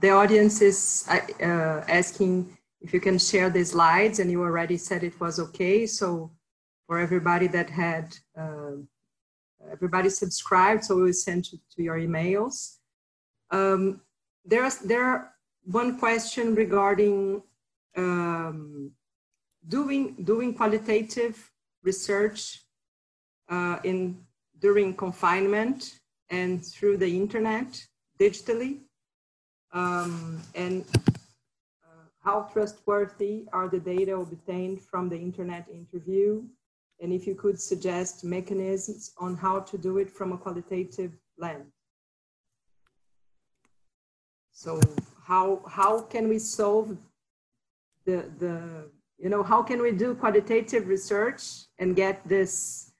the 0.00 0.10
audience 0.10 0.60
is 0.60 1.04
asking 1.08 2.56
if 2.84 2.92
you 2.92 3.00
can 3.00 3.18
share 3.18 3.48
the 3.50 3.64
slides, 3.64 4.18
and 4.20 4.30
you 4.30 4.42
already 4.42 4.76
said 4.76 5.02
it 5.02 5.18
was 5.18 5.40
okay. 5.40 5.86
So 5.86 6.30
for 6.86 6.98
everybody 6.98 7.48
that 7.48 7.70
had, 7.70 8.14
everybody 9.72 10.10
subscribed, 10.10 10.84
so 10.84 10.96
we 10.96 11.02
will 11.04 11.12
send 11.12 11.44
to, 11.46 11.56
to 11.72 11.82
your 11.82 11.98
emails. 11.98 12.76
Um, 13.50 14.02
there's 14.44 14.76
there 14.78 15.32
one 15.64 15.98
question 15.98 16.54
regarding 16.54 17.42
um, 17.96 18.90
doing 19.66 20.14
doing 20.22 20.52
qualitative 20.54 21.36
research 21.82 22.64
uh, 23.48 23.78
in 23.82 23.98
during 24.60 24.94
confinement 24.94 26.00
and 26.30 26.64
through 26.64 26.96
the 26.98 27.16
internet 27.22 27.82
digitally? 28.20 28.80
Um, 29.72 30.40
and 30.54 30.84
uh, 30.94 31.13
how 32.24 32.48
trustworthy 32.52 33.44
are 33.52 33.68
the 33.68 33.78
data 33.78 34.16
obtained 34.16 34.80
from 34.80 35.08
the 35.08 35.16
internet 35.16 35.68
interview? 35.68 36.42
And 37.00 37.12
if 37.12 37.26
you 37.26 37.34
could 37.34 37.60
suggest 37.60 38.24
mechanisms 38.24 39.12
on 39.18 39.36
how 39.36 39.60
to 39.60 39.76
do 39.76 39.98
it 39.98 40.10
from 40.10 40.32
a 40.32 40.38
qualitative 40.38 41.12
lens. 41.38 41.70
So 44.52 44.80
how, 45.26 45.62
how 45.68 46.00
can 46.00 46.28
we 46.28 46.38
solve 46.38 46.96
the, 48.06 48.30
the, 48.38 48.88
you 49.18 49.28
know, 49.28 49.42
how 49.42 49.62
can 49.62 49.82
we 49.82 49.92
do 49.92 50.14
qualitative 50.14 50.88
research 50.88 51.42
and 51.78 51.94
get 51.94 52.26
this 52.26 52.92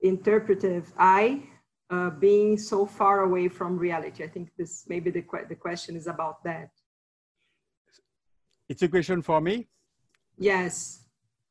interpretive 0.00 0.92
eye 0.96 1.42
uh, 1.90 2.10
being 2.10 2.56
so 2.56 2.86
far 2.86 3.24
away 3.24 3.48
from 3.48 3.76
reality? 3.76 4.24
I 4.24 4.28
think 4.28 4.50
this 4.56 4.84
maybe 4.88 5.10
the, 5.10 5.24
the 5.48 5.56
question 5.56 5.96
is 5.96 6.06
about 6.06 6.42
that. 6.44 6.70
It's 8.68 8.82
a 8.82 8.88
question 8.88 9.22
for 9.22 9.40
me? 9.40 9.68
Yes. 10.38 11.00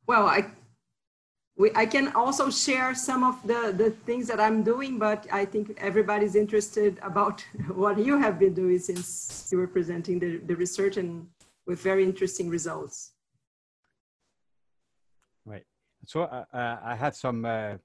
Well, 0.08 0.28
I, 0.28 0.52
we, 1.58 1.72
I 1.76 1.86
can 1.86 2.10
also 2.14 2.50
share 2.50 2.96
some 2.96 3.24
of 3.24 3.42
the, 3.46 3.74
the 3.76 3.92
things 3.92 4.28
that 4.28 4.40
I'm 4.40 4.64
doing, 4.64 4.98
but 4.98 5.28
I 5.32 5.46
think 5.46 5.78
everybody's 5.78 6.36
interested 6.36 7.00
about 7.02 7.42
what 7.74 7.98
you 7.98 8.18
have 8.18 8.40
been 8.40 8.54
doing 8.54 8.80
since 8.80 9.50
you 9.52 9.58
were 9.58 9.68
presenting 9.68 10.20
the, 10.20 10.38
the 10.38 10.56
research 10.56 10.98
and 10.98 11.28
with 11.68 11.82
very 11.82 12.04
interesting 12.04 12.50
results. 12.50 13.12
Right. 15.46 15.66
So 16.06 16.24
uh, 16.24 16.46
uh, 16.54 16.78
I 16.84 16.96
had 16.96 17.16
some 17.16 17.46
uh, 17.46 17.78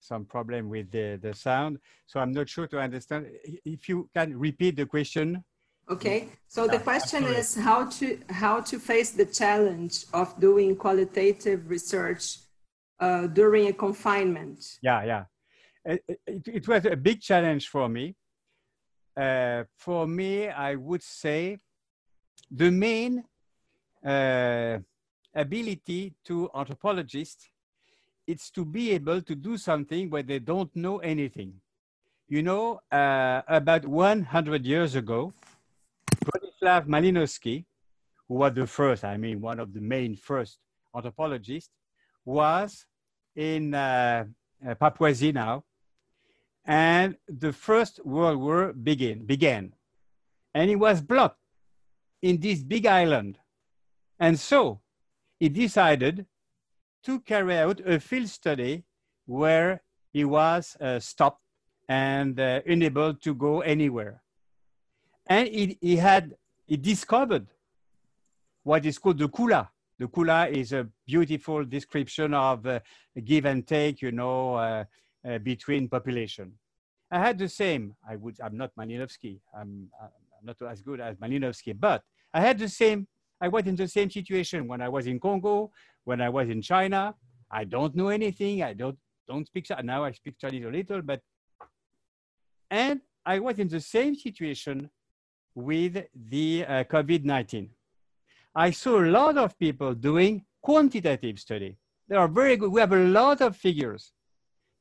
some 0.00 0.24
problem 0.24 0.68
with 0.68 0.90
the, 0.90 1.18
the 1.20 1.34
sound. 1.34 1.78
So 2.06 2.20
I'm 2.20 2.32
not 2.32 2.48
sure 2.48 2.66
to 2.68 2.78
understand. 2.78 3.26
If 3.64 3.88
you 3.88 4.08
can 4.14 4.38
repeat 4.38 4.76
the 4.76 4.86
question. 4.86 5.44
Okay, 5.90 6.28
so 6.48 6.66
the 6.66 6.78
question 6.78 7.24
is 7.24 7.54
how 7.54 7.86
to 7.86 8.18
how 8.28 8.60
to 8.60 8.78
face 8.78 9.10
the 9.10 9.24
challenge 9.24 10.04
of 10.12 10.38
doing 10.38 10.76
qualitative 10.76 11.68
research 11.68 12.38
uh, 13.00 13.26
during 13.26 13.68
a 13.68 13.72
confinement. 13.72 14.78
Yeah, 14.82 15.04
yeah, 15.04 15.24
it, 15.84 16.04
it, 16.26 16.48
it 16.48 16.68
was 16.68 16.84
a 16.84 16.96
big 16.96 17.20
challenge 17.20 17.68
for 17.68 17.88
me. 17.88 18.14
Uh, 19.16 19.64
for 19.76 20.06
me, 20.06 20.48
I 20.48 20.74
would 20.74 21.02
say 21.02 21.58
the 22.50 22.70
main 22.70 23.24
uh, 24.04 24.78
ability 25.34 26.14
to 26.24 26.50
anthropologists 26.54 27.48
it's 28.28 28.50
to 28.50 28.64
be 28.64 28.90
able 28.90 29.22
to 29.22 29.34
do 29.34 29.56
something 29.56 30.10
where 30.10 30.22
they 30.22 30.38
don't 30.38 30.74
know 30.76 30.98
anything. 30.98 31.54
You 32.28 32.42
know, 32.42 32.80
uh, 32.92 33.40
about 33.48 33.86
100 33.86 34.66
years 34.66 34.94
ago, 34.94 35.32
Bronislaw 36.62 36.86
Malinowski, 36.86 37.64
who 38.28 38.34
was 38.34 38.54
the 38.54 38.66
first, 38.66 39.04
I 39.04 39.16
mean, 39.16 39.40
one 39.40 39.60
of 39.60 39.72
the 39.72 39.80
main 39.80 40.16
first 40.16 40.58
anthropologists, 40.94 41.70
was 42.24 42.84
in 43.36 43.74
uh, 43.74 44.24
uh, 44.66 44.74
Papua 44.74 45.14
now, 45.32 45.64
and 46.64 47.16
the 47.28 47.52
First 47.52 48.04
World 48.04 48.38
War 48.38 48.72
begin, 48.72 49.24
began. 49.24 49.72
And 50.54 50.68
he 50.68 50.76
was 50.76 51.00
blocked 51.00 51.38
in 52.22 52.40
this 52.40 52.62
big 52.62 52.86
island. 52.86 53.38
And 54.20 54.38
so 54.38 54.80
he 55.38 55.48
decided 55.48 56.26
to 57.04 57.20
carry 57.20 57.56
out 57.56 57.80
a 57.86 58.00
field 58.00 58.28
study 58.28 58.84
where 59.26 59.82
he 60.12 60.24
was 60.24 60.76
uh, 60.80 60.98
stopped 60.98 61.40
and 61.88 62.38
uh, 62.38 62.60
unable 62.66 63.14
to 63.14 63.34
go 63.34 63.60
anywhere. 63.60 64.22
And 65.26 65.48
he, 65.48 65.78
he 65.80 65.96
had, 65.96 66.34
he 66.68 66.76
discovered 66.76 67.46
what 68.62 68.84
is 68.84 68.98
called 68.98 69.18
the 69.18 69.28
kula. 69.28 69.68
The 69.98 70.06
kula 70.06 70.50
is 70.50 70.72
a 70.72 70.86
beautiful 71.06 71.64
description 71.64 72.34
of 72.34 72.66
uh, 72.66 72.80
give 73.24 73.46
and 73.46 73.66
take, 73.66 74.02
you 74.02 74.12
know, 74.12 74.54
uh, 74.54 74.84
uh, 75.28 75.38
between 75.38 75.88
population. 75.88 76.52
I 77.10 77.18
had 77.18 77.38
the 77.38 77.48
same. 77.48 77.96
I 78.08 78.16
would. 78.16 78.38
I'm 78.40 78.56
not 78.56 78.70
Malinowski. 78.78 79.40
I'm, 79.58 79.88
I'm 80.00 80.44
not 80.44 80.56
as 80.70 80.82
good 80.82 81.00
as 81.00 81.16
Malinowski, 81.16 81.74
but 81.78 82.02
I 82.34 82.40
had 82.40 82.58
the 82.58 82.68
same. 82.68 83.08
I 83.40 83.48
was 83.48 83.66
in 83.66 83.76
the 83.76 83.88
same 83.88 84.10
situation 84.10 84.68
when 84.68 84.82
I 84.82 84.88
was 84.90 85.06
in 85.06 85.18
Congo, 85.18 85.70
when 86.04 86.20
I 86.20 86.28
was 86.28 86.50
in 86.50 86.60
China. 86.60 87.14
I 87.50 87.64
don't 87.64 87.96
know 87.96 88.08
anything. 88.08 88.62
I 88.62 88.74
don't 88.74 88.98
don't 89.26 89.46
speak. 89.46 89.66
Now 89.82 90.04
I 90.04 90.12
speak 90.12 90.34
Chinese 90.38 90.66
a 90.66 90.68
little, 90.68 91.00
but 91.00 91.22
and 92.70 93.00
I 93.24 93.38
was 93.38 93.58
in 93.58 93.68
the 93.68 93.80
same 93.80 94.14
situation 94.14 94.90
with 95.58 96.04
the 96.14 96.64
uh, 96.66 96.84
COVID-19. 96.84 97.68
I 98.54 98.70
saw 98.70 99.00
a 99.00 99.10
lot 99.10 99.36
of 99.36 99.58
people 99.58 99.92
doing 99.92 100.44
quantitative 100.62 101.38
study. 101.38 101.76
They 102.08 102.16
are 102.16 102.28
very 102.28 102.56
good. 102.56 102.70
We 102.70 102.80
have 102.80 102.92
a 102.92 103.04
lot 103.20 103.40
of 103.40 103.56
figures, 103.56 104.12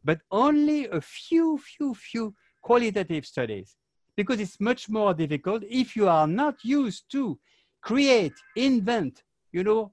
but 0.03 0.19
only 0.31 0.87
a 0.87 1.01
few, 1.01 1.57
few, 1.57 1.93
few 1.95 2.35
qualitative 2.61 3.25
studies 3.25 3.75
because 4.15 4.39
it's 4.39 4.59
much 4.59 4.87
more 4.89 5.13
difficult 5.13 5.63
if 5.69 5.95
you 5.95 6.07
are 6.07 6.27
not 6.27 6.55
used 6.63 7.05
to 7.11 7.39
create, 7.81 8.33
invent, 8.55 9.23
you 9.51 9.63
know, 9.63 9.91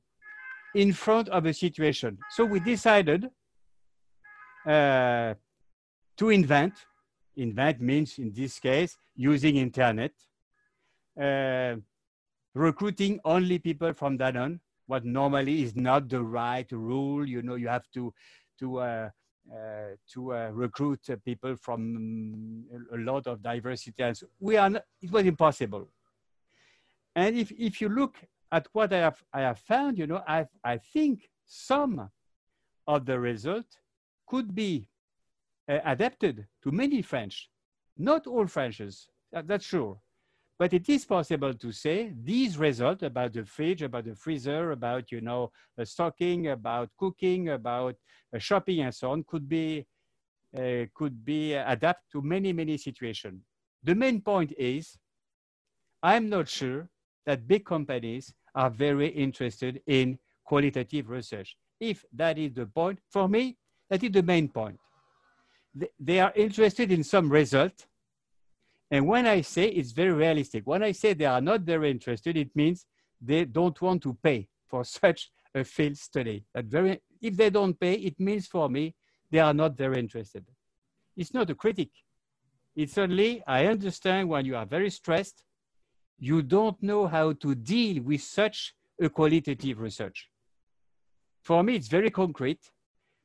in 0.75 0.93
front 0.93 1.29
of 1.31 1.47
a 1.47 1.55
situation. 1.55 2.19
So 2.31 2.45
we 2.45 2.61
decided 2.61 3.31
uh, 4.67 5.35
to 6.19 6.31
invent. 6.31 6.75
Invent 7.37 7.81
means, 7.81 8.19
in 8.19 8.33
this 8.33 8.59
case, 8.59 8.97
using 9.17 9.57
internet, 9.57 10.13
uh, 11.21 11.77
recruiting 12.55 13.21
only 13.25 13.59
people 13.59 13.93
from 13.93 14.19
Danone, 14.19 14.61
what 14.87 15.05
normally 15.05 15.63
is 15.63 15.75
not 15.75 16.09
the 16.09 16.23
right 16.23 16.71
rule. 16.73 17.27
You 17.27 17.43
know, 17.43 17.55
you 17.55 17.69
have 17.69 17.89
to 17.95 18.13
to 18.61 18.79
uh, 18.79 19.11
uh, 19.53 19.97
to 20.13 20.35
uh, 20.35 20.51
recruit 20.53 21.01
people 21.25 21.57
from 21.57 22.65
a 22.93 22.97
lot 22.97 23.27
of 23.27 23.43
diversity. 23.43 24.03
And 24.03 24.17
so 24.17 24.27
we 24.41 24.57
are. 24.57 24.71
Not, 24.71 24.85
it 25.03 25.11
was 25.11 25.27
impossible. 25.27 25.89
And 27.15 27.37
if 27.37 27.53
if 27.53 27.81
you 27.81 27.89
look 27.89 28.17
at 28.53 28.69
what 28.73 28.93
I 28.93 28.99
have 28.99 29.23
I 29.33 29.41
have 29.41 29.59
found, 29.59 29.99
you 29.99 30.07
know, 30.07 30.23
I 30.27 30.47
I 30.63 30.79
think 30.79 31.29
some 31.47 32.11
of 32.87 33.07
the 33.07 33.19
result 33.19 33.67
could 34.27 34.55
be 34.55 34.89
uh, 35.69 35.79
adapted 35.85 36.47
to 36.63 36.71
many 36.71 37.03
French, 37.03 37.51
not 37.97 38.27
all 38.27 38.47
Frenches. 38.47 39.09
That, 39.33 39.47
that's 39.47 39.65
sure. 39.65 39.99
But 40.59 40.73
it 40.73 40.89
is 40.89 41.05
possible 41.05 41.53
to 41.55 41.73
say 41.73 42.13
these 42.23 42.57
results 42.57 43.03
about 43.03 43.33
the 43.33 43.45
fridge, 43.45 43.83
about 43.83 44.05
the 44.05 44.15
freezer, 44.15 44.71
about, 44.71 45.11
you 45.11 45.21
know, 45.21 45.51
stocking, 45.83 46.49
about 46.49 46.91
cooking, 46.97 47.49
about 47.49 47.97
uh, 48.35 48.39
shopping 48.39 48.81
and 48.83 48.95
so 48.95 49.11
on 49.11 49.25
could 49.25 49.49
be, 49.49 49.85
uh, 50.57 50.85
could 50.95 51.25
be 51.25 51.55
adapted 51.55 52.11
to 52.13 52.23
many, 52.23 52.53
many 52.53 52.79
situations. 52.79 53.43
The 53.83 53.95
main 53.95 54.21
point 54.21 54.53
is, 54.57 54.97
I'm 56.03 56.29
not 56.29 56.49
sure 56.49 56.89
that 57.27 57.49
big 57.49 57.65
companies 57.65 58.33
are 58.55 58.71
very 58.71 59.09
interested 59.09 59.83
in 59.87 60.19
qualitative 60.45 61.11
research. 61.11 61.57
If 61.81 62.05
that 62.13 62.39
is 62.39 62.53
the 62.55 62.67
point, 62.67 63.01
for 63.11 63.29
me, 63.29 63.57
that 63.91 64.05
is 64.05 64.13
the 64.13 64.23
main 64.23 64.49
point. 64.49 64.79
They 65.99 66.21
are 66.21 66.33
interested 66.37 66.93
in 66.93 67.03
some 67.03 67.29
result, 67.29 67.87
and 68.95 69.09
when 69.09 69.27
I 69.27 69.41
say 69.41 69.67
it's 69.67 69.91
very 69.91 70.13
realistic, 70.13 70.69
when 70.69 70.85
I 70.85 70.93
say 70.93 71.15
they 71.15 71.25
are 71.25 71.41
not 71.41 71.63
very 71.63 71.91
interested, 71.91 72.37
it 72.37 72.55
means 72.55 72.87
they 73.21 73.45
don't 73.45 73.83
want 73.83 74.05
to 74.05 74.17
pay 74.23 74.47
for 74.69 74.85
such 75.01 75.33
a 75.53 75.65
field 75.65 75.97
study. 75.97 76.45
That 76.55 76.67
very, 76.67 77.01
if 77.21 77.37
they 77.37 77.51
don't 77.51 77.75
pay, 77.81 77.95
it 77.95 78.21
means 78.21 78.47
for 78.47 78.69
me, 78.69 78.95
they 79.33 79.41
are 79.41 79.53
not 79.53 79.77
very 79.77 79.99
interested. 79.99 80.45
It's 81.17 81.35
not 81.35 81.51
a 81.51 81.57
critic. 81.57 81.89
It's 82.77 82.97
only, 82.97 83.43
I 83.49 83.67
understand 83.67 84.29
when 84.29 84.45
you 84.47 84.55
are 84.55 84.65
very 84.65 84.91
stressed, 84.91 85.43
you 86.21 86.41
don't 86.43 86.81
know 86.81 87.09
how 87.09 87.33
to 87.33 87.57
deal 87.57 88.01
with 88.01 88.23
such 88.23 88.77
a 89.03 89.09
qualitative 89.09 89.81
research. 89.81 90.29
For 91.43 91.65
me, 91.65 91.75
it's 91.75 91.89
very 91.89 92.11
concrete, 92.11 92.71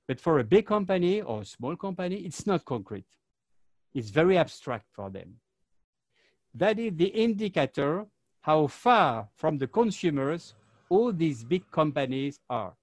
but 0.08 0.20
for 0.20 0.40
a 0.40 0.44
big 0.44 0.66
company 0.66 1.22
or 1.22 1.42
a 1.42 1.46
small 1.46 1.76
company, 1.76 2.16
it's 2.16 2.48
not 2.48 2.66
concrete. 2.66 3.06
It's 3.94 4.10
very 4.10 4.36
abstract 4.36 4.88
for 4.96 5.12
them. 5.12 5.36
That 6.54 6.80
is 6.80 6.94
the 6.96 7.08
indicator 7.08 8.06
how 8.42 8.68
far 8.68 9.28
from 9.36 9.58
the 9.58 9.68
consumers 9.68 10.56
all 10.90 11.12
these 11.12 11.44
big 11.44 11.70
companies 11.72 12.40
are. 12.50 12.74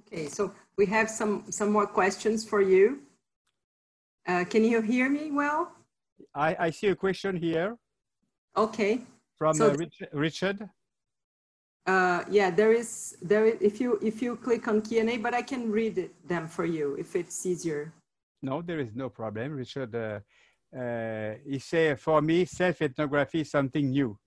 Okay, 0.00 0.26
so 0.26 0.52
we 0.76 0.86
have 0.86 1.08
some, 1.10 1.44
some 1.50 1.70
more 1.70 1.86
questions 1.86 2.48
for 2.48 2.62
you. 2.62 3.00
Uh, 4.26 4.44
can 4.44 4.64
you 4.64 4.80
hear 4.80 5.08
me 5.08 5.30
well? 5.30 5.72
I, 6.34 6.56
I 6.58 6.70
see 6.70 6.88
a 6.88 6.96
question 6.96 7.36
here. 7.36 7.76
Okay. 8.56 9.00
From 9.36 9.54
so 9.54 9.70
uh, 9.70 9.74
Rich, 9.74 10.02
Richard. 10.12 10.68
Uh, 11.86 12.24
yeah, 12.28 12.50
there 12.50 12.72
is 12.72 13.16
there. 13.22 13.46
Is, 13.46 13.56
if 13.62 13.80
you 13.80 13.98
if 14.02 14.20
you 14.20 14.36
click 14.36 14.68
on 14.68 14.82
Q 14.82 15.00
and 15.00 15.10
A, 15.10 15.16
but 15.16 15.32
I 15.32 15.40
can 15.40 15.70
read 15.70 15.96
it, 15.96 16.28
them 16.28 16.46
for 16.46 16.66
you 16.66 16.96
if 16.96 17.16
it's 17.16 17.46
easier. 17.46 17.92
No, 18.42 18.62
there 18.62 18.80
is 18.80 18.94
no 18.94 19.08
problem, 19.08 19.52
Richard. 19.52 19.94
Uh, 19.94 20.20
uh, 20.76 21.34
he 21.46 21.58
said, 21.58 21.98
for 21.98 22.20
me, 22.22 22.44
self-ethnography 22.44 23.40
is 23.40 23.50
something 23.50 23.90
new. 23.90 24.18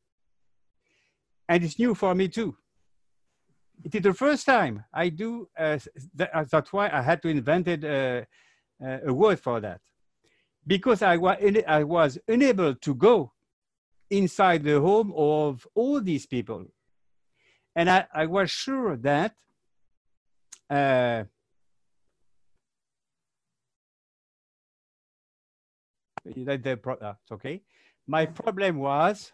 And 1.48 1.64
it's 1.64 1.80
new 1.80 1.96
for 1.96 2.16
me 2.16 2.28
too. 2.28 2.58
It 3.84 3.96
is 3.96 4.02
the 4.02 4.14
first 4.14 4.46
time 4.46 4.84
I 4.94 5.10
do, 5.10 5.50
uh, 5.58 5.80
that, 6.16 6.50
that's 6.50 6.72
why 6.74 6.90
I 6.92 7.02
had 7.02 7.22
to 7.24 7.30
invent 7.30 7.68
uh, 7.68 8.22
uh, 8.84 8.98
a 9.06 9.14
word 9.14 9.40
for 9.40 9.60
that. 9.60 9.82
Because 10.66 11.02
I, 11.02 11.18
wa 11.18 11.36
I 11.68 11.84
was 11.84 12.20
unable 12.28 12.76
to 12.76 12.96
go 12.96 13.32
inside 14.10 14.64
the 14.64 14.80
home 14.80 15.12
of 15.16 15.66
all 15.74 16.02
these 16.02 16.26
people. 16.26 16.66
And 17.76 17.90
I, 17.90 18.06
I 18.14 18.26
was 18.26 18.52
sure 18.52 18.98
that 18.98 19.34
uh, 26.28 26.32
That 26.46 26.64
the 26.64 26.78
pro- 26.78 26.96
uh, 26.96 27.16
okay. 27.32 27.62
My 28.08 28.26
problem 28.26 28.78
was 28.78 29.32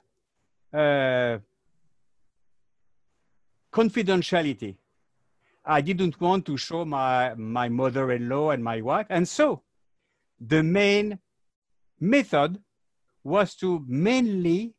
uh, 0.74 1.40
confidentiality. 3.72 4.76
I 5.66 5.82
didn't 5.82 6.20
want 6.22 6.46
to 6.46 6.58
show 6.58 6.86
my, 6.86 7.34
my 7.36 7.68
mother-in-law 7.70 8.52
and 8.52 8.64
my 8.64 8.82
wife. 8.82 9.08
And 9.10 9.28
so 9.28 9.64
the 10.40 10.64
main 10.64 11.20
method 12.00 12.62
was 13.24 13.56
to 13.56 13.84
mainly 13.88 14.74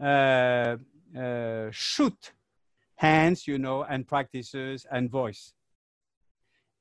uh, 0.00 0.76
uh, 1.16 1.68
shoot 1.70 2.32
hands, 2.96 3.46
you 3.46 3.58
know, 3.58 3.84
and 3.84 4.08
practices 4.08 4.86
and 4.90 5.10
voice. 5.10 5.52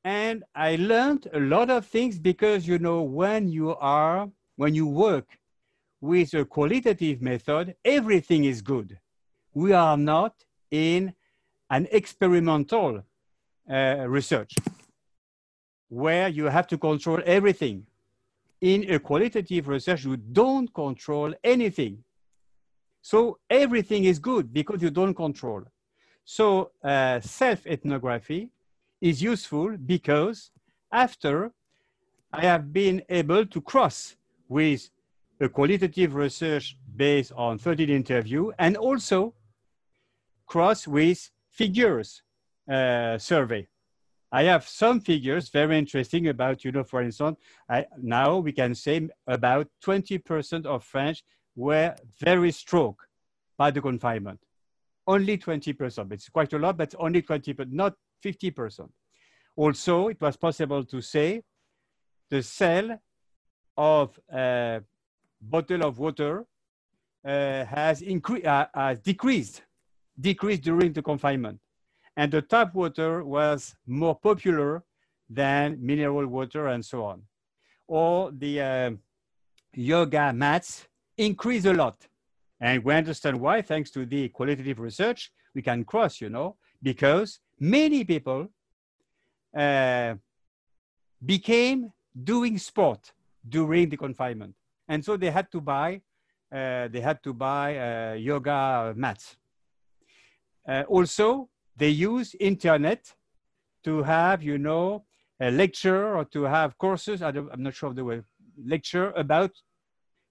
And 0.04 0.44
I 0.56 0.76
learned 0.76 1.28
a 1.34 1.40
lot 1.40 1.70
of 1.70 1.86
things 1.86 2.20
because, 2.20 2.68
you 2.68 2.80
know, 2.80 3.02
when 3.02 3.50
you 3.50 3.76
are 3.76 4.30
when 4.56 4.74
you 4.74 4.88
work 4.88 5.38
with 6.02 6.34
a 6.34 6.46
qualitative 6.46 7.22
method, 7.22 7.76
everything 7.84 8.46
is 8.46 8.62
good. 8.62 9.00
We 9.54 9.74
are 9.74 9.98
not 9.98 10.34
in 10.72 11.14
an 11.70 11.88
experimental 11.92 13.04
uh, 13.70 14.06
research 14.08 14.54
where 15.90 16.28
you 16.28 16.46
have 16.46 16.68
to 16.68 16.78
control 16.78 17.20
everything. 17.26 17.86
In 18.62 18.90
a 18.90 19.00
qualitative 19.00 19.68
research, 19.68 20.06
you 20.06 20.18
don't 20.18 20.74
control 20.74 21.34
anything. 21.44 22.04
So 23.02 23.38
everything 23.50 24.06
is 24.06 24.18
good 24.20 24.52
because 24.52 24.82
you 24.82 24.90
don't 24.90 25.14
control. 25.14 25.64
So 26.24 26.72
uh, 26.84 27.20
self-ethnography 27.20 28.50
is 29.00 29.22
useful 29.22 29.78
because 29.78 30.50
after 30.92 31.52
I 32.34 32.42
have 32.42 32.74
been 32.74 33.04
able 33.10 33.46
to 33.46 33.62
cross 33.62 34.16
with 34.48 34.90
a 35.40 35.50
qualitative 35.50 36.16
research 36.16 36.78
based 36.96 37.32
on 37.36 37.58
13 37.58 37.90
interview 37.90 38.52
and 38.58 38.78
also 38.78 39.34
cross 40.46 40.88
with 40.88 41.30
figures 41.50 42.22
uh, 42.70 43.18
survey. 43.18 43.68
I 44.32 44.44
have 44.44 44.68
some 44.68 45.00
figures 45.00 45.50
very 45.50 45.78
interesting 45.78 46.28
about, 46.28 46.66
you 46.66 46.72
know, 46.72 46.84
for 46.84 47.02
instance, 47.02 47.38
I, 47.70 47.86
now 48.02 48.38
we 48.38 48.52
can 48.52 48.76
say 48.76 49.08
about 49.28 49.68
20% 49.84 50.66
of 50.66 50.84
French 50.84 51.24
were 51.56 51.96
very 52.20 52.52
struck 52.52 52.96
by 53.58 53.72
the 53.72 53.82
confinement. 53.82 54.40
Only 55.08 55.38
20%, 55.38 56.12
it's 56.12 56.30
quite 56.30 56.52
a 56.54 56.60
lot, 56.60 56.78
but 56.78 56.94
only 57.00 57.22
20, 57.22 57.54
but 57.54 57.72
not 57.72 57.94
50%. 58.24 58.90
Also, 59.56 60.08
it 60.10 60.20
was 60.20 60.36
possible 60.36 60.84
to 60.84 61.02
say 61.02 61.44
the 62.30 62.42
cell 62.44 63.00
of 63.78 64.20
uh, 64.32 64.80
bottle 65.42 65.84
of 65.84 66.00
water 66.00 66.46
uh, 67.26 67.66
has, 67.66 68.04
uh, 68.04 68.96
decreased, 69.04 69.64
decreased 70.20 70.62
during 70.64 70.94
the 70.94 71.02
confinement. 71.02 71.60
And 72.18 72.32
the 72.32 72.42
tap 72.42 72.74
water 72.74 73.24
was 73.24 73.76
more 73.86 74.16
popular 74.16 74.84
than 75.30 75.78
mineral 75.82 76.28
water 76.28 76.68
and 76.68 76.86
so 76.86 77.04
on. 77.04 77.24
Or 77.88 78.32
the 78.32 78.62
uh, 78.62 78.92
yoga 79.74 80.32
mats 80.34 80.88
increase 81.18 81.66
a 81.66 81.74
lot. 81.74 82.08
And 82.62 82.84
we 82.84 82.94
understand 82.94 83.40
why, 83.40 83.62
thanks 83.62 83.92
to 83.92 84.06
the 84.06 84.30
qualitative 84.30 84.80
research, 84.80 85.32
we 85.54 85.62
can 85.62 85.84
cross, 85.84 86.22
you 86.22 86.30
know, 86.30 86.56
because 86.82 87.40
many 87.60 88.04
people 88.04 88.48
uh, 89.56 90.16
became 91.26 91.92
doing 92.24 92.58
sport 92.58 93.12
during 93.48 93.90
the 93.90 93.98
confinement. 93.98 94.56
And 94.88 95.04
so 95.04 95.18
they 95.18 95.32
had 95.32 95.52
to 95.52 95.62
buy, 95.62 96.02
uh, 96.52 96.88
they 96.88 97.02
had 97.02 97.22
to 97.24 97.34
buy 97.34 97.78
uh, 97.78 98.14
yoga 98.14 98.94
mats. 98.96 99.38
Uh, 100.68 100.84
also, 100.88 101.50
they 101.76 101.90
use 101.90 102.36
internet 102.40 103.14
to 103.84 104.04
have, 104.04 104.42
you 104.42 104.58
know, 104.58 105.06
a 105.40 105.52
lecture 105.52 106.16
or 106.16 106.26
to 106.26 106.44
have 106.44 106.78
courses, 106.78 107.22
I 107.22 107.30
am 107.30 107.50
not 107.58 107.76
sure 107.76 107.90
of 107.90 107.96
the 107.96 108.06
word, 108.06 108.26
lecture 108.64 109.12
about 109.12 109.52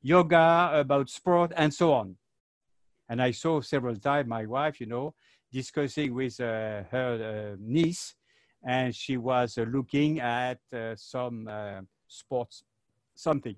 yoga, 0.03 0.71
about 0.75 1.11
sport, 1.11 1.53
and 1.57 1.73
so 1.73 1.93
on. 1.93 2.17
And 3.09 3.21
I 3.21 3.33
saw 3.33 3.61
several 3.61 3.97
times 3.97 4.29
my 4.29 4.47
wife, 4.47 4.81
you 4.81 4.87
know, 4.87 5.15
discussing 5.53 6.15
with 6.15 6.41
uh, 6.41 6.83
her 6.91 7.55
uh, 7.55 7.57
niece, 7.61 8.15
and 8.67 8.95
she 8.95 9.17
was 9.17 9.59
uh, 9.59 9.67
looking 9.69 10.21
at 10.21 10.59
some 10.97 11.49
sports, 12.09 12.65
something. 13.15 13.57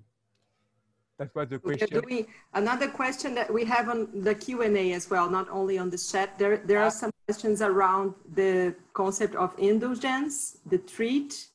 That 1.17 1.33
was 1.33 1.49
the 1.49 1.57
question. 1.57 1.87
Doing, 1.89 2.27
another 2.53 2.87
question 2.87 3.33
that 3.35 3.51
we 3.51 3.65
have 3.65 3.89
on 3.89 4.07
the 4.21 4.35
Q&A 4.35 4.93
as 4.93 5.09
well, 5.09 5.29
not 5.29 5.49
only 5.49 5.79
on 5.79 5.89
the 5.89 5.97
chat. 5.97 6.37
There, 6.37 6.57
there 6.57 6.79
are 6.79 6.91
some 6.91 7.09
questions 7.25 7.61
around 7.61 8.13
the 8.35 8.75
concept 8.93 9.35
of 9.35 9.55
indulgence, 9.57 10.57
the 10.67 10.77
treat 10.77 11.47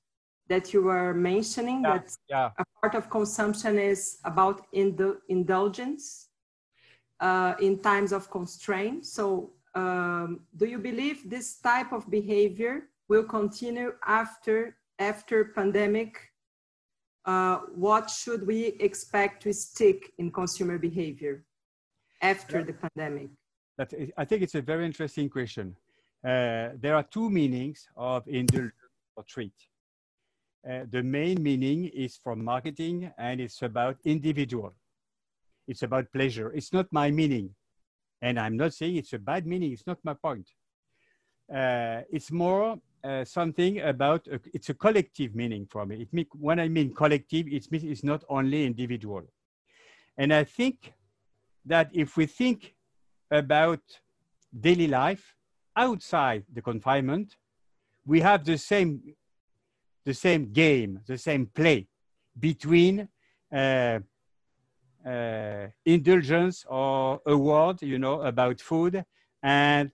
that 0.48 0.72
you 0.72 0.82
were 0.82 1.14
mentioning. 1.14 1.82
Yeah, 1.82 1.98
that 1.98 2.16
yeah. 2.28 2.50
a 2.58 2.64
part 2.80 2.94
of 2.96 3.08
consumption 3.08 3.78
is 3.78 4.18
about 4.24 4.66
indul 4.72 5.18
indulgence 5.28 6.28
uh, 7.20 7.54
in 7.60 7.78
times 7.78 8.12
of 8.12 8.28
constraint. 8.30 9.06
So 9.06 9.52
um, 9.76 10.40
do 10.56 10.66
you 10.66 10.78
believe 10.78 11.30
this 11.30 11.58
type 11.60 11.92
of 11.92 12.10
behavior 12.10 12.88
will 13.08 13.24
continue 13.24 13.92
after, 14.04 14.76
after 14.98 15.44
pandemic 15.44 16.31
uh, 17.24 17.58
what 17.74 18.10
should 18.10 18.46
we 18.46 18.66
expect 18.80 19.42
to 19.44 19.52
stick 19.52 20.12
in 20.18 20.30
consumer 20.30 20.78
behavior 20.78 21.44
after 22.20 22.58
yeah. 22.58 22.64
the 22.64 22.72
pandemic? 22.72 23.30
That 23.78 23.92
is, 23.92 24.10
I 24.16 24.24
think 24.24 24.42
it's 24.42 24.54
a 24.54 24.62
very 24.62 24.84
interesting 24.84 25.28
question. 25.28 25.76
Uh, 26.24 26.70
there 26.80 26.94
are 26.94 27.02
two 27.02 27.30
meanings 27.30 27.88
of 27.96 28.26
indulgence 28.28 28.74
or 29.16 29.24
treat. 29.24 29.54
Uh, 30.68 30.84
the 30.90 31.02
main 31.02 31.42
meaning 31.42 31.86
is 31.86 32.16
from 32.16 32.44
marketing 32.44 33.10
and 33.18 33.40
it's 33.40 33.62
about 33.62 33.96
individual. 34.04 34.72
It's 35.66 35.82
about 35.82 36.12
pleasure. 36.12 36.52
It's 36.52 36.72
not 36.72 36.86
my 36.92 37.10
meaning. 37.10 37.50
And 38.20 38.38
I'm 38.38 38.56
not 38.56 38.72
saying 38.72 38.96
it's 38.96 39.12
a 39.12 39.18
bad 39.18 39.46
meaning. 39.46 39.72
It's 39.72 39.86
not 39.86 39.98
my 40.04 40.14
point. 40.14 40.48
Uh, 41.52 42.02
it's 42.10 42.30
more 42.30 42.78
uh, 43.04 43.24
something 43.24 43.80
about 43.80 44.26
a, 44.28 44.40
it's 44.54 44.68
a 44.68 44.74
collective 44.74 45.34
meaning 45.34 45.66
for 45.66 45.84
me. 45.86 46.02
It 46.02 46.12
mean, 46.12 46.26
when 46.32 46.60
I 46.60 46.68
mean 46.68 46.94
collective, 46.94 47.46
it 47.48 47.70
means 47.70 47.84
it's 47.84 48.04
not 48.04 48.24
only 48.28 48.64
individual. 48.64 49.22
And 50.16 50.32
I 50.32 50.44
think 50.44 50.92
that 51.64 51.90
if 51.92 52.16
we 52.16 52.26
think 52.26 52.74
about 53.30 53.80
daily 54.58 54.86
life 54.86 55.34
outside 55.76 56.44
the 56.52 56.62
confinement, 56.62 57.36
we 58.04 58.20
have 58.20 58.44
the 58.44 58.58
same 58.58 59.14
the 60.04 60.14
same 60.14 60.52
game, 60.52 61.00
the 61.06 61.16
same 61.16 61.46
play 61.46 61.86
between 62.38 63.08
uh, 63.54 64.00
uh, 65.06 65.66
indulgence 65.84 66.64
or 66.68 67.20
award, 67.26 67.82
you 67.82 67.98
know, 67.98 68.22
about 68.22 68.60
food 68.60 69.04
and 69.42 69.92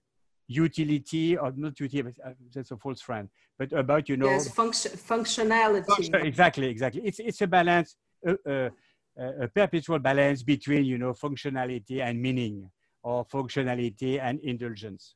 utility 0.49 1.37
or 1.37 1.53
not 1.55 1.79
utility, 1.79 2.21
uh, 2.25 2.31
that's 2.53 2.71
a 2.71 2.77
false 2.77 3.01
friend, 3.01 3.29
but 3.59 3.73
about, 3.73 4.09
you 4.09 4.17
know. 4.17 4.31
Yes, 4.31 4.49
function, 4.49 4.93
functionality. 4.93 5.87
Function, 5.87 6.15
exactly, 6.27 6.67
exactly. 6.69 7.03
It's, 7.05 7.21
it's 7.21 7.41
a 7.43 7.47
balance, 7.47 7.97
uh, 8.27 8.33
uh, 8.49 8.71
a 9.17 9.49
perpetual 9.49 9.99
balance 9.99 10.43
between, 10.43 10.85
you 10.85 10.99
know, 10.99 11.13
functionality 11.13 12.01
and 12.01 12.21
meaning 12.21 12.71
or 13.03 13.27
functionality 13.27 14.19
and 14.21 14.41
indulgence. 14.41 15.15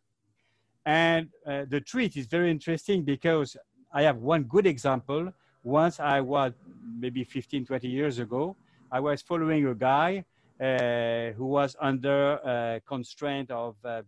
And 0.85 1.29
uh, 1.47 1.65
the 1.69 1.81
treat 1.81 2.17
is 2.17 2.27
very 2.27 2.51
interesting 2.51 3.03
because 3.03 3.57
I 3.93 4.03
have 4.03 4.19
one 4.19 4.45
good 4.45 4.67
example. 4.67 5.33
Once 5.63 5.99
I 5.99 6.21
was 6.21 6.53
maybe 6.99 7.25
15, 7.25 7.65
20 7.67 7.89
years 7.89 8.19
ago, 8.19 8.57
I 8.91 9.01
was 9.01 9.23
following 9.23 9.67
a 9.67 9.75
guy 9.75 10.25
who 10.59 11.47
was 11.47 11.77
under 11.81 12.39
uh, 12.45 12.81
constraint 12.87 13.51
of 13.51 13.77
uh, 13.85 14.03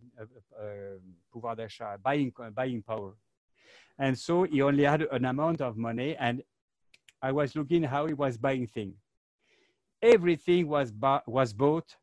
pouvoir 1.31 1.55
d'achat, 1.55 2.01
buying, 2.01 2.31
buying 2.53 2.81
power. 2.81 3.13
And 3.97 4.17
so 4.17 4.43
he 4.43 4.61
only 4.61 4.83
had 4.83 5.03
an 5.03 5.25
amount 5.25 5.61
of 5.61 5.77
money 5.77 6.15
and 6.17 6.43
I 7.21 7.31
was 7.31 7.55
looking 7.55 7.83
how 7.83 8.05
he 8.07 8.13
was 8.13 8.37
buying 8.37 8.67
things. 8.67 8.95
Everything 10.01 10.67
was, 10.67 10.93
was 11.25 11.53
bought 11.53 11.95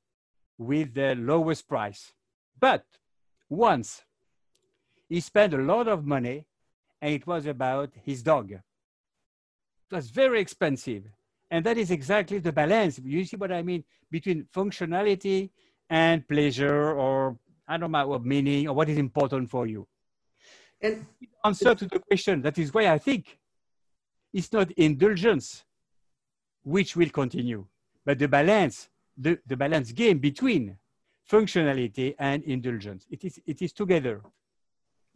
with 0.59 0.95
the 0.95 1.15
lowest 1.15 1.69
price. 1.69 2.13
But 2.59 2.85
once 3.49 4.03
he 5.09 5.21
spent 5.21 5.53
a 5.53 5.59
lot 5.59 5.89
of 5.89 6.07
money 6.07 6.47
and 7.01 7.13
it 7.13 7.27
was 7.27 7.47
about 7.47 7.91
his 8.03 8.23
dog. 8.23 8.53
It 8.53 8.63
was 9.91 10.09
very 10.09 10.41
expensive. 10.41 11.05
And 11.53 11.67
that 11.67 11.77
is 11.77 11.91
exactly 11.91 12.39
the 12.39 12.51
balance. 12.51 12.99
You 13.05 13.23
see 13.27 13.37
what 13.37 13.53
I 13.53 13.63
mean? 13.63 13.85
Between 14.11 14.47
functionality 14.57 15.51
and 15.91 16.27
pleasure 16.27 16.95
or 16.95 17.37
I 17.69 17.77
don't 17.77 17.93
know 17.93 18.07
what 18.07 18.25
meaning 18.25 18.69
or 18.69 18.75
what 18.75 18.89
is 18.89 18.97
important 18.97 19.51
for 19.51 19.67
you. 19.67 19.87
And 20.81 21.05
answer 21.45 21.75
to 21.75 21.87
the 21.87 21.99
question, 21.99 22.41
that 22.41 22.57
is 22.57 22.73
why 22.73 22.89
I 22.89 22.97
think 22.97 23.39
it's 24.33 24.51
not 24.51 24.71
indulgence 24.73 25.65
which 26.65 26.97
will 26.97 27.11
continue, 27.11 27.67
but 28.03 28.19
the 28.19 28.29
balance, 28.29 28.89
the, 29.15 29.39
the 29.47 29.57
balance 29.57 29.93
game 29.93 30.21
between 30.21 30.79
functionality 31.31 32.15
and 32.19 32.43
indulgence. 32.45 33.07
It 33.11 33.25
is, 33.25 33.39
it 33.45 33.61
is 33.61 33.75
together. 33.75 34.23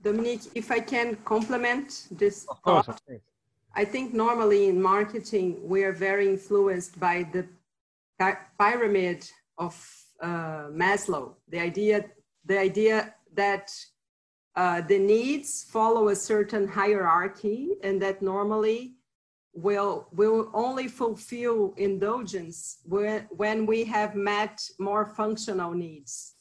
Dominique, 0.02 0.42
if 0.54 0.70
I 0.70 0.80
can 0.80 1.16
complement 1.24 2.08
this 2.10 2.44
of 2.50 2.60
course, 2.60 2.88
of 2.88 3.00
I 3.78 3.84
think 3.84 4.14
normally 4.14 4.68
in 4.68 4.80
marketing, 4.80 5.58
we 5.62 5.84
are 5.84 5.92
very 5.92 6.30
influenced 6.30 6.98
by 6.98 7.28
the 7.30 7.46
pyramid 8.58 9.30
of 9.58 9.74
uh, 10.22 10.68
Maslow, 10.72 11.34
the 11.50 11.60
idea, 11.60 12.06
the 12.46 12.58
idea 12.58 13.14
that 13.34 13.70
uh, 14.56 14.80
the 14.80 14.98
needs 14.98 15.64
follow 15.64 16.08
a 16.08 16.16
certain 16.16 16.66
hierarchy 16.66 17.74
and 17.82 18.00
that 18.00 18.22
normally 18.22 18.94
will 19.52 20.08
will 20.12 20.50
only 20.54 20.88
fulfill 20.88 21.74
indulgence 21.76 22.78
when, 22.84 23.26
when 23.30 23.66
we 23.66 23.84
have 23.84 24.14
met 24.14 24.58
more 24.78 25.04
functional 25.04 25.72
needs. 25.72 26.34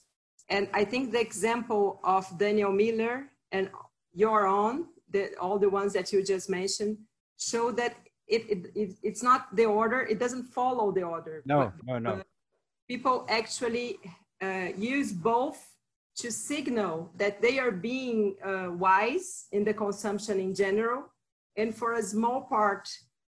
And 0.47 0.69
I 0.73 0.85
think 0.85 1.11
the 1.11 1.19
example 1.19 1.99
of 2.05 2.25
Daniel 2.37 2.71
Miller 2.71 3.25
and 3.51 3.69
your 4.13 4.47
own, 4.47 4.85
the, 5.09 5.35
all 5.37 5.59
the 5.59 5.69
ones 5.69 5.91
that 5.93 6.13
you 6.13 6.23
just 6.23 6.49
mentioned, 6.49 6.97
show 7.37 7.71
that 7.71 7.95
it, 8.27 8.49
it, 8.49 8.71
it, 8.75 8.95
it's 9.03 9.23
not 9.23 9.55
the 9.55 9.65
order, 9.65 10.01
it 10.01 10.19
doesn't 10.19 10.45
follow 10.45 10.91
the 10.91 11.03
order. 11.03 11.43
No, 11.45 11.71
no, 11.85 11.99
no. 11.99 12.23
People 12.87 13.25
actually 13.29 13.97
uh, 14.41 14.69
use 14.77 15.11
both 15.11 15.59
to 16.17 16.31
signal 16.31 17.11
that 17.17 17.41
they 17.41 17.59
are 17.59 17.71
being 17.71 18.35
uh, 18.43 18.69
wise 18.71 19.47
in 19.51 19.63
the 19.63 19.73
consumption 19.73 20.39
in 20.39 20.55
general. 20.55 21.03
And 21.57 21.75
for 21.75 21.93
a 21.93 22.03
small 22.03 22.41
part, 22.41 22.87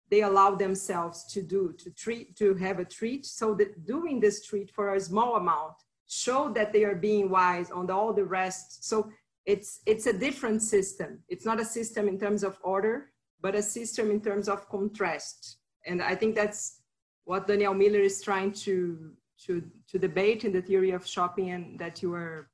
they 0.09 0.21
allow 0.21 0.55
themselves 0.55 1.25
to 1.33 1.41
do, 1.41 1.73
to 1.79 1.91
treat, 1.91 2.35
to 2.37 2.55
have 2.55 2.79
a 2.79 2.85
treat. 2.85 3.25
So 3.25 3.53
that 3.55 3.85
doing 3.85 4.19
this 4.19 4.45
treat 4.45 4.71
for 4.71 4.95
a 4.95 4.99
small 4.99 5.35
amount 5.35 5.73
show 6.07 6.49
that 6.53 6.71
they 6.71 6.85
are 6.85 6.95
being 6.95 7.29
wise 7.29 7.69
on 7.69 7.87
the, 7.87 7.93
all 7.93 8.13
the 8.13 8.23
rest. 8.23 8.85
So 8.87 9.09
it's 9.47 9.79
it's 9.85 10.05
a 10.05 10.13
different 10.13 10.61
system 10.61 11.19
it's 11.29 11.45
not 11.45 11.59
a 11.59 11.65
system 11.65 12.07
in 12.07 12.19
terms 12.19 12.43
of 12.43 12.59
order 12.61 13.11
but 13.41 13.55
a 13.55 13.61
system 13.61 14.11
in 14.11 14.21
terms 14.21 14.47
of 14.49 14.67
contrast 14.69 15.57
and 15.85 16.01
i 16.01 16.15
think 16.15 16.35
that's 16.35 16.81
what 17.25 17.47
daniel 17.47 17.73
miller 17.73 17.99
is 17.99 18.21
trying 18.21 18.51
to 18.51 19.11
to 19.39 19.61
to 19.87 19.99
debate 19.99 20.43
in 20.43 20.51
the 20.51 20.61
theory 20.61 20.91
of 20.91 21.05
shopping 21.05 21.51
and 21.51 21.79
that 21.79 22.01
you 22.01 22.13
are 22.13 22.49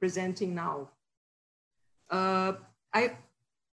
presenting 0.00 0.54
now 0.54 0.88
uh, 2.12 2.52
I, 2.92 3.06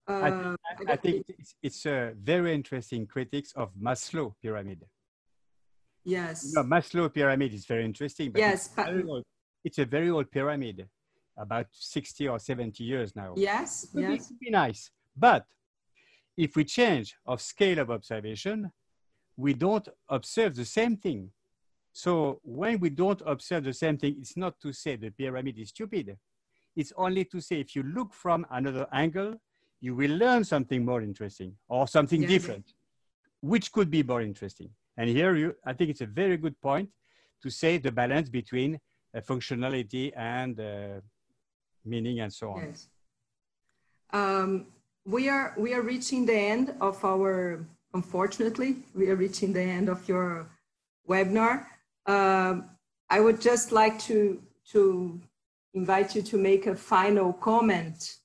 uh, 0.08 0.12
I, 0.12 0.30
I, 0.30 0.56
I, 0.90 0.96
think 0.98 1.26
it's, 1.30 1.56
it's 1.64 1.86
a 1.86 2.12
very 2.22 2.54
interesting 2.54 3.08
critics 3.08 3.54
of 3.56 3.72
Maslow 3.82 4.34
pyramid. 4.42 4.84
Yes. 6.04 6.46
You 6.46 6.62
know, 6.62 6.64
Maslow 6.68 7.12
pyramid 7.12 7.54
is 7.54 7.66
very 7.66 7.86
interesting. 7.86 8.32
But 8.32 8.40
yes. 8.40 8.66
It's, 8.66 8.76
very 8.76 9.04
old. 9.04 9.24
it's 9.64 9.78
a 9.80 9.86
very 9.86 10.10
old 10.10 10.30
pyramid, 10.30 10.88
about 11.38 11.68
60 11.72 12.28
or 12.28 12.38
70 12.38 12.84
years 12.84 13.16
now. 13.16 13.34
Yes. 13.38 13.86
It 13.86 13.90
would, 13.96 14.04
yes. 14.04 14.28
Be, 14.28 14.36
be 14.42 14.52
nice. 14.52 14.92
But 15.16 15.46
if 16.38 16.56
we 16.56 16.66
change 16.66 17.16
of 17.26 17.42
scale 17.42 17.80
of 17.80 17.90
observation, 17.92 18.72
we 19.38 19.54
don't 19.54 19.88
observe 20.10 20.56
the 20.56 20.66
same 20.66 20.98
thing. 20.98 21.32
So 21.94 22.40
when 22.44 22.80
we 22.80 22.90
don't 22.90 23.22
observe 23.26 23.64
the 23.64 23.74
same 23.74 23.98
thing, 23.98 24.18
it's 24.20 24.36
not 24.36 24.60
to 24.62 24.74
say 24.74 24.96
the 24.96 25.12
pyramid 25.12 25.58
is 25.58 25.70
stupid. 25.70 26.18
It's 26.76 26.92
only 26.98 27.26
to 27.26 27.40
say 27.40 27.62
if 27.62 27.76
you 27.76 27.84
look 27.84 28.14
from 28.14 28.46
another 28.52 28.88
angle, 28.92 29.36
you 29.80 29.96
will 29.96 30.12
learn 30.12 30.44
something 30.44 30.84
more 30.84 31.02
interesting 31.02 31.56
or 31.70 31.88
something 31.88 32.22
yeah. 32.22 32.28
different, 32.28 32.74
which 33.42 33.72
could 33.72 33.90
be 33.90 34.04
more 34.04 34.22
interesting. 34.22 34.70
And 34.98 35.10
here, 35.10 35.36
you, 35.36 35.56
I 35.66 35.74
think 35.74 35.90
it's 35.90 36.02
a 36.02 36.06
very 36.06 36.38
good 36.38 36.60
point 36.62 36.90
to 37.44 37.50
say 37.50 37.78
the 37.78 37.92
balance 37.92 38.30
between 38.30 38.80
uh, 39.16 39.20
functionality 39.22 40.12
and 40.16 40.60
uh, 40.60 41.02
meaning 41.86 42.20
and 42.22 42.34
so 42.34 42.52
on. 42.52 42.66
Yes. 42.66 42.90
Um, 44.12 44.68
we 45.06 45.30
are 45.30 45.54
we 45.58 45.74
are 45.74 45.82
reaching 45.82 46.26
the 46.26 46.36
end 46.36 46.76
of 46.82 47.04
our. 47.06 47.66
Unfortunately, 47.94 48.78
we 48.94 49.10
are 49.10 49.16
reaching 49.16 49.54
the 49.54 49.62
end 49.62 49.88
of 49.88 50.08
your 50.10 50.48
webinar. 51.08 51.66
Um, 52.08 52.66
I 53.10 53.20
would 53.22 53.40
just 53.40 53.72
like 53.72 54.00
to 54.00 54.42
to 54.72 55.22
invite 55.74 56.16
you 56.16 56.22
to 56.24 56.38
make 56.38 56.68
a 56.68 56.76
final 56.76 57.32
comment 57.34 58.16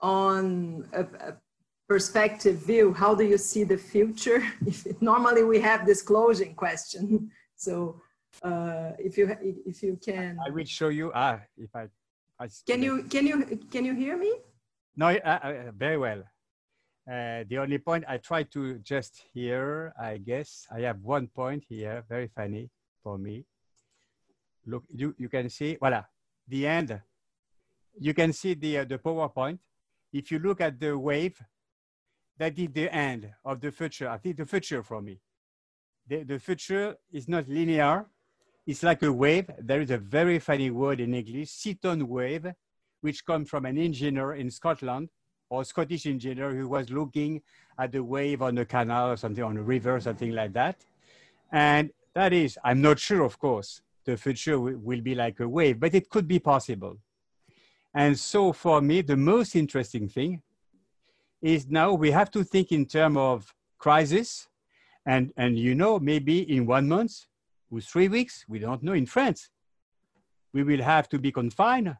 on 0.00 0.88
a, 0.92 1.02
a 1.02 1.36
perspective 1.88 2.56
view. 2.56 2.92
How 2.92 3.14
do 3.14 3.24
you 3.24 3.38
see 3.38 3.64
the 3.64 3.76
future? 3.76 4.42
If, 4.66 5.00
normally 5.00 5.44
we 5.44 5.60
have 5.60 5.86
this 5.86 6.02
closing 6.02 6.54
question. 6.54 7.30
So 7.60 8.00
uh, 8.44 8.92
if 9.00 9.18
you 9.18 9.36
if 9.66 9.82
you 9.82 9.98
can, 10.00 10.38
I 10.46 10.50
will 10.50 10.64
show 10.64 10.90
you. 10.90 11.10
Ah, 11.12 11.40
if 11.56 11.74
I, 11.74 11.88
I 12.38 12.46
can 12.68 12.84
you 12.84 13.02
can 13.02 13.26
you 13.26 13.58
can 13.72 13.84
you 13.84 13.94
hear 13.94 14.16
me? 14.16 14.32
No, 14.98 15.10
uh, 15.10 15.70
very 15.76 15.96
well. 15.96 16.24
Uh, 17.08 17.44
the 17.48 17.58
only 17.58 17.78
point 17.78 18.04
I 18.08 18.16
try 18.18 18.42
to 18.42 18.80
just 18.80 19.22
here, 19.32 19.94
I 19.96 20.18
guess 20.18 20.66
I 20.74 20.80
have 20.80 21.00
one 21.02 21.28
point 21.28 21.64
here, 21.68 22.04
very 22.08 22.26
funny 22.26 22.68
for 23.04 23.16
me. 23.16 23.44
Look, 24.66 24.82
you, 24.92 25.14
you 25.16 25.28
can 25.28 25.50
see, 25.50 25.76
voila, 25.76 26.02
the 26.48 26.66
end. 26.66 27.00
You 28.00 28.12
can 28.12 28.32
see 28.32 28.54
the, 28.54 28.78
uh, 28.78 28.84
the 28.86 28.98
PowerPoint. 28.98 29.60
If 30.12 30.32
you 30.32 30.40
look 30.40 30.60
at 30.60 30.80
the 30.80 30.98
wave, 30.98 31.40
that 32.36 32.58
is 32.58 32.68
the 32.72 32.92
end 32.92 33.30
of 33.44 33.60
the 33.60 33.70
future. 33.70 34.08
I 34.08 34.18
think 34.18 34.36
the 34.36 34.46
future 34.46 34.82
for 34.82 35.00
me. 35.00 35.20
The, 36.08 36.24
the 36.24 36.40
future 36.40 36.96
is 37.12 37.28
not 37.28 37.48
linear. 37.48 38.06
It's 38.66 38.82
like 38.82 39.04
a 39.04 39.12
wave. 39.12 39.48
There 39.60 39.80
is 39.80 39.92
a 39.92 39.98
very 39.98 40.40
funny 40.40 40.70
word 40.70 40.98
in 40.98 41.14
English, 41.14 41.50
Seaton 41.50 42.08
wave, 42.08 42.52
which 43.00 43.24
comes 43.24 43.48
from 43.48 43.64
an 43.64 43.78
engineer 43.78 44.34
in 44.34 44.50
Scotland 44.50 45.08
or 45.50 45.64
Scottish 45.64 46.06
engineer 46.06 46.50
who 46.50 46.68
was 46.68 46.90
looking 46.90 47.42
at 47.78 47.92
the 47.92 48.02
wave 48.02 48.42
on 48.42 48.54
the 48.54 48.64
canal 48.64 49.10
or 49.10 49.16
something 49.16 49.44
on 49.44 49.56
a 49.56 49.62
river, 49.62 50.00
something 50.00 50.32
like 50.32 50.52
that. 50.52 50.84
And 51.52 51.90
that 52.14 52.32
is, 52.32 52.58
I'm 52.64 52.82
not 52.82 52.98
sure, 52.98 53.22
of 53.22 53.38
course, 53.38 53.80
the 54.04 54.16
future 54.16 54.58
will 54.58 55.00
be 55.00 55.14
like 55.14 55.40
a 55.40 55.48
wave, 55.48 55.80
but 55.80 55.94
it 55.94 56.10
could 56.10 56.26
be 56.26 56.38
possible. 56.38 56.98
And 57.94 58.18
so 58.18 58.52
for 58.52 58.80
me, 58.80 59.02
the 59.02 59.16
most 59.16 59.56
interesting 59.56 60.08
thing 60.08 60.42
is 61.40 61.68
now 61.68 61.92
we 61.92 62.10
have 62.10 62.30
to 62.32 62.44
think 62.44 62.72
in 62.72 62.86
terms 62.86 63.16
of 63.16 63.54
crisis. 63.78 64.48
And, 65.06 65.32
and 65.36 65.58
you 65.58 65.74
know, 65.74 65.98
maybe 65.98 66.40
in 66.54 66.66
one 66.66 66.88
month 66.88 67.26
or 67.70 67.80
three 67.80 68.08
weeks, 68.08 68.44
we 68.48 68.58
don't 68.58 68.82
know 68.82 68.92
in 68.92 69.06
France, 69.06 69.50
we 70.52 70.62
will 70.62 70.82
have 70.82 71.08
to 71.10 71.18
be 71.18 71.32
confined 71.32 71.96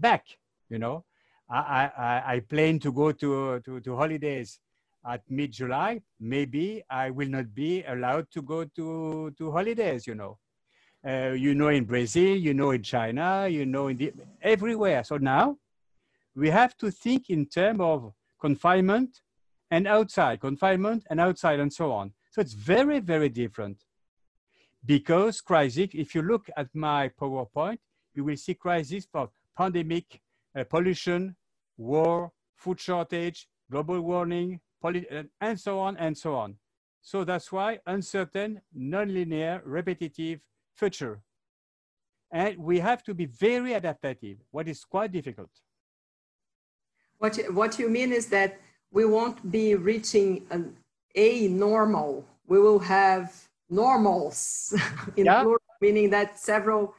back, 0.00 0.24
you 0.68 0.78
know. 0.78 1.04
I, 1.48 1.90
I, 1.96 2.22
I 2.34 2.40
plan 2.40 2.78
to 2.80 2.92
go 2.92 3.10
to, 3.12 3.60
to, 3.64 3.80
to 3.80 3.96
holidays 3.96 4.60
at 5.04 5.22
mid-July. 5.28 6.00
Maybe 6.20 6.82
I 6.88 7.10
will 7.10 7.28
not 7.28 7.54
be 7.54 7.82
allowed 7.84 8.30
to 8.32 8.42
go 8.42 8.64
to, 8.64 9.34
to 9.36 9.50
holidays, 9.50 10.06
you 10.06 10.14
know. 10.14 10.38
Uh, 11.06 11.32
you 11.32 11.54
know 11.54 11.68
in 11.68 11.84
Brazil, 11.84 12.36
you 12.36 12.52
know 12.52 12.72
in 12.72 12.82
China, 12.82 13.48
you 13.48 13.64
know 13.64 13.88
in 13.88 13.96
the, 13.96 14.12
everywhere. 14.42 15.02
So 15.02 15.16
now 15.16 15.56
we 16.36 16.50
have 16.50 16.76
to 16.76 16.90
think 16.90 17.30
in 17.30 17.46
terms 17.46 17.80
of 17.80 18.12
confinement 18.38 19.22
and 19.70 19.86
outside, 19.86 20.40
confinement 20.40 21.06
and 21.08 21.18
outside 21.18 21.58
and 21.58 21.72
so 21.72 21.90
on. 21.92 22.12
So 22.30 22.40
it's 22.40 22.52
very, 22.52 23.00
very 23.00 23.28
different. 23.28 23.78
Because 24.84 25.40
crisis, 25.40 25.88
if 25.94 26.14
you 26.14 26.22
look 26.22 26.48
at 26.56 26.68
my 26.74 27.10
PowerPoint, 27.20 27.78
you 28.14 28.24
will 28.24 28.36
see 28.36 28.54
crisis 28.54 29.06
for 29.10 29.30
pandemic, 29.60 30.22
uh, 30.56 30.64
pollution, 30.64 31.36
war, 31.76 32.32
food 32.56 32.80
shortage, 32.80 33.46
global 33.70 34.00
warming, 34.00 34.58
and 35.40 35.60
so 35.60 35.78
on 35.78 35.96
and 35.98 36.16
so 36.16 36.34
on. 36.34 36.56
So 37.02 37.24
that's 37.24 37.52
why 37.52 37.78
uncertain, 37.86 38.62
nonlinear, 38.74 39.60
repetitive, 39.64 40.40
future. 40.74 41.20
And 42.32 42.56
we 42.58 42.78
have 42.78 43.02
to 43.02 43.12
be 43.12 43.26
very 43.26 43.74
adaptive, 43.74 44.38
what 44.50 44.66
is 44.66 44.84
quite 44.84 45.12
difficult. 45.12 45.50
What 47.18 47.36
you, 47.36 47.52
what 47.52 47.78
you 47.78 47.88
mean 47.90 48.12
is 48.12 48.26
that 48.28 48.58
we 48.90 49.04
won't 49.04 49.38
be 49.50 49.74
reaching 49.74 50.46
an, 50.50 50.74
a 51.14 51.48
normal. 51.48 52.24
We 52.46 52.58
will 52.60 52.78
have 52.78 53.24
normals, 53.68 54.74
in 55.16 55.26
yeah. 55.26 55.42
plural, 55.42 55.60
meaning 55.82 56.08
that 56.10 56.38
several 56.38 56.94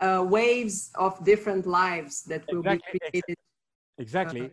uh, 0.00 0.24
waves 0.28 0.90
of 0.94 1.22
different 1.24 1.66
lives 1.66 2.22
that 2.24 2.44
will 2.50 2.60
exactly. 2.60 2.92
be 2.92 2.98
created. 3.10 3.36
Exactly. 3.98 4.40
Uh, 4.42 4.48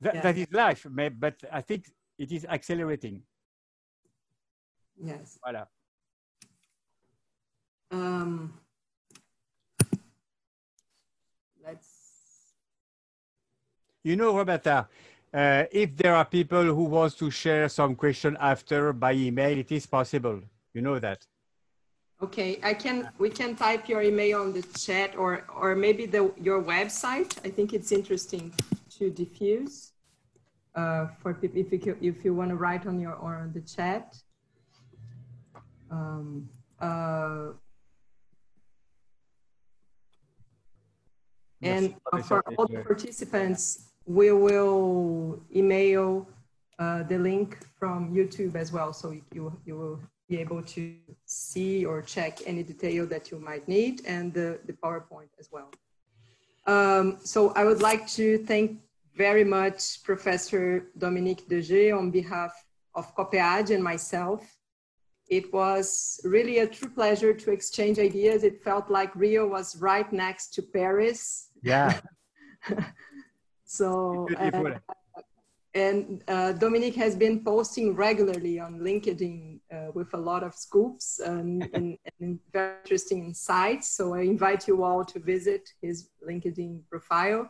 that, 0.00 0.14
yeah. 0.14 0.20
that 0.22 0.38
is 0.38 0.46
life, 0.52 0.86
but 1.18 1.34
I 1.52 1.60
think 1.60 1.90
it 2.18 2.32
is 2.32 2.46
accelerating. 2.46 3.22
Yes. 5.02 5.38
Voilà. 5.44 5.66
Um, 7.90 8.52
let's. 11.64 11.88
You 14.02 14.16
know, 14.16 14.36
Roberta, 14.36 14.88
uh, 15.34 15.64
if 15.70 15.96
there 15.96 16.14
are 16.14 16.24
people 16.24 16.64
who 16.64 16.84
want 16.84 17.16
to 17.18 17.30
share 17.30 17.68
some 17.68 17.94
question 17.94 18.36
after 18.40 18.92
by 18.92 19.12
email, 19.12 19.58
it 19.58 19.70
is 19.72 19.86
possible. 19.86 20.40
You 20.72 20.82
know 20.82 20.98
that. 20.98 21.26
Okay, 22.22 22.60
I 22.62 22.74
can. 22.74 23.08
We 23.18 23.30
can 23.30 23.56
type 23.56 23.88
your 23.88 24.02
email 24.02 24.42
on 24.42 24.52
the 24.52 24.62
chat, 24.78 25.16
or 25.16 25.44
or 25.56 25.74
maybe 25.74 26.04
the 26.06 26.32
your 26.36 26.62
website. 26.62 27.38
I 27.46 27.50
think 27.50 27.72
it's 27.72 27.92
interesting 27.92 28.52
to 28.98 29.10
diffuse 29.10 29.92
uh, 30.74 31.06
for 31.20 31.32
people 31.32 31.60
if 31.60 31.72
you 31.72 31.96
if 32.00 32.24
you 32.24 32.34
want 32.34 32.50
to 32.50 32.56
write 32.56 32.86
on 32.86 33.00
your 33.00 33.14
or 33.14 33.36
on 33.36 33.52
the 33.52 33.62
chat. 33.62 34.16
Um, 35.90 36.48
uh, 36.78 37.52
And 41.62 41.94
for 42.24 42.42
all 42.56 42.66
the 42.66 42.78
participants, 42.78 43.90
we 44.06 44.32
will 44.32 45.40
email 45.54 46.26
uh, 46.78 47.02
the 47.02 47.18
link 47.18 47.58
from 47.78 48.14
YouTube 48.14 48.54
as 48.56 48.72
well. 48.72 48.92
So 48.92 49.10
you, 49.32 49.52
you 49.66 49.76
will 49.76 50.00
be 50.30 50.38
able 50.40 50.62
to 50.62 50.94
see 51.26 51.84
or 51.84 51.96
check 52.14 52.34
any 52.46 52.62
detail 52.62 53.06
that 53.06 53.30
you 53.30 53.38
might 53.38 53.66
need 53.68 53.94
and 54.06 54.32
the, 54.32 54.48
the 54.66 54.72
PowerPoint 54.72 55.32
as 55.38 55.48
well. 55.54 55.70
Um, 56.66 57.18
so 57.24 57.52
I 57.60 57.64
would 57.64 57.82
like 57.82 58.06
to 58.18 58.38
thank 58.50 58.80
very 59.14 59.44
much 59.44 60.02
Professor 60.04 60.62
Dominique 60.96 61.48
Desjeux 61.48 61.98
on 61.98 62.10
behalf 62.10 62.52
of 62.94 63.14
COPPEAD 63.16 63.70
and 63.74 63.82
myself. 63.82 64.40
It 65.28 65.52
was 65.52 66.20
really 66.24 66.58
a 66.58 66.66
true 66.66 66.90
pleasure 66.90 67.34
to 67.34 67.50
exchange 67.50 67.98
ideas. 67.98 68.44
It 68.44 68.62
felt 68.62 68.90
like 68.90 69.14
Rio 69.14 69.46
was 69.46 69.76
right 69.76 70.10
next 70.12 70.54
to 70.54 70.62
Paris 70.62 71.50
yeah. 71.62 72.00
so, 73.64 74.28
uh, 74.38 74.78
and 75.74 76.24
uh, 76.26 76.52
Dominique 76.52 76.96
has 76.96 77.14
been 77.14 77.44
posting 77.44 77.94
regularly 77.94 78.58
on 78.58 78.80
LinkedIn 78.80 79.60
uh, 79.72 79.92
with 79.94 80.12
a 80.14 80.16
lot 80.16 80.42
of 80.42 80.54
scoops 80.54 81.20
and, 81.20 81.62
and, 81.74 81.96
and, 82.20 82.40
very 82.52 82.74
interesting 82.82 83.24
insights. 83.24 83.92
So 83.92 84.14
I 84.14 84.22
invite 84.22 84.66
you 84.66 84.82
all 84.82 85.04
to 85.04 85.20
visit 85.20 85.68
his 85.80 86.10
LinkedIn 86.28 86.80
profile. 86.90 87.48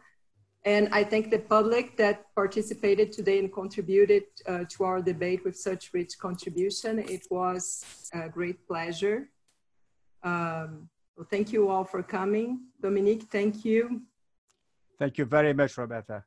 And 0.66 0.90
I 0.92 1.02
thank 1.02 1.30
the 1.30 1.38
public 1.38 1.96
that 1.96 2.26
participated 2.34 3.12
today 3.12 3.38
and 3.38 3.50
contributed 3.50 4.24
uh, 4.46 4.64
to 4.68 4.84
our 4.84 5.00
debate 5.00 5.42
with 5.42 5.56
such 5.56 5.94
rich 5.94 6.18
contribution. 6.18 6.98
It 6.98 7.26
was 7.30 7.82
a 8.12 8.28
great 8.28 8.66
pleasure. 8.66 9.30
Um, 10.22 10.90
well, 11.16 11.26
thank 11.30 11.52
you 11.54 11.70
all 11.70 11.84
for 11.84 12.02
coming. 12.02 12.60
Dominique, 12.82 13.24
thank 13.32 13.64
you. 13.64 14.02
Thank 14.98 15.16
you 15.16 15.24
very 15.24 15.54
much, 15.54 15.78
Roberta. 15.78 16.24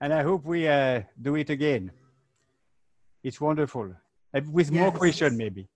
And 0.00 0.12
I 0.14 0.22
hope 0.22 0.44
we 0.44 0.66
uh, 0.66 1.02
do 1.20 1.36
it 1.36 1.50
again. 1.50 1.90
It's 3.22 3.40
wonderful. 3.40 3.94
With 4.50 4.70
more 4.70 4.88
yes. 4.88 4.96
questions, 4.96 5.36
maybe. 5.36 5.68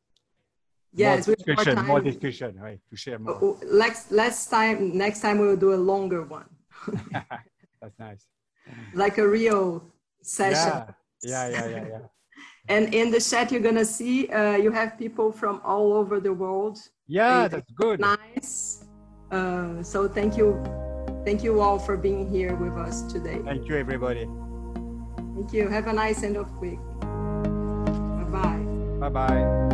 Yes, 0.94 1.26
more 1.26 1.36
have 1.36 1.46
more 1.46 1.56
discussion, 1.56 1.86
more 1.86 2.00
discussion, 2.00 2.60
right? 2.60 2.80
To 2.88 2.96
share 2.96 3.18
more. 3.18 3.38
Oh, 3.42 3.58
Next, 3.70 4.12
next 4.12 4.46
time, 4.46 4.96
next 4.96 5.20
time 5.20 5.38
we 5.38 5.46
will 5.48 5.56
do 5.56 5.74
a 5.74 5.82
longer 5.92 6.22
one, 6.22 6.48
That's 7.12 7.98
nice. 7.98 8.26
like 8.94 9.18
a 9.18 9.26
real 9.26 9.84
session. 10.22 10.84
Yeah, 11.22 11.48
yeah, 11.48 11.48
yeah, 11.50 11.68
yeah, 11.68 11.86
yeah. 11.88 11.98
And 12.68 12.94
in 12.94 13.10
the 13.10 13.20
chat, 13.20 13.52
you're 13.52 13.60
gonna 13.60 13.84
see 13.84 14.28
uh, 14.28 14.56
you 14.56 14.70
have 14.70 14.96
people 14.96 15.30
from 15.30 15.60
all 15.64 15.92
over 15.92 16.18
the 16.18 16.32
world. 16.32 16.78
Yeah, 17.06 17.46
that's 17.48 17.70
good. 17.72 18.00
Nice. 18.00 18.86
Uh, 19.30 19.82
so 19.82 20.08
thank 20.08 20.38
you, 20.38 20.62
thank 21.24 21.42
you 21.42 21.60
all 21.60 21.78
for 21.78 21.96
being 21.96 22.28
here 22.30 22.54
with 22.56 22.74
us 22.74 23.02
today. 23.12 23.40
Thank 23.44 23.68
you, 23.68 23.76
everybody. 23.76 24.28
Thank 25.34 25.52
you. 25.52 25.68
Have 25.68 25.86
a 25.88 25.92
nice 25.92 26.22
end 26.22 26.36
of 26.36 26.50
week. 26.58 26.78
Bye 27.00 28.26
bye. 28.30 28.58
Bye 29.00 29.08
bye. 29.08 29.73